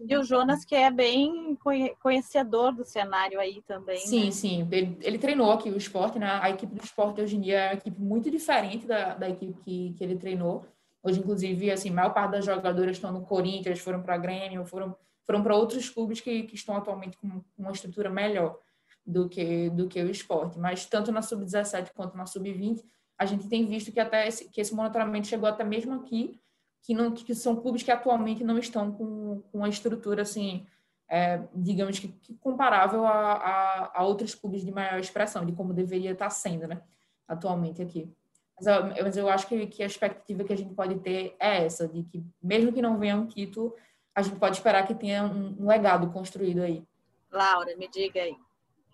E 0.10 0.18
o 0.18 0.24
Jonas, 0.24 0.66
que 0.66 0.74
é 0.74 0.90
bem 0.90 1.56
conhecedor 2.02 2.74
do 2.74 2.84
cenário 2.84 3.40
aí 3.40 3.62
também. 3.62 4.00
Sim, 4.00 4.26
né? 4.26 4.32
sim. 4.32 4.68
Ele, 4.72 4.98
ele, 5.02 5.20
treinou 5.20 5.52
aqui 5.52 5.70
o 5.70 5.78
esporte, 5.78 6.18
né? 6.18 6.40
A 6.42 6.50
equipe 6.50 6.74
do 6.74 6.84
esporte 6.84 7.22
hoje 7.22 7.38
em 7.38 7.42
dia 7.42 7.60
é 7.60 7.68
uma 7.68 7.74
equipe 7.76 8.02
muito 8.02 8.32
diferente 8.32 8.88
da, 8.88 9.14
da 9.14 9.30
equipe 9.30 9.54
que, 9.62 9.94
que 9.94 10.04
ele 10.04 10.16
treinou. 10.16 10.66
Hoje, 11.04 11.20
inclusive, 11.20 11.70
assim, 11.70 11.92
a 11.92 11.94
maior 11.94 12.10
parte 12.14 12.32
das 12.32 12.46
jogadoras 12.46 12.98
estão 12.98 13.12
no 13.12 13.22
Corinthians, 13.22 13.80
foram 13.80 14.02
para 14.02 14.16
a 14.16 14.18
Grêmio, 14.18 14.66
foram, 14.66 14.98
foram 15.24 15.44
para 15.44 15.56
outros 15.56 15.90
clubes 15.90 16.20
que, 16.20 16.44
que 16.44 16.56
estão 16.56 16.76
atualmente 16.76 17.18
com 17.18 17.44
uma 17.56 17.72
estrutura 17.72 18.10
melhor 18.10 18.58
do 19.06 19.30
que, 19.30 19.70
do 19.70 19.88
que 19.88 20.02
o 20.02 20.10
esporte. 20.10 20.58
Mas 20.58 20.88
tanto 20.88 21.12
na 21.12 21.22
sub-17 21.22 21.92
quanto 21.96 22.18
na 22.18 22.26
sub-20, 22.26 22.84
a 23.16 23.26
gente 23.28 23.48
tem 23.48 23.64
visto 23.64 23.92
que 23.92 24.00
até 24.00 24.28
esse, 24.28 24.50
que 24.50 24.60
esse 24.60 24.74
monitoramento 24.74 25.28
chegou 25.28 25.48
até 25.48 25.64
mesmo 25.64 25.94
aqui, 25.94 26.42
que, 26.88 26.94
não, 26.94 27.12
que 27.12 27.36
são 27.36 27.58
clubes 27.58 27.84
que 27.84 27.92
atualmente 27.92 28.46
não 28.46 28.58
estão 28.58 28.94
com, 28.94 29.42
com 29.52 29.58
uma 29.58 29.68
estrutura 29.68 30.22
assim, 30.22 30.66
é, 31.10 31.44
digamos 31.54 32.00
que, 32.00 32.08
que 32.08 32.34
comparável 32.36 33.06
a, 33.06 33.34
a, 33.34 34.00
a, 34.00 34.04
outros 34.06 34.34
clubes 34.34 34.64
de 34.64 34.72
maior 34.72 34.98
expressão, 34.98 35.46
de 35.46 35.52
como 35.52 35.74
deveria 35.74 36.12
estar 36.12 36.30
sendo, 36.30 36.66
né, 36.66 36.82
atualmente 37.28 37.82
aqui. 37.82 38.10
Mas 38.56 38.68
eu, 38.68 39.04
mas 39.04 39.18
eu 39.18 39.28
acho 39.28 39.48
que, 39.48 39.68
que 39.68 39.84
a 39.84 39.86
expectativa 39.86 40.46
que 40.46 40.54
a 40.54 40.56
gente 40.56 40.74
pode 40.74 40.98
ter 41.00 41.36
é 41.42 41.66
essa, 41.66 41.90
de 41.90 42.04
que 42.04 42.26
mesmo 42.42 42.72
que 42.72 42.82
não 42.82 42.98
venha 42.98 43.18
um 43.18 43.28
título, 43.28 43.76
a 44.16 44.22
gente 44.22 44.40
pode 44.40 44.56
esperar 44.56 44.88
que 44.88 44.96
tenha 44.96 45.26
um, 45.26 45.58
um 45.60 45.68
legado 45.68 46.10
construído 46.14 46.62
aí. 46.62 46.82
Laura, 47.30 47.76
me 47.76 47.90
diga 47.90 48.22
aí. 48.22 48.38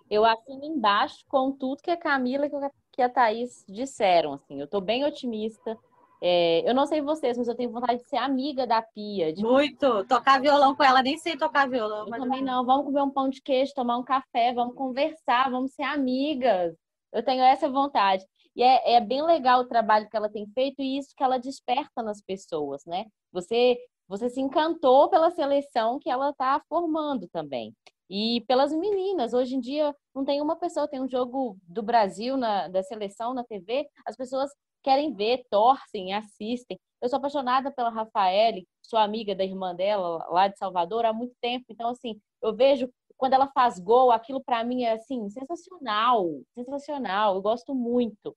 Eu 0.10 0.26
assino 0.26 0.66
embaixo 0.66 1.24
com 1.30 1.52
tudo 1.52 1.84
que 1.84 1.92
a 1.92 1.98
Camila 1.98 2.48
e 2.48 2.52
que 2.92 3.04
a 3.04 3.10
Thaís 3.10 3.64
disseram. 3.70 4.34
Assim, 4.34 4.60
eu 4.60 4.66
estou 4.66 4.82
bem 4.82 5.06
otimista. 5.06 5.78
É, 6.26 6.64
eu 6.66 6.74
não 6.74 6.86
sei 6.86 7.02
vocês, 7.02 7.38
mas 7.38 7.50
eu 7.50 7.56
tenho 7.56 7.70
vontade 7.70 8.02
de 8.02 8.08
ser 8.08 8.16
amiga 8.16 8.66
da 8.66 8.82
Pia. 8.82 9.34
De... 9.34 9.44
Muito! 9.44 10.06
Tocar 10.06 10.40
violão 10.40 10.74
com 10.74 10.82
ela, 10.82 11.04
nem 11.04 11.18
sei 11.18 11.36
tocar 11.36 11.68
violão. 11.68 12.06
Eu 12.06 12.10
mas 12.10 12.22
também 12.22 12.42
não. 12.42 12.66
Vamos 12.66 12.86
comer 12.86 13.02
um 13.02 13.10
pão 13.10 13.28
de 13.28 13.42
queijo, 13.42 13.74
tomar 13.74 13.98
um 13.98 14.04
café, 14.06 14.54
vamos 14.54 14.74
conversar, 14.74 15.52
vamos 15.52 15.74
ser 15.74 15.84
amigas. 15.84 16.74
Eu 17.12 17.22
tenho 17.26 17.44
essa 17.44 17.68
vontade. 17.68 18.26
E 18.56 18.64
é, 18.64 18.94
é 18.94 19.02
bem 19.02 19.22
legal 19.22 19.60
o 19.60 19.68
trabalho 19.68 20.10
que 20.10 20.16
ela 20.16 20.30
tem 20.30 20.48
feito 20.54 20.82
e 20.82 20.98
isso 20.98 21.14
que 21.14 21.24
ela 21.24 21.38
desperta 21.38 22.02
nas 22.02 22.22
pessoas, 22.22 22.86
né? 22.86 23.06
Você, 23.34 23.78
você 24.08 24.30
se 24.30 24.40
encantou 24.40 25.10
pela 25.10 25.30
seleção 25.30 26.00
que 26.00 26.10
ela 26.10 26.30
está 26.30 26.62
formando 26.70 27.28
também. 27.34 27.76
E 28.10 28.46
pelas 28.48 28.72
meninas, 28.72 29.34
hoje 29.34 29.56
em 29.56 29.60
dia 29.60 29.94
não 30.16 30.24
tem 30.24 30.42
uma 30.42 30.56
pessoa, 30.56 30.88
tem 30.88 31.02
um 31.02 31.10
jogo 31.10 31.58
do 31.64 31.84
Brasil 31.84 32.38
na, 32.38 32.70
da 32.70 32.82
seleção 32.82 33.34
na 33.34 33.44
TV, 33.44 33.86
as 34.06 34.16
pessoas 34.16 34.50
querem 34.84 35.14
ver, 35.14 35.44
torcem, 35.50 36.14
assistem. 36.14 36.78
Eu 37.02 37.10
sou 37.10 37.18
apaixonada 37.18 37.72
pela 37.72 37.90
Rafaele, 37.90 38.68
sou 38.82 39.00
amiga 39.00 39.36
da 39.36 39.44
irmã 39.44 39.76
dela 39.76 40.26
lá 40.30 40.48
de 40.48 40.58
Salvador 40.58 41.06
há 41.06 41.14
muito 41.14 41.34
tempo, 41.42 41.66
então 41.70 41.90
assim, 41.90 42.20
eu 42.42 42.56
vejo 42.56 42.90
quando 43.18 43.34
ela 43.34 43.48
faz 43.54 43.80
gol, 43.80 44.12
aquilo 44.12 44.44
para 44.44 44.64
mim 44.64 44.84
é 44.84 44.94
assim 44.94 45.30
sensacional, 45.30 46.28
sensacional. 46.54 47.36
Eu 47.36 47.42
gosto 47.42 47.74
muito. 47.74 48.36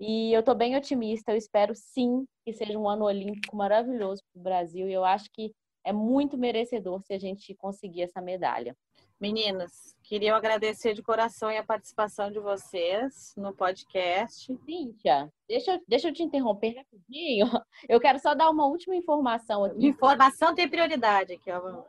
E 0.00 0.32
eu 0.32 0.42
tô 0.42 0.54
bem 0.54 0.76
otimista, 0.76 1.32
eu 1.32 1.36
espero 1.36 1.72
sim 1.74 2.24
que 2.44 2.52
seja 2.52 2.78
um 2.78 2.88
ano 2.88 3.04
olímpico 3.04 3.56
maravilhoso 3.56 4.22
para 4.32 4.40
o 4.40 4.42
Brasil 4.42 4.88
e 4.88 4.92
eu 4.92 5.04
acho 5.04 5.28
que 5.32 5.52
é 5.84 5.92
muito 5.92 6.36
merecedor 6.38 7.00
se 7.02 7.12
a 7.12 7.18
gente 7.18 7.54
conseguir 7.54 8.02
essa 8.02 8.20
medalha. 8.20 8.76
Meninas, 9.20 9.96
queria 10.04 10.36
agradecer 10.36 10.94
de 10.94 11.02
coração 11.02 11.48
a 11.48 11.64
participação 11.64 12.30
de 12.30 12.38
vocês 12.38 13.34
no 13.36 13.52
podcast. 13.52 14.56
Cíntia, 14.64 15.32
deixa, 15.48 15.80
deixa 15.88 16.08
eu 16.08 16.12
te 16.12 16.22
interromper 16.22 16.76
rapidinho. 16.76 17.46
Eu 17.88 17.98
quero 17.98 18.20
só 18.20 18.32
dar 18.32 18.48
uma 18.48 18.66
última 18.66 18.94
informação 18.94 19.64
aqui. 19.64 19.88
Informação 19.88 20.54
tem 20.54 20.68
prioridade 20.68 21.32
aqui, 21.32 21.50
ó. 21.50 21.82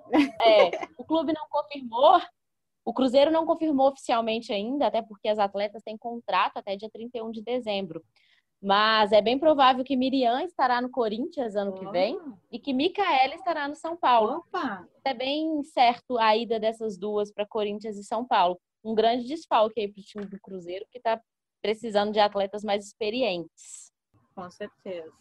É, 0.43 0.87
o 0.97 1.05
clube 1.05 1.31
não 1.31 1.47
confirmou, 1.49 2.19
o 2.83 2.91
Cruzeiro 2.91 3.29
não 3.29 3.45
confirmou 3.45 3.89
oficialmente 3.89 4.51
ainda, 4.51 4.87
até 4.87 4.99
porque 4.99 5.27
as 5.27 5.37
atletas 5.37 5.83
têm 5.83 5.95
contrato 5.95 6.57
até 6.57 6.75
dia 6.75 6.89
31 6.89 7.29
de 7.29 7.43
dezembro. 7.43 8.03
Mas 8.61 9.13
é 9.13 9.21
bem 9.21 9.39
provável 9.39 9.85
que 9.85 9.95
Miriam 9.95 10.43
estará 10.43 10.81
no 10.81 10.89
Corinthians 10.89 11.55
ano 11.55 11.73
que 11.73 11.89
vem 11.91 12.19
e 12.51 12.59
que 12.59 12.73
Micaela 12.73 13.35
estará 13.35 13.67
no 13.67 13.75
São 13.75 13.95
Paulo. 13.95 14.39
Opa. 14.39 14.85
É 15.05 15.13
bem 15.13 15.63
certo 15.63 16.17
a 16.17 16.35
ida 16.35 16.59
dessas 16.59 16.97
duas 16.97 17.31
para 17.31 17.47
Corinthians 17.47 17.97
e 17.97 18.03
São 18.03 18.25
Paulo. 18.25 18.59
Um 18.83 18.93
grande 18.93 19.25
desfalque 19.25 19.79
aí 19.79 19.87
para 19.87 20.01
o 20.01 20.03
time 20.03 20.25
do 20.25 20.39
Cruzeiro, 20.41 20.85
que 20.91 20.97
está 20.97 21.21
precisando 21.61 22.11
de 22.11 22.19
atletas 22.19 22.63
mais 22.63 22.85
experientes. 22.85 23.93
Com 24.35 24.49
certeza. 24.51 25.11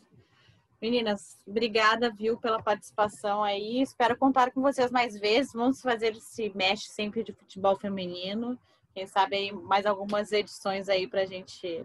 Meninas, 0.80 1.36
obrigada, 1.46 2.12
viu, 2.12 2.38
pela 2.38 2.62
participação 2.62 3.42
aí. 3.42 3.82
Espero 3.82 4.16
contar 4.16 4.52
com 4.52 4.62
vocês 4.62 4.90
mais 4.90 5.18
vezes. 5.18 5.52
Vamos 5.52 5.80
fazer 5.80 6.16
esse 6.16 6.50
mexe 6.56 6.86
sempre 6.88 7.22
de 7.22 7.32
futebol 7.32 7.76
feminino. 7.76 8.58
Quem 8.94 9.06
sabe 9.06 9.36
aí 9.36 9.52
mais 9.52 9.86
algumas 9.86 10.30
edições 10.32 10.88
aí 10.88 11.06
para 11.08 11.22
a 11.22 11.26
gente 11.26 11.84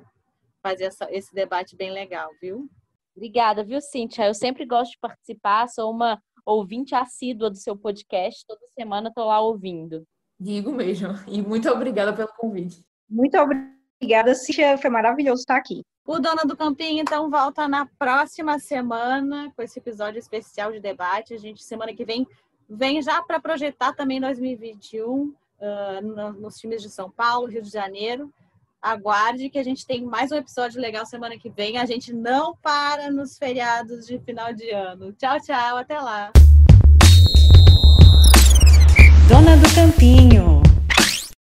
fazer 0.64 0.86
essa, 0.86 1.08
esse 1.12 1.36
debate 1.36 1.76
bem 1.76 1.92
legal, 1.92 2.32
viu? 2.42 2.70
Obrigada, 3.16 3.64
viu, 3.64 3.82
Cíntia? 3.82 4.26
Eu 4.26 4.34
sempre 4.34 4.66
gosto 4.66 4.94
de 4.94 5.00
participar, 5.00 5.68
sou 5.68 5.92
uma 5.92 6.20
ouvinte 6.46 6.96
assídua 6.96 7.50
do 7.50 7.58
seu 7.58 7.78
podcast, 7.78 8.46
toda 8.48 8.66
semana 8.68 9.10
estou 9.10 9.26
lá 9.26 9.40
ouvindo. 9.42 10.08
Digo 10.40 10.72
mesmo, 10.72 11.10
e 11.28 11.42
muito 11.42 11.70
obrigada 11.70 12.14
pelo 12.14 12.30
convite. 12.30 12.84
Muito 13.08 13.38
obrigada, 13.38 14.34
Cíntia, 14.34 14.78
foi 14.78 14.90
maravilhoso 14.90 15.42
estar 15.42 15.58
aqui. 15.58 15.84
O 16.06 16.20
Dona 16.20 16.44
do 16.44 16.58
Campinho, 16.58 17.02
então, 17.02 17.30
volta 17.30 17.68
na 17.68 17.86
próxima 17.86 18.58
semana 18.58 19.52
com 19.56 19.62
esse 19.62 19.80
episódio 19.80 20.20
especial 20.20 20.72
de 20.72 20.80
debate. 20.80 21.34
A 21.34 21.38
gente, 21.38 21.64
semana 21.64 21.94
que 21.94 22.04
vem, 22.04 22.28
vem 22.68 23.02
já 23.02 23.22
para 23.22 23.40
projetar 23.40 23.94
também 23.94 24.20
2021 24.20 25.08
uh, 25.10 25.34
nos 26.34 26.56
times 26.56 26.82
de 26.82 26.90
São 26.90 27.10
Paulo, 27.10 27.48
Rio 27.48 27.62
de 27.62 27.70
Janeiro 27.70 28.34
aguarde 28.84 29.50
que 29.50 29.58
a 29.58 29.64
gente 29.64 29.88
tem 29.88 30.04
mais 30.04 30.30
um 30.30 30.36
episódio 30.36 30.82
legal 30.82 31.06
semana 31.06 31.38
que 31.38 31.50
vem. 31.50 31.78
A 31.78 31.86
gente 31.86 32.12
não 32.12 32.54
para 32.62 33.10
nos 33.10 33.38
feriados 33.38 34.06
de 34.06 34.20
final 34.20 34.54
de 34.54 34.70
ano. 34.72 35.14
Tchau, 35.14 35.40
tchau, 35.40 35.78
até 35.78 35.98
lá. 36.02 36.32
Dona 39.30 39.56
do 39.56 39.74
Campinho. 39.74 40.63